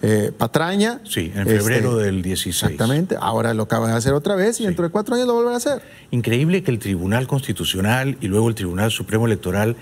eh, 0.00 0.32
Patraña. 0.36 1.00
Sí, 1.04 1.32
en 1.34 1.46
febrero 1.46 1.98
Este, 1.98 2.04
del 2.04 2.22
16. 2.22 2.62
Exactamente, 2.62 3.16
ahora 3.20 3.54
lo 3.54 3.64
acaba 3.64 3.88
de 3.88 3.94
hacer 3.94 4.14
otra 4.14 4.34
vez 4.34 4.60
y 4.60 4.64
dentro 4.66 4.84
de 4.84 4.90
cuatro 4.90 5.14
años 5.14 5.26
lo 5.26 5.34
volverá 5.34 5.54
a 5.54 5.58
hacer. 5.58 5.82
Increíble 6.10 6.62
que 6.62 6.70
el 6.70 6.78
Tribunal 6.78 7.26
Constitucional 7.28 8.16
y 8.20 8.26
luego 8.26 8.48
el 8.48 8.54
Tribunal 8.54 8.90
Supremo 8.90 9.26
Electoral 9.26 9.76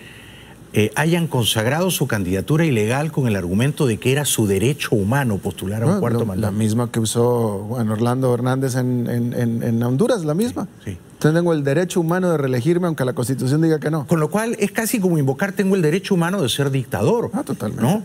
eh, 0.72 0.92
hayan 0.94 1.26
consagrado 1.26 1.90
su 1.90 2.06
candidatura 2.06 2.64
ilegal 2.64 3.10
con 3.10 3.26
el 3.26 3.34
argumento 3.36 3.86
de 3.86 3.98
que 3.98 4.12
era 4.12 4.24
su 4.24 4.46
derecho 4.46 4.94
humano 4.94 5.38
postular 5.38 5.82
a 5.82 5.86
un 5.86 5.92
No, 5.94 6.00
cuarto 6.00 6.20
lo- 6.20 6.26
mandato. 6.26 6.52
La 6.52 6.56
misma 6.58 6.90
que 6.92 7.00
usó 7.00 7.58
bueno, 7.68 7.92
Orlando 7.94 8.32
Hernández 8.32 8.76
en, 8.76 9.08
en- 9.08 9.32
en- 9.32 9.62
en 9.64 9.82
Honduras, 9.82 10.24
la 10.24 10.34
misma. 10.34 10.68
Entonces 10.86 11.38
tengo 11.38 11.52
el 11.52 11.64
derecho 11.64 12.00
humano 12.00 12.30
de 12.30 12.38
reelegirme 12.38 12.86
aunque 12.86 13.04
la 13.04 13.12
Constitución 13.14 13.60
diga 13.62 13.78
que 13.80 13.90
no. 13.90 14.06
Con 14.06 14.20
lo 14.20 14.30
cual 14.30 14.56
es 14.60 14.70
casi 14.72 15.00
como 15.00 15.18
invocar 15.18 15.52
tengo 15.52 15.74
el 15.76 15.82
derecho 15.82 16.14
humano 16.14 16.40
de 16.40 16.48
ser 16.48 16.70
dictador. 16.70 17.30
Ah, 17.34 17.42
totalmente. 17.42 17.82
¿no? 17.82 18.02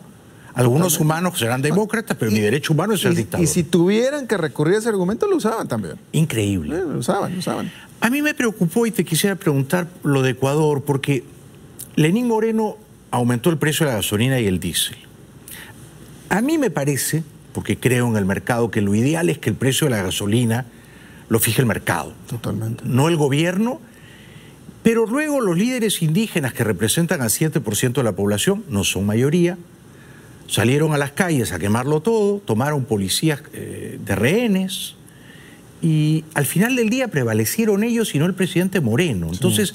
Algunos 0.56 1.00
humanos 1.02 1.38
serán 1.38 1.62
demócratas, 1.62 2.16
pero 2.18 2.32
mi 2.32 2.40
derecho 2.40 2.72
humano 2.74 2.94
es 2.94 3.02
ser 3.02 3.12
Y, 3.12 3.16
dictador. 3.18 3.44
y 3.44 3.48
si 3.48 3.64
tuvieran 3.64 4.26
que 4.26 4.38
recurrir 4.38 4.76
a 4.76 4.78
ese 4.80 4.88
argumento, 4.90 5.28
lo 5.28 5.36
usaban 5.36 5.68
también. 5.68 5.96
Increíble. 6.14 6.78
Eh, 6.78 6.82
lo 6.88 6.98
usaban, 7.00 7.34
lo 7.34 7.40
usaban. 7.40 7.70
A 8.00 8.10
mí 8.10 8.22
me 8.22 8.34
preocupó 8.34 8.86
y 8.86 8.92
te 8.92 9.04
quisiera 9.04 9.36
preguntar 9.36 9.88
lo 10.04 10.22
de 10.22 10.32
Ecuador, 10.32 10.82
porque 10.84 11.24
Lenín 11.96 12.28
Moreno 12.28 12.78
aumentó 13.12 13.50
el 13.50 13.58
precio 13.58 13.86
de 13.86 13.92
la 13.92 13.98
gasolina 13.98 14.40
y 14.40 14.48
el 14.48 14.60
diésel. 14.60 14.98
A 16.30 16.42
mí 16.42 16.58
me 16.58 16.70
parece, 16.70 17.24
porque 17.54 17.78
creo 17.78 18.08
en 18.08 18.18
el 18.18 18.26
mercado, 18.26 18.72
que 18.72 18.82
lo 18.82 18.96
ideal 18.96 19.30
es 19.30 19.38
que 19.38 19.50
el 19.50 19.56
precio 19.56 19.86
de 19.86 19.92
la 19.92 20.04
gasolina 20.04 20.66
lo 21.30 21.40
fije 21.40 21.62
el 21.62 21.68
mercado. 21.68 22.14
Totalmente. 22.28 22.84
No 22.86 23.08
el 23.08 23.16
gobierno. 23.16 23.80
Pero 24.84 25.08
luego 25.08 25.42
los 25.42 25.58
líderes 25.58 26.02
indígenas 26.04 26.54
que 26.54 26.64
representan 26.64 27.22
al 27.22 27.30
7% 27.30 27.94
de 27.94 28.04
la 28.04 28.12
población, 28.12 28.64
no 28.70 28.84
son 28.84 29.06
mayoría, 29.06 29.58
salieron 30.48 30.94
a 30.94 30.98
las 30.98 31.12
calles 31.12 31.54
a 31.54 31.60
quemarlo 31.60 32.02
todo, 32.02 32.38
tomaron 32.38 32.86
policías 32.86 33.42
eh, 33.54 33.98
de 34.04 34.16
rehenes 34.16 34.96
y 35.82 36.24
al 36.36 36.46
final 36.46 36.76
del 36.76 36.90
día 36.90 37.08
prevalecieron 37.08 37.84
ellos 37.84 38.14
y 38.14 38.20
no 38.20 38.26
el 38.26 38.36
presidente 38.36 38.80
Moreno. 38.80 39.30
Entonces, 39.32 39.74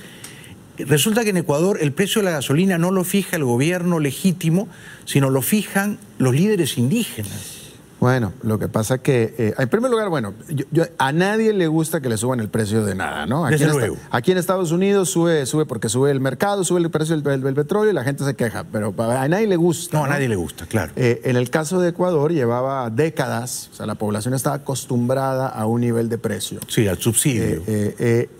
resulta 0.84 1.24
que 1.24 1.30
en 1.30 1.36
Ecuador 1.38 1.78
el 1.80 1.92
precio 1.92 2.20
de 2.20 2.26
la 2.26 2.32
gasolina 2.32 2.78
no 2.78 2.90
lo 2.90 3.04
fija 3.04 3.36
el 3.36 3.44
gobierno 3.44 3.98
legítimo, 3.98 4.68
sino 5.04 5.30
lo 5.30 5.42
fijan 5.42 5.98
los 6.18 6.34
líderes 6.34 6.78
indígenas. 6.78 7.56
Bueno, 8.00 8.32
lo 8.42 8.58
que 8.58 8.66
pasa 8.66 8.96
que, 9.02 9.34
eh, 9.36 9.54
en 9.58 9.68
primer 9.68 9.90
lugar, 9.90 10.08
bueno, 10.08 10.32
yo- 10.48 10.64
yo- 10.70 10.84
a 10.96 11.12
nadie 11.12 11.52
le 11.52 11.66
gusta 11.66 12.00
que 12.00 12.08
le 12.08 12.16
suban 12.16 12.40
el 12.40 12.48
precio 12.48 12.82
de 12.82 12.94
nada, 12.94 13.26
¿no? 13.26 13.44
Aquí, 13.44 13.52
Desde 13.56 13.64
en 13.66 13.70
esta- 13.72 13.86
luego. 13.88 13.96
aquí 14.10 14.32
en 14.32 14.38
Estados 14.38 14.72
Unidos 14.72 15.10
sube, 15.10 15.44
sube 15.44 15.66
porque 15.66 15.90
sube 15.90 16.10
el 16.10 16.18
mercado, 16.18 16.64
sube 16.64 16.80
el 16.80 16.88
precio 16.90 17.14
del, 17.14 17.22
del- 17.22 17.42
del 17.42 17.54
petróleo 17.54 17.90
y 17.90 17.94
la 17.94 18.02
gente 18.02 18.24
se 18.24 18.34
queja, 18.34 18.64
pero 18.72 18.94
a 18.96 19.28
nadie 19.28 19.46
le 19.46 19.56
gusta. 19.56 19.98
No, 19.98 20.04
a 20.06 20.08
nadie 20.08 20.30
le 20.30 20.36
gusta, 20.36 20.64
claro. 20.64 20.92
Eh, 20.96 21.20
en 21.24 21.36
el 21.36 21.50
caso 21.50 21.78
de 21.78 21.90
Ecuador 21.90 22.32
llevaba 22.32 22.88
décadas, 22.88 23.68
o 23.70 23.76
sea, 23.76 23.84
la 23.84 23.96
población 23.96 24.32
estaba 24.32 24.56
acostumbrada 24.56 25.48
a 25.48 25.66
un 25.66 25.82
nivel 25.82 26.08
de 26.08 26.16
precio. 26.16 26.58
Sí, 26.68 26.88
al 26.88 26.96
subsidio. 26.96 27.62
Eh, 27.66 28.30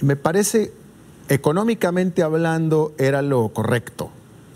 me 0.00 0.16
parece, 0.16 0.72
económicamente 1.28 2.22
hablando, 2.22 2.94
era 2.98 3.22
lo 3.22 3.48
correcto. 3.50 4.10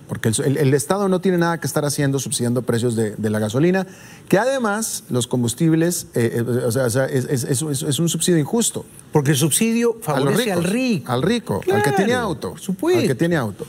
Porque 0.09 0.31
el, 0.43 0.73
Estado 0.73 1.07
no 1.11 1.21
tiene 1.21 1.37
nada 1.37 1.59
que 1.61 1.67
estar 1.67 1.85
haciendo 1.85 2.19
subsidiando 2.19 2.63
precios 2.63 2.97
de, 2.97 3.11
de 3.17 3.29
la 3.29 3.39
gasolina, 3.41 3.87
que 4.31 4.39
además 4.39 5.05
los 5.11 5.27
combustibles, 5.27 6.07
eh, 6.15 6.33
eh, 6.37 6.41
o 6.65 6.71
sea, 6.73 6.87
es, 6.87 7.27
es- 7.27 7.45
es- 7.45 7.61
es- 7.61 7.83
es 7.83 7.99
un 7.99 8.09
subsidio 8.09 8.39
injusto. 8.39 8.87
Porque 9.13 9.33
el 9.33 9.37
subsidio 9.37 9.99
favorece 10.01 10.45
ricos, 10.45 10.57
al 10.57 10.65
rico. 10.65 11.13
Al 11.13 11.23
rico, 11.23 11.61
al 11.75 11.83
que 11.83 11.93
tiene 11.93 12.15
auto. 12.15 12.57
supuesto. 12.57 13.03
Al 13.03 13.07
que 13.07 13.15
tiene 13.15 13.37
auto. 13.37 13.67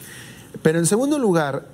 Pero 0.61 0.79
en 0.79 0.85
segundo 0.85 1.19
lugar, 1.19 1.65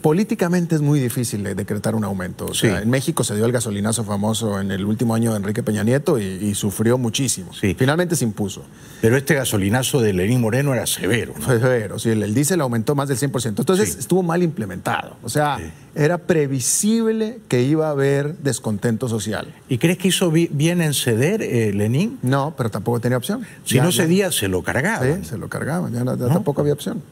políticamente 0.00 0.74
es 0.74 0.80
muy 0.80 1.00
difícil 1.00 1.42
de 1.42 1.54
decretar 1.54 1.94
un 1.94 2.04
aumento. 2.04 2.46
O 2.46 2.54
sea, 2.54 2.76
Sí. 2.78 2.82
en 2.82 2.90
México 2.90 3.24
se 3.24 3.34
dio 3.36 3.44
el 3.46 3.52
gasolinazo 3.52 4.04
famoso 4.04 4.60
en 4.60 4.70
el 4.70 4.84
último 4.84 5.14
año 5.14 5.30
de 5.32 5.36
Enrique 5.38 5.62
Peña 5.62 5.82
Nieto 5.84 6.18
y, 6.18 6.24
y 6.24 6.54
sufrió 6.54 6.98
muchísimo. 6.98 7.50
Finalmente 7.52 8.16
se 8.16 8.24
impuso. 8.24 8.62
Pero 9.00 9.16
este 9.16 9.34
gasolinazo 9.34 10.00
de 10.00 10.12
Lenín 10.12 10.40
Moreno 10.40 10.72
era 10.74 10.86
severo. 10.86 11.34
¿no? 11.36 11.44
Fue 11.44 11.58
severo, 11.60 11.98
sí, 11.98 12.10
el, 12.10 12.22
el 12.22 12.34
diésel 12.34 12.60
aumentó 12.60 12.94
más 12.94 13.08
del 13.08 13.18
100%. 13.18 13.46
Entonces 13.60 13.96
estuvo 13.96 14.22
mal 14.22 14.42
implementado. 14.42 15.16
O 15.22 15.28
sea, 15.28 15.58
era 15.94 16.18
previsible 16.18 17.40
que 17.48 17.62
iba 17.62 17.88
a 17.88 17.90
haber 17.90 18.36
descontento 18.38 19.08
social. 19.08 19.54
¿Y 19.68 19.78
crees 19.78 19.98
que 19.98 20.08
hizo 20.08 20.30
bi- 20.30 20.48
bien 20.52 20.80
en 20.82 20.94
ceder 20.94 21.42
eh, 21.42 21.72
Lenín? 21.72 22.18
No, 22.22 22.54
pero 22.56 22.70
tampoco 22.70 23.00
tenía 23.00 23.16
opción. 23.18 23.44
Si 23.64 23.76
Ya- 23.76 23.82
no 23.84 23.90
ya- 23.90 24.02
cedía, 24.02 24.32
se 24.32 24.48
lo 24.48 24.62
cargaban. 24.62 25.22
Sí, 25.24 25.28
se 25.30 25.38
lo 25.38 25.48
cargaban, 25.48 25.92
ya, 25.92 26.04
no- 26.04 26.16
ya 26.16 26.28
tampoco 26.28 26.60
había 26.60 26.72
opción. 26.72 27.02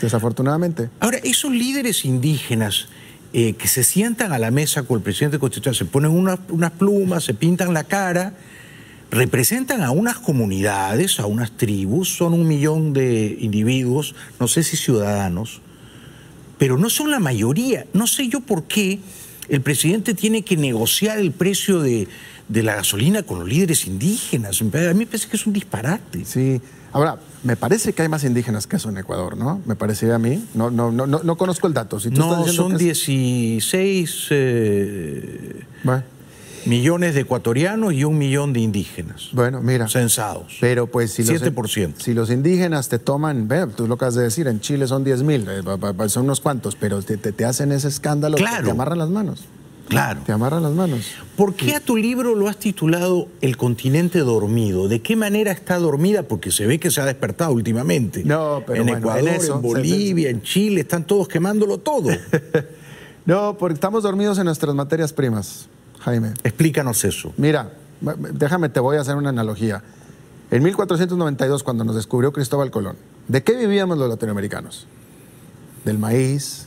Desafortunadamente. 0.00 0.90
Ahora, 1.00 1.18
esos 1.18 1.52
líderes 1.52 2.04
indígenas 2.04 2.88
eh, 3.32 3.54
que 3.54 3.68
se 3.68 3.84
sientan 3.84 4.32
a 4.32 4.38
la 4.38 4.50
mesa 4.50 4.84
con 4.84 4.98
el 4.98 5.02
presidente 5.02 5.38
constitucional, 5.38 5.76
se 5.76 5.84
ponen 5.84 6.10
unas, 6.10 6.38
unas 6.48 6.72
plumas, 6.72 7.24
se 7.24 7.34
pintan 7.34 7.74
la 7.74 7.84
cara, 7.84 8.34
representan 9.10 9.82
a 9.82 9.90
unas 9.90 10.16
comunidades, 10.16 11.20
a 11.20 11.26
unas 11.26 11.52
tribus, 11.52 12.16
son 12.16 12.34
un 12.34 12.46
millón 12.46 12.92
de 12.92 13.36
individuos, 13.40 14.14
no 14.40 14.48
sé 14.48 14.62
si 14.62 14.76
ciudadanos, 14.76 15.60
pero 16.58 16.78
no 16.78 16.88
son 16.90 17.10
la 17.10 17.20
mayoría. 17.20 17.86
No 17.92 18.06
sé 18.06 18.28
yo 18.28 18.40
por 18.40 18.64
qué 18.64 19.00
el 19.48 19.60
presidente 19.60 20.14
tiene 20.14 20.42
que 20.42 20.56
negociar 20.56 21.18
el 21.18 21.32
precio 21.32 21.80
de, 21.80 22.08
de 22.48 22.62
la 22.62 22.76
gasolina 22.76 23.22
con 23.22 23.40
los 23.40 23.48
líderes 23.48 23.86
indígenas. 23.86 24.60
A 24.60 24.64
mí 24.64 24.70
me 24.94 25.06
parece 25.06 25.28
que 25.28 25.36
es 25.36 25.46
un 25.46 25.52
disparate. 25.52 26.24
Sí. 26.24 26.60
Ahora, 26.92 27.18
me 27.46 27.56
parece 27.56 27.92
que 27.92 28.02
hay 28.02 28.08
más 28.08 28.24
indígenas 28.24 28.66
que 28.66 28.76
eso 28.76 28.88
en 28.90 28.98
Ecuador, 28.98 29.36
¿no? 29.36 29.60
Me 29.66 29.76
parecía 29.76 30.16
a 30.16 30.18
mí. 30.18 30.44
No, 30.54 30.70
no, 30.70 30.90
no, 30.90 31.06
no, 31.06 31.20
no 31.22 31.36
conozco 31.36 31.66
el 31.68 31.74
dato. 31.74 32.00
Si 32.00 32.10
tú 32.10 32.20
estás 32.22 32.38
No, 32.38 32.52
son 32.52 32.70
que 32.76 32.90
es- 32.90 33.06
16 33.06 34.26
eh, 34.30 35.64
millones 36.66 37.14
de 37.14 37.20
ecuatorianos 37.20 37.92
y 37.94 38.02
un 38.02 38.18
millón 38.18 38.52
de 38.52 38.58
indígenas. 38.60 39.28
Bueno, 39.32 39.62
mira. 39.62 39.86
Censados. 39.88 40.56
Pero 40.60 40.88
pues 40.88 41.12
si 41.12 41.22
los, 41.22 41.40
7%. 41.40 41.94
si 41.98 42.12
los 42.12 42.30
indígenas 42.30 42.88
te 42.88 42.98
toman, 42.98 43.46
ve, 43.46 43.66
tú 43.68 43.86
lo 43.86 43.94
acabas 43.94 44.16
de 44.16 44.24
decir, 44.24 44.48
en 44.48 44.58
Chile 44.60 44.88
son 44.88 45.04
10 45.04 45.22
mil, 45.22 45.46
eh, 45.48 45.62
son 46.08 46.24
unos 46.24 46.40
cuantos, 46.40 46.74
pero 46.74 47.00
te, 47.02 47.16
te- 47.16 47.30
te 47.30 47.44
hacen 47.44 47.70
ese 47.70 47.86
escándalo, 47.86 48.36
Claro. 48.36 48.64
te 48.64 48.70
amarran 48.72 48.98
las 48.98 49.10
manos. 49.10 49.44
Claro. 49.88 50.20
Te 50.24 50.32
amarran 50.32 50.62
las 50.62 50.72
manos. 50.72 51.12
¿Por 51.36 51.54
qué 51.54 51.74
a 51.76 51.80
tu 51.80 51.96
libro 51.96 52.34
lo 52.34 52.48
has 52.48 52.56
titulado 52.56 53.28
El 53.40 53.56
continente 53.56 54.18
dormido? 54.20 54.88
¿De 54.88 55.00
qué 55.00 55.16
manera 55.16 55.52
está 55.52 55.78
dormida? 55.78 56.24
Porque 56.24 56.50
se 56.50 56.66
ve 56.66 56.80
que 56.80 56.90
se 56.90 57.00
ha 57.00 57.04
despertado 57.04 57.52
últimamente. 57.52 58.24
No, 58.24 58.62
pero 58.66 58.80
en 58.80 58.86
bueno, 58.86 58.98
Ecuador, 58.98 59.28
en 59.28 59.34
eso, 59.34 59.60
Bolivia, 59.60 60.30
en 60.30 60.42
Chile, 60.42 60.80
están 60.80 61.06
todos 61.06 61.28
quemándolo 61.28 61.78
todo. 61.78 62.10
No, 63.26 63.58
porque 63.58 63.74
estamos 63.74 64.04
dormidos 64.04 64.38
en 64.38 64.44
nuestras 64.44 64.72
materias 64.72 65.12
primas, 65.12 65.66
Jaime. 65.98 66.32
Explícanos 66.44 67.04
eso. 67.04 67.34
Mira, 67.36 67.72
déjame, 68.32 68.68
te 68.68 68.78
voy 68.78 68.98
a 68.98 69.00
hacer 69.00 69.16
una 69.16 69.30
analogía. 69.30 69.82
En 70.52 70.62
1492, 70.62 71.64
cuando 71.64 71.82
nos 71.82 71.96
descubrió 71.96 72.32
Cristóbal 72.32 72.70
Colón, 72.70 72.96
¿de 73.26 73.42
qué 73.42 73.56
vivíamos 73.56 73.98
los 73.98 74.08
latinoamericanos? 74.08 74.86
Del 75.84 75.98
maíz, 75.98 76.64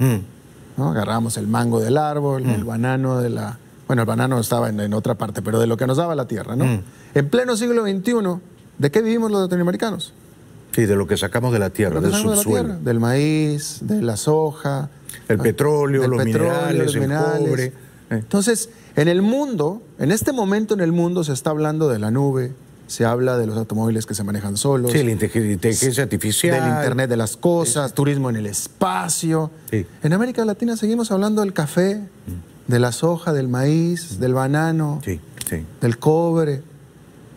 ¿no? 0.80 0.89
Agarrábamos 0.89 1.38
el 1.38 1.47
mango 1.47 1.80
del 1.80 1.97
árbol, 1.97 2.43
el 2.43 2.63
banano 2.63 3.19
de 3.19 3.30
la... 3.30 3.59
Bueno, 3.88 4.03
el 4.03 4.07
banano 4.07 4.39
estaba 4.39 4.69
en, 4.69 4.80
en 4.80 4.93
otra 4.93 5.15
parte, 5.15 5.41
pero 5.41 5.59
de 5.59 5.67
lo 5.67 5.77
que 5.77 5.86
nos 5.86 5.97
daba 5.97 6.15
la 6.15 6.25
tierra, 6.25 6.55
¿no? 6.55 6.65
Mm. 6.65 6.84
En 7.15 7.30
pleno 7.30 7.57
siglo 7.57 7.84
XXI, 7.84 8.13
¿de 8.77 8.91
qué 8.91 9.01
vivimos 9.01 9.32
los 9.32 9.41
latinoamericanos? 9.41 10.13
Sí, 10.71 10.86
de 10.86 10.95
lo 10.95 11.07
que 11.07 11.17
sacamos 11.17 11.51
de 11.51 11.59
la 11.59 11.71
tierra, 11.71 11.99
del 11.99 12.11
de 12.11 12.17
subsuelo. 12.17 12.43
tierra, 12.43 12.80
del 12.80 12.99
maíz, 12.99 13.80
de 13.82 14.01
la 14.01 14.15
soja. 14.17 14.89
El 15.27 15.38
¿no? 15.38 15.43
petróleo, 15.43 16.07
los 16.07 16.23
minerales, 16.23 16.95
el 16.95 17.09
cobre. 17.09 17.65
Eh. 17.65 17.73
Entonces, 18.11 18.69
en 18.95 19.07
el 19.07 19.21
mundo, 19.21 19.82
en 19.97 20.11
este 20.11 20.32
momento 20.32 20.73
en 20.75 20.82
el 20.82 20.91
mundo 20.91 21.23
se 21.23 21.34
está 21.34 21.49
hablando 21.49 21.89
de 21.89 21.99
la 21.99 22.11
nube, 22.11 22.53
se 22.89 23.05
habla 23.05 23.37
de 23.37 23.45
los 23.45 23.55
automóviles 23.55 24.07
que 24.07 24.15
se 24.15 24.23
manejan 24.23 24.57
solos. 24.57 24.91
Sí, 24.91 25.03
la 25.03 25.11
inteligencia 25.11 26.03
artificial. 26.03 26.59
Del 26.59 26.75
Internet 26.75 27.09
de 27.09 27.17
las 27.17 27.37
cosas, 27.37 27.93
turismo 27.93 28.31
en 28.31 28.35
el 28.35 28.47
espacio. 28.47 29.51
En 29.71 30.13
América 30.13 30.43
Latina 30.43 30.75
seguimos 30.75 31.11
hablando 31.11 31.41
del 31.41 31.53
café, 31.53 32.01
de 32.67 32.79
la 32.79 32.91
soja, 32.91 33.31
del 33.31 33.47
maíz, 33.47 34.19
del 34.19 34.33
banano, 34.33 35.01
del 35.81 35.99
cobre. 35.99 36.63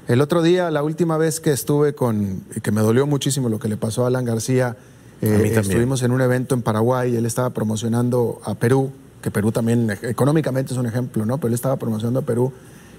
El 0.09 0.23
otro 0.23 0.43
día, 0.43 0.71
la 0.71 0.83
última 0.83 1.19
vez 1.19 1.39
que 1.39 1.53
estuve 1.53 1.95
con, 1.95 2.41
que 2.63 2.73
me 2.73 2.81
dolió 2.81 3.07
muchísimo 3.07 3.51
lo 3.51 3.59
que 3.59 3.69
le 3.69 3.77
pasó 3.77 4.05
a 4.05 4.09
Alan 4.09 4.25
García, 4.25 4.77
eh, 5.21 5.55
A 5.55 5.61
estuvimos 5.61 6.03
en 6.03 6.13
un 6.13 6.21
evento 6.21 6.55
en 6.55 6.63
Paraguay, 6.63 7.15
él 7.15 7.27
estaba 7.27 7.51
promocionando 7.51 8.41
a 8.45 8.55
Perú, 8.55 8.91
que 9.21 9.31
Perú 9.31 9.53
también 9.53 9.89
económicamente 10.03 10.73
es 10.73 10.79
un 10.79 10.87
ejemplo, 10.87 11.25
¿no? 11.27 11.37
Pero 11.39 11.49
él 11.49 11.55
estaba 11.55 11.77
promocionando 11.77 12.21
a 12.21 12.23
Perú 12.23 12.53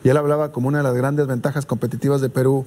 y 0.03 0.09
él 0.09 0.17
hablaba 0.17 0.51
como 0.51 0.67
una 0.67 0.79
de 0.79 0.83
las 0.83 0.93
grandes 0.93 1.27
ventajas 1.27 1.65
competitivas 1.65 2.21
de 2.21 2.29
Perú, 2.29 2.65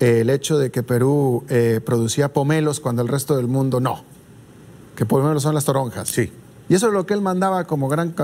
eh, 0.00 0.20
el 0.20 0.30
hecho 0.30 0.58
de 0.58 0.70
que 0.70 0.82
Perú 0.82 1.44
eh, 1.48 1.80
producía 1.84 2.32
pomelos 2.32 2.80
cuando 2.80 3.02
el 3.02 3.08
resto 3.08 3.36
del 3.36 3.46
mundo 3.46 3.80
no, 3.80 4.02
que 4.96 5.04
pomelos 5.04 5.42
son 5.42 5.54
las 5.54 5.64
toronjas. 5.64 6.08
Sí. 6.08 6.32
Y 6.68 6.74
eso 6.74 6.88
es 6.88 6.92
lo 6.92 7.06
que 7.06 7.14
él 7.14 7.20
mandaba 7.20 7.64
como 7.64 7.88
gran... 7.88 8.14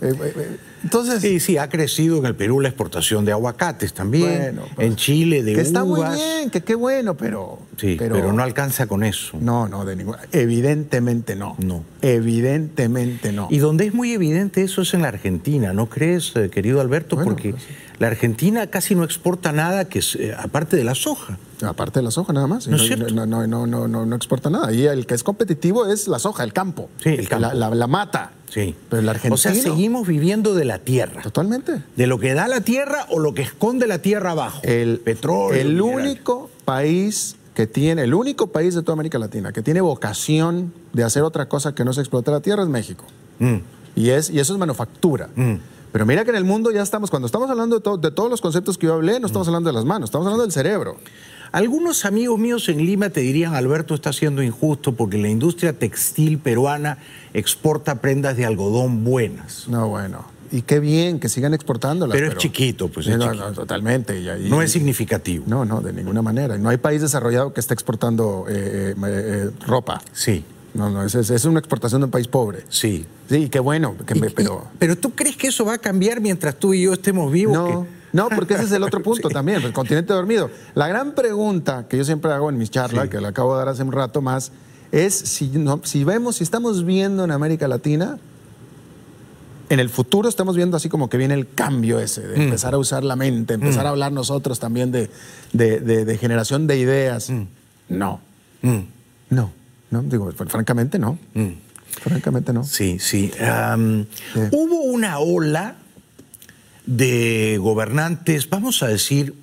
eh, 0.00 0.12
eh, 0.12 0.32
eh, 0.36 0.56
entonces... 0.84 1.20
Sí, 1.22 1.40
sí, 1.40 1.56
ha 1.58 1.68
crecido 1.68 2.18
en 2.18 2.26
el 2.26 2.34
Perú 2.34 2.60
la 2.60 2.68
exportación 2.68 3.24
de 3.24 3.32
aguacates 3.32 3.92
también. 3.94 4.26
Bueno, 4.56 4.62
pues, 4.74 4.86
en 4.86 4.96
Chile 4.96 5.42
de 5.42 5.54
que 5.54 5.60
está 5.62 5.84
muy 5.84 6.00
bien, 6.14 6.50
que 6.50 6.62
qué 6.62 6.74
bueno, 6.74 7.16
pero... 7.16 7.58
Sí, 7.78 7.96
pero, 7.98 8.14
pero- 8.16 8.32
no 8.32 8.42
alcanza 8.42 8.86
con 8.86 9.02
eso. 9.04 9.36
No, 9.40 9.68
no, 9.68 9.84
de 9.84 9.96
ninguna... 9.96 10.18
Evidentemente 10.32 11.34
no. 11.34 11.56
No. 11.58 11.82
Evidentemente 12.02 13.32
no. 13.32 13.48
Y 13.50 13.58
donde 13.58 13.86
es 13.86 13.94
muy 13.94 14.12
evidente 14.12 14.62
eso 14.62 14.82
es 14.82 14.94
en 14.94 15.02
la 15.02 15.08
Argentina, 15.08 15.72
¿no 15.72 15.88
crees, 15.88 16.32
querido 16.52 16.80
Alberto? 16.80 17.18
Porque 17.22 17.50
pues 17.50 17.62
la 17.98 18.08
Argentina 18.08 18.66
casi 18.68 18.94
no 18.94 19.04
exporta 19.04 19.52
nada 19.52 19.86
que 19.86 20.00
es, 20.00 20.18
aparte 20.38 20.76
de 20.76 20.84
la 20.84 20.94
soja. 20.94 21.38
Aparte 21.62 22.00
de 22.00 22.04
la 22.04 22.10
soja 22.10 22.32
nada 22.34 22.46
más. 22.46 22.68
¿No 22.68 22.76
es 22.76 22.82
no, 22.82 22.86
cierto? 22.88 23.14
no, 23.14 23.24
no, 23.26 23.46
no, 23.46 23.66
no, 23.66 23.88
no, 23.88 24.04
no 24.04 24.16
exporta 24.16 24.50
nada. 24.50 24.70
Y 24.72 24.84
el 24.86 25.06
que 25.06 25.14
es 25.14 25.22
competitivo 25.22 25.86
es 25.86 26.06
la 26.06 26.18
soja, 26.18 26.44
el 26.44 26.52
campo. 26.52 26.90
Sí, 27.02 27.08
el 27.10 27.28
campo. 27.28 27.46
La, 27.48 27.54
la- 27.54 27.74
la 27.74 27.86
mata. 27.86 28.32
Sí. 28.48 28.74
Pero 28.88 29.02
el 29.02 29.08
argentino... 29.08 29.34
O 29.34 29.38
sea, 29.38 29.54
seguimos 29.54 30.06
viviendo 30.06 30.54
de 30.54 30.64
la 30.64 30.78
tierra. 30.78 31.22
Totalmente. 31.22 31.82
De 31.96 32.06
lo 32.06 32.18
que 32.18 32.34
da 32.34 32.48
la 32.48 32.60
tierra 32.60 33.06
o 33.10 33.18
lo 33.18 33.34
que 33.34 33.42
esconde 33.42 33.86
la 33.86 33.98
tierra 33.98 34.30
abajo. 34.32 34.60
El 34.62 34.98
petróleo. 35.00 35.60
El 35.60 35.74
mineral. 35.74 36.00
único 36.00 36.50
país 36.64 37.36
que 37.54 37.66
tiene, 37.66 38.02
el 38.02 38.12
único 38.14 38.48
país 38.48 38.74
de 38.74 38.82
toda 38.82 38.92
América 38.94 39.18
Latina 39.18 39.50
que 39.52 39.62
tiene 39.62 39.80
vocación 39.80 40.72
de 40.92 41.04
hacer 41.04 41.22
otra 41.22 41.48
cosa 41.48 41.74
que 41.74 41.84
no 41.84 41.92
se 41.92 42.00
explotar 42.00 42.34
la 42.34 42.40
tierra 42.40 42.62
es 42.62 42.68
México. 42.68 43.04
Mm, 43.38 43.56
Y, 43.96 44.10
es, 44.10 44.28
y 44.30 44.38
eso 44.40 44.52
es 44.52 44.58
manufactura. 44.58 45.28
Pero 45.92 46.04
mira 46.04 46.24
que 46.24 46.30
en 46.30 46.36
el 46.36 46.44
mundo 46.44 46.70
ya 46.70 46.82
estamos, 46.82 47.08
cuando 47.08 47.24
estamos 47.26 47.48
hablando 47.48 47.76
de, 47.76 47.82
to- 47.82 47.96
de 47.96 48.10
todos 48.10 48.28
los 48.28 48.42
conceptos 48.42 48.76
que 48.76 48.86
yo 48.86 48.92
hablé, 48.94 49.18
no 49.20 49.26
estamos 49.26 49.48
hablando 49.48 49.70
de 49.70 49.74
las 49.74 49.86
manos, 49.86 50.08
estamos 50.08 50.26
hablando 50.26 50.42
del 50.42 50.52
cerebro. 50.52 50.98
Algunos 51.52 52.04
amigos 52.04 52.38
míos 52.38 52.68
en 52.68 52.78
Lima 52.84 53.10
te 53.10 53.20
dirían, 53.20 53.54
Alberto 53.54 53.94
está 53.94 54.12
siendo 54.12 54.42
injusto 54.42 54.92
porque 54.92 55.18
la 55.18 55.28
industria 55.28 55.72
textil 55.72 56.38
peruana 56.38 56.98
exporta 57.34 58.00
prendas 58.00 58.36
de 58.36 58.44
algodón 58.46 59.04
buenas. 59.04 59.66
No, 59.68 59.88
bueno. 59.88 60.24
Y 60.52 60.62
qué 60.62 60.78
bien 60.78 61.18
que 61.18 61.28
sigan 61.28 61.54
exportándolas. 61.54 62.14
Pero 62.16 62.30
es 62.32 62.36
chiquito, 62.38 62.88
pues, 62.88 63.06
es 63.08 63.16
no, 63.18 63.24
chiquito. 63.24 63.44
no, 63.48 63.52
totalmente. 63.52 64.20
y 64.20 64.28
ahí- 64.28 64.48
No 64.48 64.62
es 64.62 64.70
significativo. 64.70 65.44
No, 65.48 65.64
no, 65.64 65.80
de 65.80 65.92
ninguna 65.92 66.22
manera. 66.22 66.56
No 66.56 66.68
hay 66.68 66.76
país 66.76 67.02
desarrollado 67.02 67.52
que 67.52 67.60
esté 67.60 67.74
exportando 67.74 68.46
eh, 68.48 68.94
eh, 68.94 68.94
eh, 68.96 69.50
ropa. 69.66 70.00
Sí. 70.12 70.44
No, 70.74 70.90
no, 70.90 71.02
es, 71.04 71.14
es- 71.14 71.44
una 71.46 71.58
exportación 71.58 72.00
de 72.02 72.04
un 72.04 72.10
país 72.10 72.28
pobre. 72.28 72.60
Sí. 72.68 73.06
Sí, 73.28 73.48
qué 73.48 73.58
bueno. 73.58 73.96
que 74.06 74.14
pero 74.30 74.68
Pero 74.78 74.96
tú 74.96 75.10
crees 75.14 75.36
que 75.36 75.48
eso 75.48 75.64
va 75.64 75.74
a 75.74 75.78
cambiar 75.78 76.20
mientras 76.20 76.54
tú 76.56 76.74
y 76.74 76.82
yo 76.82 76.92
estemos 76.92 77.32
vivos? 77.32 77.54
no, 77.54 77.82
Que- 77.82 77.95
no, 78.16 78.28
porque 78.30 78.54
ese 78.54 78.64
es 78.64 78.72
el 78.72 78.82
otro 78.82 79.02
punto 79.02 79.28
también, 79.38 79.62
el 79.62 79.72
continente 79.72 80.12
dormido. 80.12 80.50
La 80.74 80.88
gran 80.88 81.12
pregunta 81.14 81.86
que 81.88 81.96
yo 81.98 82.04
siempre 82.04 82.32
hago 82.32 82.48
en 82.50 82.58
mis 82.58 82.70
charlas, 82.70 83.08
que 83.08 83.20
la 83.20 83.28
acabo 83.28 83.52
de 83.54 83.58
dar 83.58 83.68
hace 83.68 83.82
un 83.82 83.92
rato 83.92 84.20
más, 84.22 84.52
es 84.92 85.14
si, 85.14 85.48
no- 85.48 85.80
si 85.84 86.04
vemos, 86.04 86.36
si 86.36 86.44
estamos 86.44 86.84
viendo 86.84 87.24
en 87.24 87.30
América 87.30 87.68
Latina 87.68 88.18
en 89.68 89.80
el 89.80 89.90
futuro 89.90 90.28
estamos 90.28 90.54
viendo 90.54 90.76
así 90.76 90.88
como 90.88 91.08
que 91.10 91.16
viene 91.16 91.34
el 91.34 91.48
cambio 91.52 91.98
ese, 91.98 92.20
de 92.24 92.38
Mm. 92.38 92.42
empezar 92.42 92.74
a 92.74 92.78
usar 92.78 93.02
la 93.02 93.16
mente, 93.16 93.54
empezar 93.54 93.82
Mm. 93.82 93.86
a 93.86 93.90
hablar 93.90 94.12
nosotros 94.12 94.60
también 94.60 94.92
de, 94.92 95.10
de- 95.52 95.80
de- 95.80 96.04
de 96.04 96.18
generación 96.18 96.68
de 96.68 96.78
ideas. 96.78 97.30
No, 97.88 98.20
Mm. 98.62 98.78
no, 99.30 99.50
no, 99.90 100.02
digo, 100.04 100.30
fr- 100.32 100.48
francamente 100.48 101.00
no. 101.00 101.18
Francamente 102.00 102.52
no. 102.52 102.62
Sí, 102.62 102.98
sí. 103.00 103.32
Hubo 104.52 104.82
una 104.82 105.18
ola 105.18 105.74
de 106.86 107.58
gobernantes, 107.60 108.48
vamos 108.48 108.82
a 108.82 108.88
decir, 108.88 109.34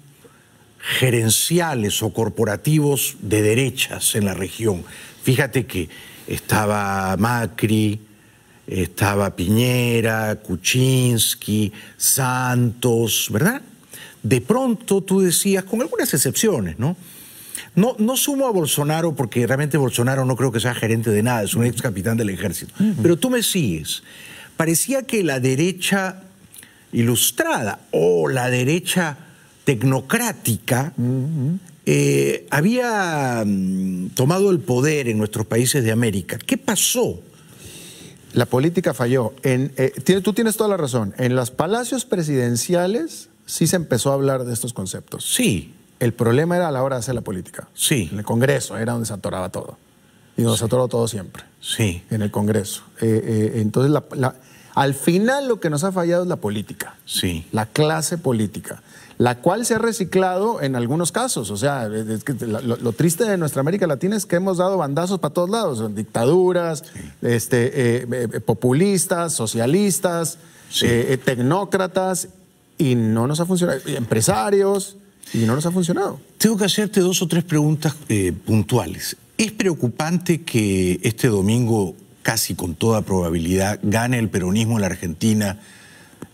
gerenciales 0.80 2.02
o 2.02 2.12
corporativos 2.14 3.18
de 3.22 3.42
derechas 3.42 4.16
en 4.16 4.26
la 4.26 4.34
región. 4.34 4.84
Fíjate 5.24 5.66
que 5.66 5.90
estaba 6.28 7.16
Macri, 7.18 8.02
estaba 8.68 9.36
Piñera, 9.36 10.36
Kuczynski, 10.36 11.72
Santos, 11.98 13.30
¿verdad? 13.32 13.62
De 14.22 14.42
pronto 14.42 15.02
tú 15.02 15.22
decías, 15.22 15.64
con 15.66 15.82
algunas 15.82 16.14
excepciones, 16.14 16.80
¿no? 16.80 16.96
No, 17.76 17.96
no 17.98 18.18
sumo 18.18 18.48
a 18.48 18.52
Bolsonaro 18.52 19.16
porque 19.16 19.46
realmente 19.48 19.78
Bolsonaro 19.78 20.26
no 20.26 20.36
creo 20.36 20.52
que 20.52 20.60
sea 20.60 20.76
gerente 20.76 21.10
de 21.10 21.24
nada, 21.24 21.44
es 21.44 21.56
un 21.56 21.66
ex 21.66 21.82
capitán 21.82 22.18
del 22.18 22.30
ejército. 22.30 22.74
Pero 23.02 23.18
tú 23.18 23.30
me 23.30 23.42
sigues. 23.42 24.04
Parecía 24.58 25.04
que 25.04 25.24
la 25.24 25.40
derecha 25.40 26.23
ilustrada 26.94 27.80
o 27.92 28.30
la 28.30 28.50
derecha 28.50 29.18
tecnocrática 29.66 30.94
eh, 31.86 32.48
había 32.50 33.44
mm, 33.46 34.10
tomado 34.16 34.52
el 34.52 34.60
poder 34.60 35.08
en 35.10 35.18
nuestros 35.18 35.46
países 35.46 35.84
de 35.84 35.92
América. 35.92 36.38
¿Qué 36.38 36.58
pasó? 36.58 37.20
La 38.34 38.46
política 38.46 38.94
falló. 38.94 39.34
En, 39.44 39.74
eh, 39.78 39.92
tú 40.24 40.34
tienes 40.34 40.58
toda 40.58 40.70
la 40.70 40.78
razón. 40.78 41.14
En 41.18 41.36
los 41.36 41.52
palacios 41.52 42.06
presidenciales 42.06 43.30
sí 43.46 43.68
se 43.68 43.76
empezó 43.76 44.12
a 44.12 44.16
hablar 44.16 44.46
de 44.46 44.54
estos 44.54 44.74
conceptos. 44.74 45.26
Sí. 45.34 45.74
El 46.00 46.14
problema 46.14 46.56
era 46.56 46.68
a 46.70 46.72
la 46.72 46.84
hora 46.84 46.96
de 46.96 47.02
hacer 47.02 47.16
la 47.16 47.22
política. 47.22 47.68
Sí. 47.74 48.10
En 48.12 48.20
el 48.20 48.26
Congreso 48.26 48.78
era 48.78 48.94
donde 48.94 49.06
se 49.06 49.14
atoraba 49.14 49.50
todo. 49.50 49.78
Y 50.36 50.42
donde 50.42 50.58
se 50.58 50.66
atoró 50.66 50.88
todo 50.88 51.08
siempre. 51.08 51.44
Sí. 51.62 52.02
En 52.10 52.22
el 52.24 52.32
Congreso. 52.32 52.84
Eh, 53.02 53.22
eh, 53.56 53.62
entonces, 53.62 53.92
la- 53.92 54.04
la- 54.16 54.36
al 54.76 54.94
final 54.94 55.48
lo 55.48 55.60
que 55.60 55.70
nos 55.70 55.84
ha 55.84 55.92
fallado 55.92 56.24
es 56.24 56.30
la 56.30 56.38
política. 56.38 56.96
Sí. 57.06 57.46
La 57.52 57.66
clase 57.66 58.18
política. 58.18 58.82
La 59.20 59.38
cual 59.38 59.64
se 59.66 59.76
ha 59.76 59.78
reciclado 59.78 60.60
en 60.62 60.76
algunos 60.76 61.12
casos. 61.12 61.52
O 61.52 61.58
sea, 61.58 61.88
es 61.88 62.24
que 62.24 62.34
la- 62.48 62.62
lo, 62.62 62.78
lo 62.78 62.92
triste 62.94 63.26
de 63.26 63.38
nuestra 63.38 63.60
América 63.62 63.86
Latina 63.86 64.16
es 64.18 64.26
que 64.26 64.38
hemos 64.38 64.58
dado 64.58 64.78
bandazos 64.78 65.20
para 65.20 65.34
todos 65.34 65.50
lados. 65.52 65.78
Son 65.78 65.94
dictaduras, 65.94 66.84
este, 67.22 68.00
eh, 68.02 68.08
eh, 68.12 68.40
populistas, 68.40 69.34
socialistas, 69.34 70.40
eh, 70.82 71.06
eh, 71.10 71.18
tecnócratas, 71.18 72.30
y 72.80 72.96
no 72.96 73.28
nos 73.28 73.40
ha 73.40 73.46
funcionado. 73.46 73.80
Empresarios, 73.86 74.98
y 75.32 75.40
no 75.46 75.54
nos 75.56 75.66
ha 75.68 75.72
funcionado. 75.72 76.20
Tengo 76.40 76.58
que 76.58 76.66
hacerte 76.66 77.00
dos 77.00 77.22
o 77.22 77.28
tres 77.28 77.44
preguntas 77.44 77.96
puntuales. 78.46 79.16
¿Es 79.38 79.52
preocupante 79.52 80.42
que 80.42 81.00
este 81.04 81.28
domingo, 81.28 81.96
casi 82.24 82.56
con 82.56 82.74
toda 82.74 83.04
probabilidad, 83.04 83.80
gane 83.84 84.18
el 84.18 84.30
peronismo 84.30 84.76
en 84.76 84.82
la 84.82 84.88
Argentina, 84.88 85.60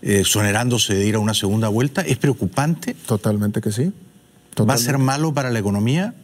eh, 0.02 0.22
sonerándose 0.24 0.94
de 0.94 1.06
ir 1.06 1.16
a 1.16 1.18
una 1.18 1.34
segunda 1.34 1.68
vuelta? 1.68 2.00
¿Es 2.00 2.16
preocupante? 2.16 2.94
Totalmente 2.94 3.60
que 3.60 3.72
sí. 3.72 3.92
¿Va 4.58 4.74
a 4.74 4.78
ser 4.78 4.98
malo 4.98 5.34
para 5.34 5.50
la 5.50 5.58
economía? 5.58 6.14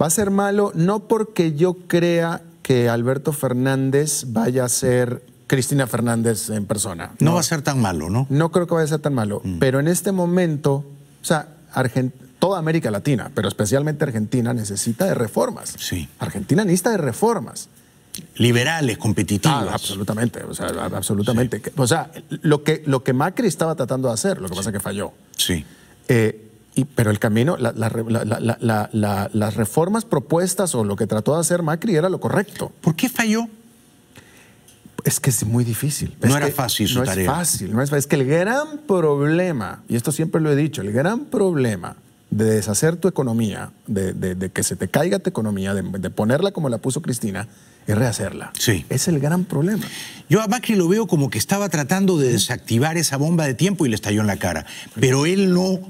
Va 0.00 0.06
a 0.06 0.10
ser 0.10 0.30
malo 0.30 0.72
no 0.74 1.00
porque 1.00 1.54
yo 1.54 1.74
crea 1.86 2.42
que 2.62 2.88
Alberto 2.88 3.32
Fernández 3.32 4.24
vaya 4.28 4.64
a 4.64 4.68
ser 4.68 5.22
Cristina 5.46 5.86
Fernández 5.86 6.50
en 6.50 6.66
persona. 6.66 7.12
No, 7.18 7.34
va 7.34 7.40
a 7.40 7.42
ser 7.42 7.62
tan 7.62 7.80
malo, 7.80 8.08
¿no? 8.08 8.26
No 8.30 8.50
creo 8.50 8.66
que 8.66 8.74
vaya 8.74 8.84
a 8.84 8.88
ser 8.88 9.00
tan 9.00 9.14
malo. 9.14 9.42
Pero 9.58 9.80
en 9.80 9.88
este 9.88 10.12
momento, 10.12 10.84
o 11.20 11.24
sea, 11.24 11.48
toda 12.38 12.58
América 12.58 12.90
Latina, 12.90 13.30
pero 13.34 13.48
especialmente 13.48 14.04
Argentina, 14.04 14.54
necesita 14.54 15.06
de 15.06 15.14
reformas. 15.14 15.74
Sí. 15.78 16.08
Argentina 16.18 16.64
necesita 16.64 16.90
de 16.90 16.98
reformas. 16.98 17.68
Liberales, 18.36 18.98
competitivas. 18.98 19.66
Ah, 19.68 19.74
absolutamente, 19.74 20.42
o 20.42 20.52
sea, 20.54 20.66
absolutamente. 20.92 21.62
O 21.76 21.86
sea, 21.86 22.10
lo 22.42 22.62
que, 22.64 22.82
lo 22.86 23.02
que 23.04 23.12
Macri 23.12 23.46
estaba 23.48 23.74
tratando 23.74 24.08
de 24.08 24.14
hacer, 24.14 24.40
lo 24.40 24.48
que 24.48 24.56
pasa 24.56 24.70
es 24.70 24.74
que 24.74 24.80
falló. 24.80 25.12
Sí. 25.36 25.64
Eh, 26.08 26.48
y- 26.74 26.84
pero 26.84 27.10
el 27.10 27.18
camino, 27.18 27.56
la- 27.56 27.72
la 27.72 28.88
la- 28.92 29.30
las 29.32 29.54
reformas 29.56 30.04
propuestas 30.04 30.74
o 30.74 30.84
lo 30.84 30.96
que 30.96 31.06
trató 31.06 31.34
de 31.34 31.40
hacer 31.40 31.62
Macri 31.62 31.94
era 31.96 32.08
lo 32.08 32.20
correcto. 32.20 32.72
¿Por 32.80 32.94
qué 32.96 33.08
falló? 33.08 33.46
Es 35.04 35.18
que 35.18 35.30
es 35.30 35.44
muy 35.44 35.64
difícil. 35.64 36.14
No 36.20 36.28
Es 36.30 36.36
era 36.36 36.46
fácil 36.48 36.86
su 36.88 36.98
no 36.98 37.04
tarea. 37.04 37.24
es 37.24 37.30
fácil, 37.30 37.72
no 37.74 37.80
es 37.82 37.88
fácil. 37.90 37.98
Es 38.00 38.06
que 38.06 38.16
el 38.16 38.26
gran 38.26 38.78
problema, 38.86 39.82
y 39.88 39.96
esto 39.96 40.12
siempre 40.12 40.40
lo 40.40 40.50
he 40.52 40.56
dicho, 40.56 40.82
el 40.82 40.92
gran 40.92 41.24
problema 41.26 41.96
de 42.30 42.44
deshacer 42.44 42.96
tu 42.96 43.08
economía, 43.08 43.70
de, 43.86 44.12
de- 44.12 44.34
de 44.34 44.50
que 44.50 44.62
se 44.62 44.76
te 44.76 44.88
caiga 44.88 45.18
tu 45.18 45.28
economía, 45.30 45.74
de, 45.74 45.82
de 45.82 46.10
ponerla 46.10 46.52
como 46.52 46.68
la 46.68 46.78
puso 46.78 47.02
Cristina, 47.02 47.48
es 47.86 47.96
rehacerla. 47.98 48.52
Sí. 48.58 48.86
Es 48.88 49.08
el 49.08 49.18
gran 49.18 49.44
problema. 49.44 49.84
Yo 50.28 50.40
a 50.40 50.46
Macri 50.46 50.76
lo 50.76 50.86
veo 50.86 51.06
como 51.06 51.28
que 51.30 51.38
estaba 51.38 51.68
tratando 51.68 52.18
de 52.18 52.30
desactivar 52.32 52.96
esa 52.96 53.16
bomba 53.16 53.46
de 53.46 53.54
tiempo 53.54 53.84
y 53.84 53.88
le 53.88 53.96
estalló 53.96 54.20
en 54.20 54.28
la 54.28 54.36
cara. 54.36 54.64
Pero 55.00 55.26
él 55.26 55.52
no, 55.52 55.80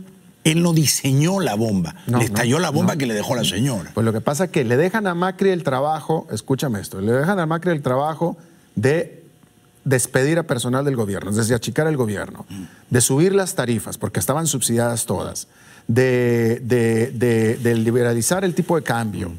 él 0.45 0.62
no 0.62 0.72
diseñó 0.72 1.41
la 1.41 1.57
bomba. 1.57 1.97
No, 2.07 2.18
le 2.18 2.24
estalló 2.26 2.57
no, 2.57 2.62
la 2.62 2.70
bomba 2.70 2.95
no. 2.95 2.99
que 2.99 3.07
le 3.07 3.12
dejó 3.14 3.34
la 3.34 3.45
señora. 3.45 3.91
Pues 3.93 4.05
lo 4.07 4.12
que 4.14 4.22
pasa 4.22 4.45
es 4.45 4.51
que 4.51 4.64
le 4.64 4.78
dejan 4.78 5.07
a 5.07 5.14
Macri 5.14 5.51
el 5.51 5.62
trabajo, 5.62 6.26
escúchame 6.32 6.80
esto, 6.80 7.03
le 7.03 7.12
dejan 7.12 7.38
a 7.38 7.45
Macri 7.45 7.72
el 7.72 7.82
trabajo 7.82 8.38
de 8.76 9.22
despedir 9.84 10.38
a 10.38 10.45
personal 10.45 10.84
del 10.84 10.97
gobierno, 10.97 11.30
es 11.30 11.36
decir, 11.36 11.55
achicar 11.55 11.86
el 11.86 11.97
gobierno, 11.97 12.47
de 12.91 13.01
subir 13.01 13.34
las 13.34 13.55
tarifas, 13.55 13.99
porque 13.99 14.20
estaban 14.20 14.47
subsidiadas 14.47 15.07
todas, 15.07 15.49
de, 15.95 16.61
de- 16.62 17.11
de- 17.12 17.57
de 17.57 17.74
liberalizar 17.74 18.45
el 18.45 18.55
tipo 18.55 18.76
de 18.76 18.82
cambio. 18.82 19.32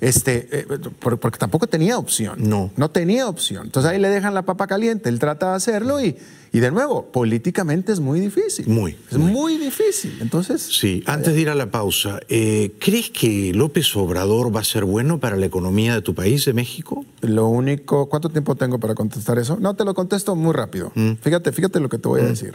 Este, 0.00 0.48
eh, 0.52 0.66
por- 1.00 1.18
porque 1.18 1.38
tampoco 1.38 1.66
tenía 1.66 1.98
opción. 1.98 2.48
No. 2.48 2.70
No 2.76 2.88
tenía 2.90 3.26
opción. 3.28 3.66
Entonces 3.66 3.90
ahí 3.90 3.98
le 4.00 4.08
dejan 4.08 4.32
la 4.32 4.42
papa 4.42 4.66
caliente, 4.68 5.08
él 5.08 5.18
trata 5.18 5.50
de 5.50 5.56
hacerlo 5.56 6.00
y, 6.00 6.16
y 6.52 6.60
de 6.60 6.70
nuevo, 6.70 7.06
políticamente 7.10 7.90
es 7.92 7.98
muy 7.98 8.20
difícil. 8.20 8.68
Muy, 8.68 8.96
Es 9.10 9.18
muy, 9.18 9.58
difícil. 9.58 10.16
Entonces, 10.20 10.62
Sí, 10.62 11.02
antes 11.06 11.34
de 11.34 11.40
ir 11.40 11.48
a 11.50 11.56
la 11.56 11.72
pausa, 11.72 12.20
eh, 12.28 12.74
¿crees 12.78 13.10
que 13.10 13.52
López 13.52 13.94
Obrador 13.96 14.54
va 14.54 14.60
a 14.60 14.64
ser 14.64 14.84
bueno 14.84 15.18
para 15.18 15.36
la 15.36 15.46
economía 15.46 15.94
de 15.94 16.00
tu 16.02 16.14
país, 16.14 16.44
de 16.44 16.52
México? 16.52 17.04
Lo 17.22 17.48
único, 17.48 18.08
¿cuánto 18.08 18.28
tiempo 18.28 18.54
tengo 18.54 18.78
para 18.78 18.94
contestar 18.94 19.36
eso? 19.40 19.58
No, 19.60 19.74
te 19.74 19.84
lo 19.84 19.94
contesto 19.94 20.36
muy 20.36 20.52
rápido. 20.52 20.92
Fíjate, 21.22 21.50
fíjate 21.50 21.80
lo 21.80 21.88
que 21.88 21.98
te 21.98 22.06
voy 22.06 22.20
a 22.20 22.24
decir. 22.24 22.54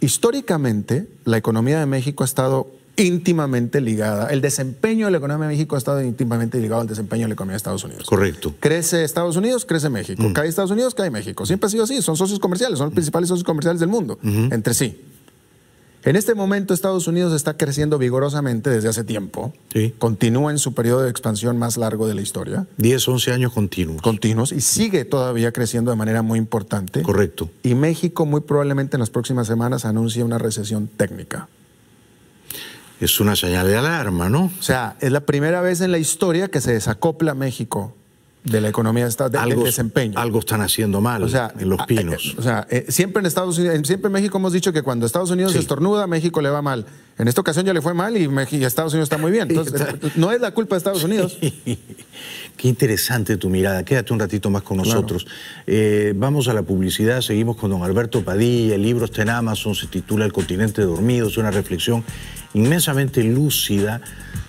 Históricamente, 0.00 1.06
la 1.24 1.36
economía 1.36 1.78
de 1.80 1.86
México 1.86 2.22
ha 2.22 2.26
estado 2.26 2.68
íntimamente 2.96 3.80
ligada, 3.80 4.28
el 4.28 4.40
desempeño 4.40 5.06
de 5.06 5.12
la 5.12 5.18
economía 5.18 5.46
de 5.46 5.54
México 5.54 5.74
ha 5.74 5.78
estado 5.78 6.02
íntimamente 6.02 6.58
ligado 6.58 6.80
al 6.80 6.86
desempeño 6.86 7.22
de 7.22 7.28
la 7.28 7.34
economía 7.34 7.52
de 7.52 7.58
Estados 7.58 7.84
Unidos. 7.84 8.06
Correcto. 8.06 8.54
Crece 8.58 9.04
Estados 9.04 9.36
Unidos, 9.36 9.66
crece 9.66 9.90
México. 9.90 10.22
Cae 10.32 10.48
Estados 10.48 10.70
Unidos, 10.70 10.94
cae 10.94 11.10
México. 11.10 11.44
Siempre 11.44 11.66
ha 11.66 11.70
sido 11.70 11.84
así. 11.84 12.00
Son 12.00 12.16
socios 12.16 12.38
comerciales, 12.38 12.78
son 12.78 12.86
los 12.86 12.94
principales 12.94 13.28
socios 13.28 13.44
comerciales 13.44 13.80
del 13.80 13.90
mundo, 13.90 14.18
entre 14.22 14.72
sí. 14.72 14.98
En 16.04 16.14
este 16.14 16.34
momento 16.34 16.72
Estados 16.72 17.08
Unidos 17.08 17.32
está 17.32 17.56
creciendo 17.56 17.98
vigorosamente 17.98 18.70
desde 18.70 18.88
hace 18.88 19.02
tiempo. 19.02 19.52
Sí. 19.72 19.92
Continúa 19.98 20.52
en 20.52 20.58
su 20.58 20.72
periodo 20.72 21.02
de 21.02 21.10
expansión 21.10 21.58
más 21.58 21.76
largo 21.76 22.06
de 22.06 22.14
la 22.14 22.20
historia. 22.20 22.66
10, 22.76 23.08
11 23.08 23.32
años 23.32 23.52
continuos. 23.52 24.02
Continuos 24.02 24.52
y 24.52 24.60
sigue 24.60 25.04
todavía 25.04 25.52
creciendo 25.52 25.90
de 25.90 25.96
manera 25.96 26.22
muy 26.22 26.38
importante. 26.38 27.02
Correcto. 27.02 27.50
Y 27.62 27.74
México 27.74 28.24
muy 28.24 28.40
probablemente 28.40 28.96
en 28.96 29.00
las 29.00 29.10
próximas 29.10 29.46
semanas 29.46 29.84
anuncia 29.84 30.24
una 30.24 30.38
recesión 30.38 30.86
técnica. 30.86 31.48
Es 33.00 33.20
una 33.20 33.36
señal 33.36 33.66
de 33.66 33.76
alarma, 33.76 34.28
¿no? 34.30 34.50
O 34.58 34.62
sea, 34.62 34.96
es 35.00 35.12
la 35.12 35.20
primera 35.20 35.60
vez 35.60 35.80
en 35.80 35.92
la 35.92 35.98
historia 35.98 36.48
que 36.48 36.60
se 36.60 36.72
desacopla 36.72 37.34
México 37.34 37.94
de 38.50 38.60
la 38.60 38.68
economía 38.68 39.04
de 39.04 39.10
Estados 39.10 39.32
de- 39.32 39.38
del 39.38 39.50
Algo, 39.52 39.64
desempeño. 39.64 40.18
algo 40.18 40.38
están 40.38 40.60
haciendo 40.62 41.00
mal 41.00 41.22
O 41.22 41.28
sea, 41.28 41.52
en 41.58 41.68
Los 41.68 41.84
Pinos. 41.86 42.34
O 42.38 42.42
sea, 42.42 42.66
eh, 42.70 42.86
siempre 42.88 43.20
en 43.20 43.26
Estados 43.26 43.58
Unidos, 43.58 43.76
siempre 43.86 44.06
en 44.08 44.12
México 44.12 44.38
hemos 44.38 44.52
dicho 44.52 44.72
que 44.72 44.82
cuando 44.82 45.04
Estados 45.06 45.30
Unidos 45.30 45.52
Sí. 45.52 45.58
estornuda, 45.58 46.06
México 46.06 46.40
le 46.40 46.48
va 46.50 46.62
mal. 46.62 46.86
En 47.18 47.28
esta 47.28 47.40
ocasión 47.40 47.64
ya 47.66 47.72
le 47.72 47.80
fue 47.80 47.94
mal 47.94 48.16
y 48.16 48.24
Estados 48.64 48.92
Unidos 48.92 49.06
está 49.06 49.18
muy 49.18 49.30
bien. 49.32 49.48
Entonces, 49.50 49.80
eh, 49.80 50.10
no 50.16 50.30
es 50.32 50.40
la 50.40 50.52
culpa 50.52 50.74
de 50.76 50.78
Estados 50.78 51.02
Unidos. 51.04 51.38
Qué 52.56 52.68
interesante 52.68 53.36
tu 53.36 53.50
mirada. 53.50 53.84
Quédate 53.84 54.12
un 54.12 54.18
ratito 54.20 54.48
más 54.50 54.62
con 54.62 54.78
nosotros. 54.78 55.26
Eh, 55.66 56.12
vamos 56.16 56.48
a 56.48 56.54
la 56.54 56.62
publicidad. 56.62 57.20
Seguimos 57.20 57.56
con 57.56 57.70
don 57.70 57.82
Alberto 57.82 58.22
Padilla. 58.24 58.74
El 58.76 58.82
libro 58.82 59.04
está 59.06 59.22
en 59.22 59.30
Amazon. 59.30 59.74
Se 59.74 59.86
titula 59.88 60.24
El 60.24 60.32
continente 60.32 60.82
dormido. 60.82 61.28
Es 61.28 61.36
una 61.36 61.50
reflexión 61.50 62.04
inmensamente 62.54 63.22
lúcida 63.22 64.00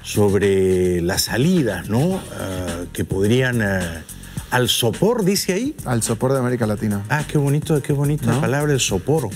sobre 0.03 1.01
las 1.01 1.23
salidas, 1.23 1.89
¿no? 1.89 2.19
Ah, 2.39 2.83
que 2.93 3.03
podrían. 3.05 3.61
ah, 3.61 4.03
al 4.49 4.69
sopor, 4.69 5.25
dice 5.25 5.51
ahí. 5.53 5.75
Al 5.83 6.01
sopor 6.03 6.31
de 6.31 6.39
América 6.39 6.65
Latina. 6.65 7.03
Ah, 7.09 7.25
qué 7.27 7.37
bonito, 7.37 7.81
qué 7.81 7.91
bonita 7.91 8.27
la 8.27 8.39
palabra 8.39 8.71
el 8.73 8.79
sopor. 8.79 9.29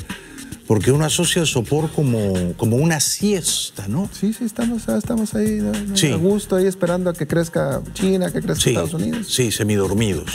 Porque 0.68 0.90
uno 0.94 1.04
asocia 1.04 1.42
el 1.42 1.48
sopor 1.50 1.92
como, 1.92 2.54
como 2.56 2.78
una 2.78 3.02
siesta, 3.02 3.90
¿no? 3.90 4.10
Sí, 4.18 4.32
sí, 4.32 4.46
estamos, 4.46 4.88
estamos 4.88 5.34
ahí 5.34 5.56
de- 5.60 5.98
Sí. 5.98 6.08
a 6.12 6.16
gusto, 6.16 6.56
ahí 6.56 6.66
esperando 6.66 7.10
a 7.10 7.14
que 7.14 7.28
crezca 7.28 7.82
China, 7.94 8.32
que 8.32 8.40
crezca 8.42 8.62
Sí, 8.64 8.70
Estados 8.70 8.94
Unidos. 8.94 9.28
sí, 9.28 9.52
semidormidos. 9.52 10.32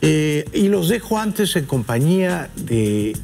Eh, 0.00 0.44
y 0.54 0.68
los 0.68 0.88
dejo 0.88 1.18
antes 1.18 1.54
en 1.56 1.66
compañía 1.66 2.48
de 2.56 3.14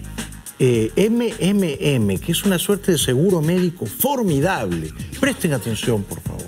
MMM, 0.62 2.18
que 2.18 2.30
es 2.30 2.44
una 2.44 2.56
suerte 2.56 2.92
de 2.92 2.98
seguro 2.98 3.42
médico 3.42 3.84
formidable. 3.84 4.92
Presten 5.18 5.54
atención, 5.54 6.04
por 6.04 6.20
favor. 6.20 6.46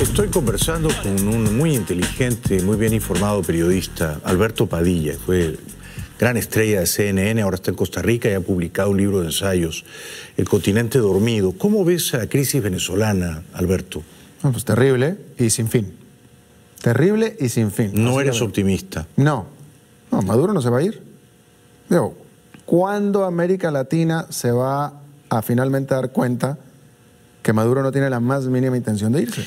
Estoy 0.00 0.28
conversando 0.28 0.88
con 1.02 1.28
un 1.28 1.58
muy 1.58 1.74
inteligente, 1.74 2.62
muy 2.62 2.78
bien 2.78 2.94
informado 2.94 3.42
periodista, 3.42 4.18
Alberto 4.24 4.66
Padilla. 4.66 5.12
Fue 5.26 5.58
gran 6.18 6.38
estrella 6.38 6.80
de 6.80 6.86
CNN, 6.86 7.42
ahora 7.42 7.56
está 7.56 7.70
en 7.70 7.76
Costa 7.76 8.00
Rica 8.00 8.30
y 8.30 8.32
ha 8.32 8.40
publicado 8.40 8.92
un 8.92 8.96
libro 8.96 9.20
de 9.20 9.26
ensayos, 9.26 9.84
El 10.38 10.48
continente 10.48 10.98
dormido. 10.98 11.52
¿Cómo 11.52 11.84
ves 11.84 12.14
la 12.14 12.26
crisis 12.28 12.62
venezolana, 12.62 13.42
Alberto? 13.52 14.02
No, 14.42 14.52
pues 14.52 14.64
terrible 14.64 15.18
y 15.38 15.50
sin 15.50 15.68
fin. 15.68 15.94
Terrible 16.82 17.36
y 17.40 17.48
sin 17.48 17.70
fin. 17.70 17.90
No 17.94 18.20
eres 18.20 18.40
optimista. 18.40 19.06
No. 19.16 19.46
No, 20.10 20.22
Maduro 20.22 20.52
no 20.52 20.62
se 20.62 20.70
va 20.70 20.78
a 20.78 20.82
ir. 20.82 21.02
Digo, 21.88 22.16
¿cuándo 22.64 23.24
América 23.24 23.70
Latina 23.70 24.26
se 24.30 24.50
va 24.50 25.00
a 25.28 25.42
finalmente 25.42 25.94
dar 25.94 26.12
cuenta 26.12 26.58
que 27.42 27.52
Maduro 27.52 27.82
no 27.82 27.92
tiene 27.92 28.10
la 28.10 28.20
más 28.20 28.46
mínima 28.46 28.76
intención 28.76 29.12
de 29.12 29.22
irse? 29.22 29.44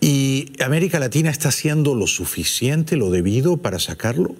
¿Y 0.00 0.52
América 0.62 1.00
Latina 1.00 1.30
está 1.30 1.48
haciendo 1.48 1.94
lo 1.94 2.06
suficiente, 2.06 2.96
lo 2.96 3.10
debido 3.10 3.56
para 3.56 3.78
sacarlo? 3.78 4.36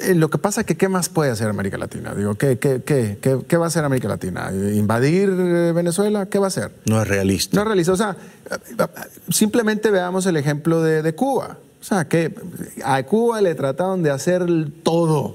Eh, 0.00 0.14
Lo 0.14 0.28
que 0.30 0.38
pasa 0.38 0.62
es 0.62 0.66
que 0.66 0.76
¿qué 0.76 0.88
más 0.88 1.08
puede 1.08 1.30
hacer 1.30 1.48
América 1.48 1.78
Latina? 1.78 2.14
Digo, 2.14 2.34
¿qué, 2.34 2.58
qué, 2.58 2.82
qué, 2.84 3.18
qué- 3.20 3.38
qué 3.46 3.56
va 3.56 3.66
a 3.66 3.68
hacer 3.68 3.84
América 3.84 4.08
Latina? 4.08 4.50
¿Invadir 4.52 5.28
eh, 5.30 5.72
Venezuela? 5.74 6.26
¿Qué 6.26 6.38
va 6.38 6.46
a 6.46 6.48
hacer? 6.48 6.72
No 6.86 7.00
es 7.00 7.06
realista. 7.08 7.54
No 7.56 7.62
es 7.62 7.66
realista. 7.68 7.92
O 7.92 7.96
sea, 7.96 8.16
eh, 8.50 8.56
simplemente 9.30 9.90
veamos 9.90 10.26
el 10.26 10.36
ejemplo 10.36 10.82
de, 10.82 11.02
de 11.02 11.14
Cuba. 11.14 11.58
O 11.80 11.84
sea, 11.84 12.06
que 12.08 12.34
a 12.84 13.02
Cuba 13.04 13.40
le 13.40 13.54
trataron 13.54 14.02
de 14.02 14.10
hacer 14.10 14.44
todo 14.82 15.34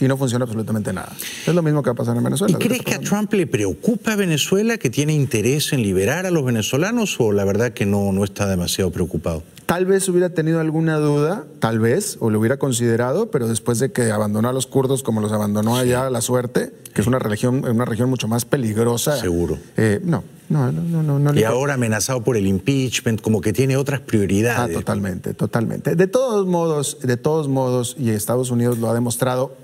y 0.00 0.08
no 0.08 0.16
funciona 0.16 0.44
absolutamente 0.44 0.92
nada. 0.92 1.12
Es 1.46 1.54
lo 1.54 1.62
mismo 1.62 1.82
que 1.82 1.90
va 1.90 1.92
a 1.92 1.96
pasar 1.96 2.16
en 2.16 2.24
Venezuela. 2.24 2.56
¿Y 2.58 2.62
crees 2.62 2.82
que 2.82 2.94
a 2.94 3.00
Trump 3.00 3.32
le 3.34 3.46
preocupa 3.46 4.16
Venezuela, 4.16 4.78
que 4.78 4.90
tiene 4.90 5.12
interés 5.12 5.72
en 5.72 5.82
liberar 5.82 6.26
a 6.26 6.30
los 6.30 6.44
venezolanos 6.44 7.16
o 7.20 7.32
la 7.32 7.44
verdad 7.44 7.72
que 7.72 7.86
no, 7.86 8.12
no 8.12 8.24
está 8.24 8.46
demasiado 8.48 8.90
preocupado? 8.90 9.42
Tal 9.66 9.86
vez 9.86 10.08
hubiera 10.08 10.30
tenido 10.30 10.60
alguna 10.60 10.96
duda, 10.96 11.44
tal 11.60 11.78
vez, 11.78 12.16
o 12.20 12.30
lo 12.30 12.40
hubiera 12.40 12.58
considerado, 12.58 13.30
pero 13.30 13.46
después 13.48 13.78
de 13.78 13.92
que 13.92 14.10
abandonó 14.10 14.48
a 14.48 14.52
los 14.52 14.66
kurdos 14.66 15.02
como 15.02 15.20
los 15.20 15.32
abandonó 15.32 15.76
allá 15.76 16.10
la 16.10 16.20
suerte, 16.20 16.72
que 16.92 17.00
es 17.00 17.06
una 17.06 17.18
región, 17.18 17.64
una 17.64 17.84
región 17.84 18.10
mucho 18.10 18.28
más 18.28 18.44
peligrosa. 18.44 19.16
Seguro. 19.16 19.58
eh, 19.76 20.00
no, 20.02 20.24
no, 20.48 20.70
no, 20.70 21.02
no, 21.02 21.18
no. 21.18 21.34
Y 21.38 21.44
ahora 21.44 21.74
amenazado 21.74 22.22
por 22.22 22.36
el 22.36 22.46
impeachment, 22.46 23.20
como 23.22 23.40
que 23.40 23.52
tiene 23.52 23.76
otras 23.76 24.00
prioridades. 24.00 24.76
Ah, 24.76 24.78
totalmente, 24.78 25.32
totalmente. 25.32 25.96
De 25.96 26.06
todos 26.06 26.46
modos, 26.46 26.98
de 27.02 27.16
todos 27.16 27.48
modos, 27.48 27.96
y 27.98 28.10
Estados 28.10 28.50
Unidos 28.50 28.78
lo 28.78 28.90
ha 28.90 28.94
demostrado, 28.94 29.56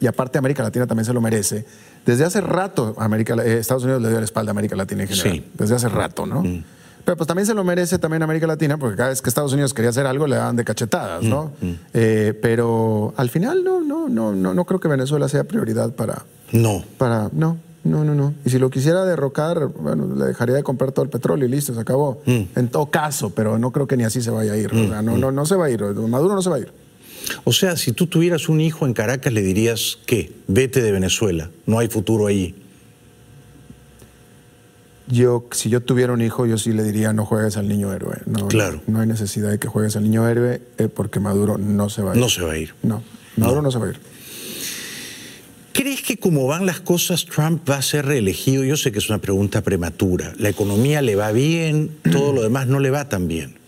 y 0.00 0.06
aparte 0.06 0.38
América 0.38 0.62
Latina 0.62 0.86
también 0.86 1.04
se 1.04 1.12
lo 1.12 1.20
merece. 1.20 1.64
Desde 2.04 2.24
hace 2.24 2.40
rato 2.40 2.94
América, 2.98 3.34
eh, 3.44 3.58
Estados 3.58 3.82
Unidos 3.84 4.02
le 4.02 4.08
dio 4.10 4.18
la 4.18 4.24
espalda 4.24 4.50
a 4.50 4.52
América 4.52 4.76
Latina 4.76 5.02
en 5.02 5.08
general. 5.08 5.32
Sí. 5.32 5.40
Mm. 5.40 5.56
Desde 5.58 5.74
hace 5.74 5.88
rato, 5.88 6.26
¿no? 6.26 6.42
Pero 7.04 7.16
pues 7.16 7.28
también 7.28 7.46
se 7.46 7.54
lo 7.54 7.62
merece 7.62 7.98
también 7.98 8.22
América 8.24 8.48
Latina, 8.48 8.78
porque 8.78 8.96
cada 8.96 9.10
vez 9.10 9.22
que 9.22 9.28
Estados 9.28 9.52
Unidos 9.52 9.72
quería 9.72 9.90
hacer 9.90 10.06
algo 10.06 10.26
le 10.26 10.34
daban 10.36 10.56
de 10.56 10.64
cachetadas, 10.64 11.22
¿no? 11.22 11.52
Mm, 11.60 11.70
Eh, 11.94 12.38
pero 12.42 13.14
al 13.16 13.30
final 13.30 13.62
no, 13.62 13.80
no, 13.80 14.08
no, 14.08 14.32
no, 14.32 14.52
no 14.54 14.64
creo 14.64 14.80
que 14.80 14.88
Venezuela 14.88 15.28
sea 15.28 15.44
prioridad 15.44 15.92
para, 15.92 16.24
No. 16.50 16.82
para, 16.98 17.28
no, 17.32 17.58
no, 17.84 18.02
no, 18.02 18.14
no. 18.16 18.34
Y 18.44 18.50
si 18.50 18.58
lo 18.58 18.70
quisiera 18.70 19.04
derrocar, 19.04 19.68
bueno, 19.68 20.16
le 20.16 20.24
dejaría 20.24 20.56
de 20.56 20.64
comprar 20.64 20.90
todo 20.90 21.04
el 21.04 21.08
petróleo 21.10 21.46
y 21.46 21.50
listo, 21.52 21.72
se 21.72 21.80
acabó. 21.80 22.20
Mm. 22.26 22.40
En 22.56 22.68
todo 22.68 22.86
caso, 22.86 23.30
pero 23.30 23.56
no 23.56 23.70
creo 23.70 23.86
que 23.86 23.96
ni 23.96 24.02
así 24.02 24.20
se 24.20 24.30
vaya 24.32 24.54
a 24.54 24.56
ir. 24.56 24.74
O 24.74 24.88
sea, 24.88 25.00
no, 25.00 25.16
no, 25.16 25.30
no 25.30 25.46
se 25.46 25.54
va 25.54 25.66
a 25.66 25.70
ir. 25.70 25.80
Maduro 25.84 26.34
no 26.34 26.42
se 26.42 26.50
va 26.50 26.56
a 26.56 26.58
ir. 26.58 26.72
O 27.44 27.52
sea, 27.52 27.76
si 27.76 27.92
tú 27.92 28.06
tuvieras 28.06 28.48
un 28.48 28.60
hijo 28.60 28.86
en 28.86 28.92
Caracas, 28.92 29.32
le 29.32 29.42
dirías 29.42 29.98
que 30.06 30.32
vete 30.46 30.82
de 30.82 30.92
Venezuela, 30.92 31.50
no 31.66 31.78
hay 31.78 31.88
futuro 31.88 32.26
ahí. 32.26 32.54
Yo, 35.08 35.46
si 35.52 35.70
yo 35.70 35.82
tuviera 35.82 36.12
un 36.12 36.20
hijo, 36.20 36.46
yo 36.46 36.58
sí 36.58 36.72
le 36.72 36.82
diría 36.82 37.12
no 37.12 37.24
juegues 37.24 37.56
al 37.56 37.68
niño 37.68 37.92
héroe. 37.92 38.18
No, 38.26 38.48
Claro. 38.48 38.82
No, 38.86 38.94
no 38.94 39.00
hay 39.00 39.06
necesidad 39.06 39.50
de 39.50 39.58
que 39.58 39.68
juegues 39.68 39.94
al 39.96 40.02
niño 40.02 40.28
héroe 40.28 40.62
eh, 40.78 40.88
porque 40.88 41.20
Maduro 41.20 41.58
no 41.58 41.88
se 41.88 42.02
va 42.02 42.12
a 42.12 42.14
ir. 42.14 42.20
No 42.20 42.28
se 42.28 42.42
va 42.42 42.52
a 42.52 42.58
ir. 42.58 42.74
No, 42.82 43.02
Maduro 43.36 43.62
no, 43.62 43.70
se 43.70 43.78
va 43.78 43.86
a 43.86 43.90
ir. 43.90 44.00
¿Crees 45.72 46.02
que 46.02 46.16
como 46.16 46.46
van 46.46 46.64
las 46.64 46.80
cosas, 46.80 47.26
Trump 47.26 47.68
va 47.68 47.76
a 47.76 47.82
ser 47.82 48.06
reelegido? 48.06 48.64
Yo 48.64 48.76
sé 48.76 48.92
que 48.92 48.98
es 48.98 49.10
una 49.10 49.18
pregunta 49.18 49.60
prematura. 49.60 50.32
La 50.38 50.48
economía 50.48 51.02
le 51.02 51.16
va 51.16 51.30
bien, 51.32 51.90
todo 52.10 52.32
lo 52.32 52.42
demás 52.42 52.66
no 52.66 52.80
le 52.80 52.90
va 52.90 53.08
tan 53.08 53.28
bien. 53.28 53.58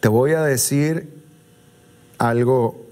Te 0.00 0.08
voy 0.08 0.32
a 0.32 0.42
decir 0.42 1.08
algo, 2.18 2.87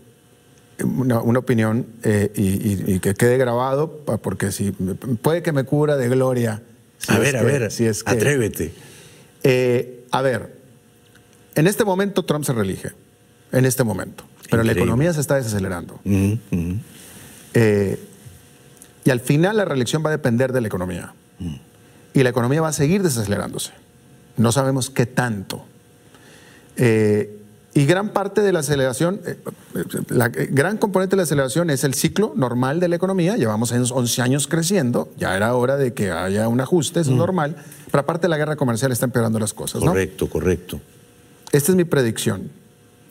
una, 0.85 1.21
una 1.23 1.39
opinión 1.39 1.87
eh, 2.03 2.31
y, 2.35 2.43
y- 2.43 2.95
y 2.97 3.01
que 3.01 3.15
quede 3.15 3.39
grabado, 3.39 4.03
porque 4.23 4.53
si 4.53 4.73
puede 4.73 5.43
que 5.43 5.53
me 5.53 5.65
cubra 5.65 5.97
de 5.97 6.09
gloria. 6.09 6.63
si 6.99 7.13
a 7.13 7.19
ver, 7.19 7.37
a 7.37 7.43
ver, 7.43 7.71
si 7.73 7.87
es 7.87 8.03
que- 8.05 8.11
atrévete. 8.11 8.73
Eh, 9.43 10.05
a 10.11 10.23
ver, 10.23 10.57
en 11.55 11.67
este 11.67 11.85
momento 11.85 12.25
Trump 12.25 12.45
se 12.45 12.53
reelige, 12.53 12.91
en 13.53 13.65
este 13.65 13.85
momento, 13.85 14.25
pero 14.51 14.63
la 14.65 14.73
economía 14.73 15.13
se 15.13 15.21
está 15.21 15.37
desacelerando. 15.37 16.01
Ujú, 16.05 16.39
ujú. 16.51 16.77
Eh, 17.55 17.99
y 19.05 19.11
al 19.11 19.21
final 19.21 19.57
la 19.57 19.65
reelección 19.65 20.05
va 20.05 20.09
a 20.09 20.13
depender 20.13 20.53
de 20.53 20.61
la 20.61 20.67
economía. 20.67 21.15
Y 22.13 22.23
la 22.23 22.31
economía 22.31 22.61
va 22.63 22.69
a 22.69 22.73
seguir 22.73 23.03
desacelerándose. 23.03 23.73
No 24.39 24.51
sabemos 24.53 24.89
qué 24.91 25.05
tanto. 25.07 25.65
Eh, 26.77 27.39
y 27.77 27.85
gran 27.85 28.09
parte 28.09 28.41
de 28.41 28.55
la 28.55 28.61
aceleración, 28.61 29.21
eh, 29.27 29.37
eh, 29.75 29.85
la 30.09 30.27
eh, 30.29 30.49
gran 30.51 30.79
componente 30.79 31.11
de 31.11 31.19
la 31.19 31.25
aceleración 31.25 31.69
es 31.69 31.85
el 31.85 31.93
ciclo 31.93 32.33
normal 32.35 32.81
de 32.81 32.89
la 32.89 32.97
economía. 32.97 33.37
Llevamos 33.37 33.71
en 33.73 33.85
11 33.87 34.23
años 34.23 34.47
creciendo, 34.47 35.13
ya 35.19 35.37
era 35.37 35.55
hora 35.55 35.77
de 35.77 35.93
que 35.93 36.11
haya 36.11 36.49
un 36.49 36.59
ajuste, 36.63 37.01
eso 37.01 37.11
es 37.11 37.17
normal. 37.19 37.55
Pero 37.91 38.01
aparte 38.01 38.23
de 38.23 38.29
la 38.31 38.39
guerra 38.39 38.57
comercial 38.57 38.93
está 38.93 39.05
empeorando 39.05 39.39
las 39.39 39.53
cosas. 39.53 39.83
¿no? 39.83 39.89
Correcto, 39.89 40.27
correcto. 40.27 40.81
Esta 41.53 41.73
es 41.73 41.77
mi 41.77 41.85
predicción. 41.85 42.51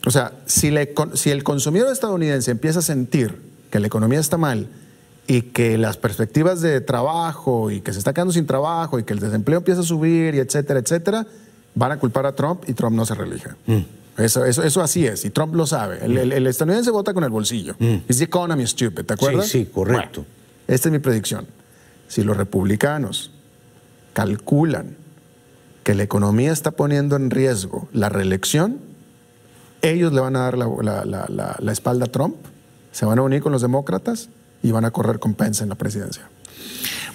O 0.04 0.10
sea, 0.10 0.32
si, 0.48 0.70
el 0.70 1.44
consumidor 1.44 1.92
estadounidense 1.92 2.50
empieza 2.50 2.80
a 2.80 2.82
sentir 2.82 3.40
que 3.70 3.80
la 3.80 3.86
economía 3.86 4.20
está 4.20 4.38
mal 4.38 4.68
y 5.28 5.44
que 5.44 5.78
las 5.78 5.98
perspectivas 5.98 6.62
de 6.62 6.82
trabajo 6.82 7.70
y 7.70 7.82
que 7.82 7.94
se 7.94 8.00
está 8.00 8.14
quedando 8.16 8.34
sin 8.34 8.48
trabajo 8.48 8.98
y 8.98 9.04
que 9.04 9.14
el 9.14 9.20
desempleo 9.20 9.60
empieza 9.60 9.82
a 9.82 9.84
subir 9.84 10.34
y 10.34 10.40
etcétera, 10.40 10.80
etcétera, 10.80 11.28
van 11.76 11.92
a 11.92 12.00
culpar 12.00 12.26
a 12.26 12.32
Trump 12.34 12.64
y 12.68 12.74
Trump 12.74 12.96
no 12.96 13.06
se 13.06 13.14
reelige. 13.14 13.50
Eso, 14.18 14.46
eso, 14.46 14.64
eso 14.64 14.82
así 14.82 15.06
es, 15.06 15.26
y 15.26 15.30
Trump 15.30 15.56
lo 15.56 15.68
sabe. 15.68 16.00
El, 16.06 16.18
el- 16.18 16.32
el 16.32 16.48
estadounidense 16.48 16.90
vota 16.92 17.14
con 17.14 17.24
el 17.26 17.30
bolsillo. 17.30 17.76
It's 17.80 18.18
the 18.20 18.24
economy 18.26 18.66
stupid, 18.66 19.04
¿te 19.06 19.14
acuerdas? 19.14 19.48
Sí, 19.48 19.66
sí, 19.66 19.70
correcto. 19.74 20.22
Bueno, 20.22 20.36
esta 20.68 20.88
es 20.88 20.92
mi 20.94 21.00
predicción. 21.00 21.46
Si 22.08 22.24
los 22.24 22.38
republicanos 22.38 23.32
calculan 24.14 24.96
que 25.84 25.94
la 25.94 26.04
economía 26.04 26.52
está 26.52 26.72
poniendo 26.72 27.16
en 27.16 27.30
riesgo 27.30 27.90
la 27.94 28.10
reelección, 28.10 28.80
ellos 29.82 30.14
le 30.14 30.22
van 30.22 30.36
a 30.36 30.40
dar 30.40 30.58
la, 30.58 30.68
la- 30.82 31.06
la- 31.06 31.26
la- 31.30 31.56
la 31.60 31.72
espalda 31.72 32.06
a 32.06 32.12
Trump, 32.12 32.36
se 32.92 33.06
van 33.06 33.20
a 33.20 33.22
unir 33.22 33.42
con 33.42 33.52
los 33.52 33.62
demócratas 33.62 34.30
y 34.64 34.72
van 34.72 34.86
a 34.86 34.92
correr 34.92 35.20
con 35.20 35.34
Pence 35.36 35.62
en 35.64 35.70
la 35.70 35.76
presidencia. 35.76 36.24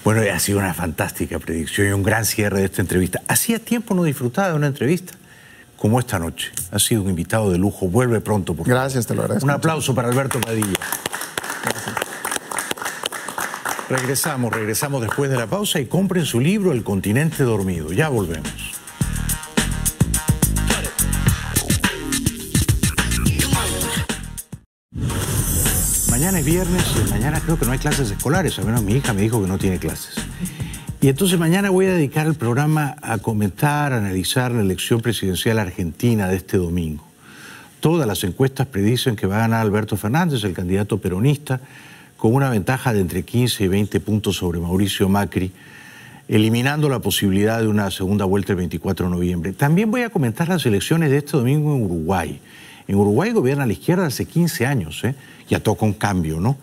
Bueno, 0.04 0.22
ha 0.32 0.38
sido 0.38 0.58
una 0.58 0.72
fantástica 0.74 1.38
predicción 1.38 1.88
y 1.88 1.90
un 1.92 2.02
gran 2.02 2.24
cierre 2.24 2.60
de 2.60 2.66
esta 2.66 2.80
entrevista. 2.82 3.22
Hacía 3.28 3.58
tiempo 3.58 3.94
no 3.94 4.04
disfrutaba 4.04 4.48
de 4.50 4.54
una 4.54 4.66
entrevista 4.68 5.14
como 5.80 5.98
esta 5.98 6.18
noche. 6.18 6.52
Ha 6.70 6.78
sido 6.78 7.02
un 7.02 7.08
invitado 7.08 7.50
de 7.50 7.56
lujo. 7.56 7.88
Vuelve 7.88 8.20
pronto, 8.20 8.54
por 8.54 8.66
favor. 8.66 8.80
Gracias, 8.82 9.06
te 9.06 9.14
lo 9.14 9.22
agradezco. 9.22 9.46
Un 9.46 9.50
aplauso 9.50 9.94
para 9.94 10.08
Alberto 10.08 10.38
Padilla. 10.38 10.74
Regresamos, 13.88 14.52
regresamos 14.52 15.00
después 15.00 15.30
de 15.30 15.38
la 15.38 15.46
pausa 15.46 15.80
y 15.80 15.86
compren 15.86 16.26
su 16.26 16.38
libro 16.38 16.72
El 16.72 16.84
continente 16.84 17.44
dormido. 17.44 17.92
Ya 17.92 18.10
volvemos. 18.10 18.52
Mañana 26.10 26.40
es 26.40 26.44
viernes 26.44 26.84
y 26.94 27.10
mañana 27.10 27.40
creo 27.40 27.58
que 27.58 27.64
no 27.64 27.72
hay 27.72 27.78
clases 27.78 28.10
escolares, 28.10 28.58
al 28.58 28.66
menos 28.66 28.82
mi 28.82 28.96
hija 28.96 29.14
me 29.14 29.22
dijo 29.22 29.40
que 29.40 29.48
no 29.48 29.56
tiene 29.56 29.78
clases. 29.78 30.14
Y 31.02 31.08
entonces 31.08 31.38
mañana 31.38 31.70
voy 31.70 31.86
a 31.86 31.94
dedicar 31.94 32.26
el 32.26 32.34
programa 32.34 32.94
a 33.00 33.16
comentar, 33.16 33.94
a 33.94 33.96
analizar 33.96 34.52
la 34.52 34.60
elección 34.60 35.00
presidencial 35.00 35.58
argentina 35.58 36.28
de 36.28 36.36
este 36.36 36.58
domingo. 36.58 37.02
Todas 37.80 38.06
las 38.06 38.22
encuestas 38.22 38.66
predicen 38.66 39.16
que 39.16 39.26
va 39.26 39.36
a 39.36 39.40
ganar 39.40 39.62
Alberto 39.62 39.96
Fernández, 39.96 40.44
el 40.44 40.52
candidato 40.52 40.98
peronista, 40.98 41.58
con 42.18 42.34
una 42.34 42.50
ventaja 42.50 42.92
de 42.92 43.00
entre 43.00 43.22
15 43.22 43.64
y 43.64 43.68
20 43.68 43.98
puntos 44.00 44.36
sobre 44.36 44.60
Mauricio 44.60 45.08
Macri, 45.08 45.50
eliminando 46.28 46.90
la 46.90 46.98
posibilidad 46.98 47.60
de 47.60 47.68
una 47.68 47.90
segunda 47.90 48.26
vuelta 48.26 48.52
el 48.52 48.58
24 48.58 49.06
de 49.06 49.10
noviembre. 49.10 49.52
También 49.54 49.90
voy 49.90 50.02
a 50.02 50.10
comentar 50.10 50.50
las 50.50 50.66
elecciones 50.66 51.10
de 51.10 51.16
este 51.16 51.32
domingo 51.38 51.74
en 51.74 51.82
Uruguay. 51.82 52.38
En 52.86 52.96
Uruguay 52.96 53.30
gobierna 53.30 53.64
la 53.64 53.72
izquierda 53.72 54.04
hace 54.04 54.26
15 54.26 54.66
años, 54.66 55.02
¿eh? 55.04 55.14
ya 55.48 55.60
toca 55.60 55.86
un 55.86 55.94
cambio, 55.94 56.40
¿no? 56.40 56.58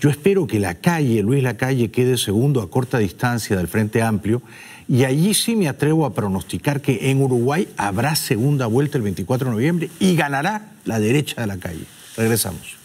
Yo 0.00 0.08
espero 0.08 0.46
que 0.46 0.58
la 0.58 0.76
calle, 0.76 1.22
Luis 1.22 1.42
Lacalle, 1.42 1.90
quede 1.90 2.16
segundo 2.16 2.62
a 2.62 2.70
corta 2.70 2.96
distancia 2.96 3.54
del 3.54 3.68
Frente 3.68 4.00
Amplio 4.00 4.40
y 4.88 5.04
allí 5.04 5.34
sí 5.34 5.54
me 5.54 5.68
atrevo 5.68 6.06
a 6.06 6.14
pronosticar 6.14 6.80
que 6.80 7.10
en 7.10 7.20
Uruguay 7.20 7.68
habrá 7.76 8.16
segunda 8.16 8.64
vuelta 8.66 8.96
el 8.96 9.02
24 9.02 9.50
de 9.50 9.54
noviembre 9.54 9.90
y 10.00 10.16
ganará 10.16 10.72
la 10.86 10.98
derecha 10.98 11.42
de 11.42 11.46
la 11.46 11.58
calle. 11.58 11.84
Regresamos. 12.16 12.76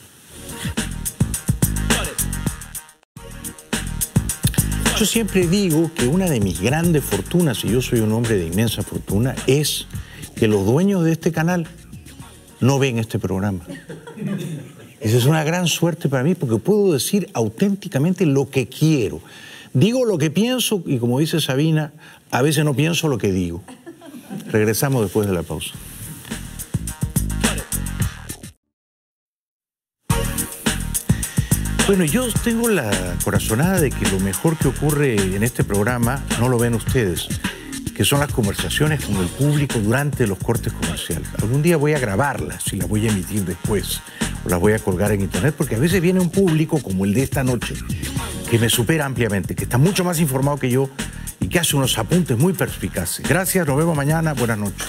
Yo 5.00 5.06
siempre 5.06 5.48
digo 5.48 5.90
que 5.96 6.08
una 6.08 6.26
de 6.30 6.42
mis 6.42 6.60
grandes 6.60 7.06
fortunas, 7.06 7.64
y 7.64 7.70
yo 7.70 7.82
soy 7.82 8.02
un 8.02 8.12
hombre 8.12 8.36
de 8.36 8.48
inmensa 8.48 8.82
fortuna, 8.82 9.36
es 9.48 9.88
que 10.36 10.50
los 10.50 10.66
dueños 10.66 11.06
de 11.06 11.14
este 11.14 11.32
canal 11.32 11.66
no 12.60 12.78
ven 12.78 13.00
este 13.00 13.20
programa. 13.20 13.66
Esa 15.06 15.18
es 15.18 15.28
una 15.28 15.44
gran 15.44 15.68
suerte 15.68 16.10
para 16.10 16.24
mí 16.24 16.34
porque 16.34 16.56
puedo 16.56 16.92
decir 16.92 17.30
auténticamente 17.34 18.26
lo 18.26 18.50
que 18.50 18.68
quiero. 18.68 19.22
Digo 19.72 20.04
lo 20.04 20.18
que 20.18 20.32
pienso 20.32 20.82
y 20.84 20.98
como 20.98 21.20
dice 21.20 21.40
Sabina, 21.40 21.94
a 22.32 22.42
veces 22.42 22.66
no 22.66 22.74
pienso 22.74 23.08
lo 23.08 23.20
que 23.20 23.32
digo. 23.32 23.62
Regresamos 24.52 25.04
después 25.04 25.28
de 25.28 25.34
la 25.36 25.44
pausa. 25.44 25.76
Bueno, 31.86 32.04
yo 32.06 32.28
tengo 32.44 32.68
la 32.68 33.16
corazonada 33.24 33.80
de 33.80 33.92
que 33.92 34.10
lo 34.10 34.20
mejor 34.20 34.58
que 34.58 34.70
ocurre 34.70 35.18
en 35.36 35.44
este 35.44 35.64
programa 35.64 36.26
no 36.40 36.50
lo 36.50 36.58
ven 36.58 36.74
ustedes, 36.74 37.28
que 37.96 38.04
son 38.04 38.20
las 38.20 38.32
conversaciones 38.32 39.04
con 39.06 39.16
el 39.16 39.28
público 39.28 39.80
durante 39.80 40.28
los 40.28 40.38
cortes 40.38 40.74
comerciales. 40.74 41.28
Algún 41.42 41.62
día 41.62 41.78
voy 41.78 41.94
a 41.94 42.00
grabarlas 42.00 42.72
y 42.74 42.76
las 42.76 42.90
voy 42.90 43.08
a 43.08 43.12
emitir 43.12 43.46
después 43.46 44.02
o 44.46 44.50
las 44.50 44.60
voy 44.60 44.74
a 44.74 44.80
colgar 44.80 45.14
en 45.14 45.22
internet 45.22 45.56
porque 45.58 45.76
a 45.76 45.80
veces 45.80 46.02
viene 46.02 46.20
un 46.20 46.30
público 46.30 46.82
como 46.82 47.06
el 47.06 47.14
de 47.14 47.24
esta 47.24 47.44
noche 47.44 47.76
que 48.52 48.60
me 48.60 48.70
supera 48.70 49.06
ampliamente, 49.06 49.56
que 49.56 49.64
está 49.64 49.78
mucho 49.78 50.04
más 50.04 50.20
informado 50.20 50.58
que 50.58 50.70
yo 50.70 50.90
y 51.40 51.48
que 51.48 51.58
hace 51.58 51.78
unos 51.78 51.98
apuntes 51.98 52.38
muy 52.38 52.52
perspicaces. 52.52 53.28
Gracias, 53.28 53.66
nos 53.66 53.78
vemos 53.78 53.96
mañana, 53.96 54.34
buenas 54.34 54.58
noches. 54.58 54.88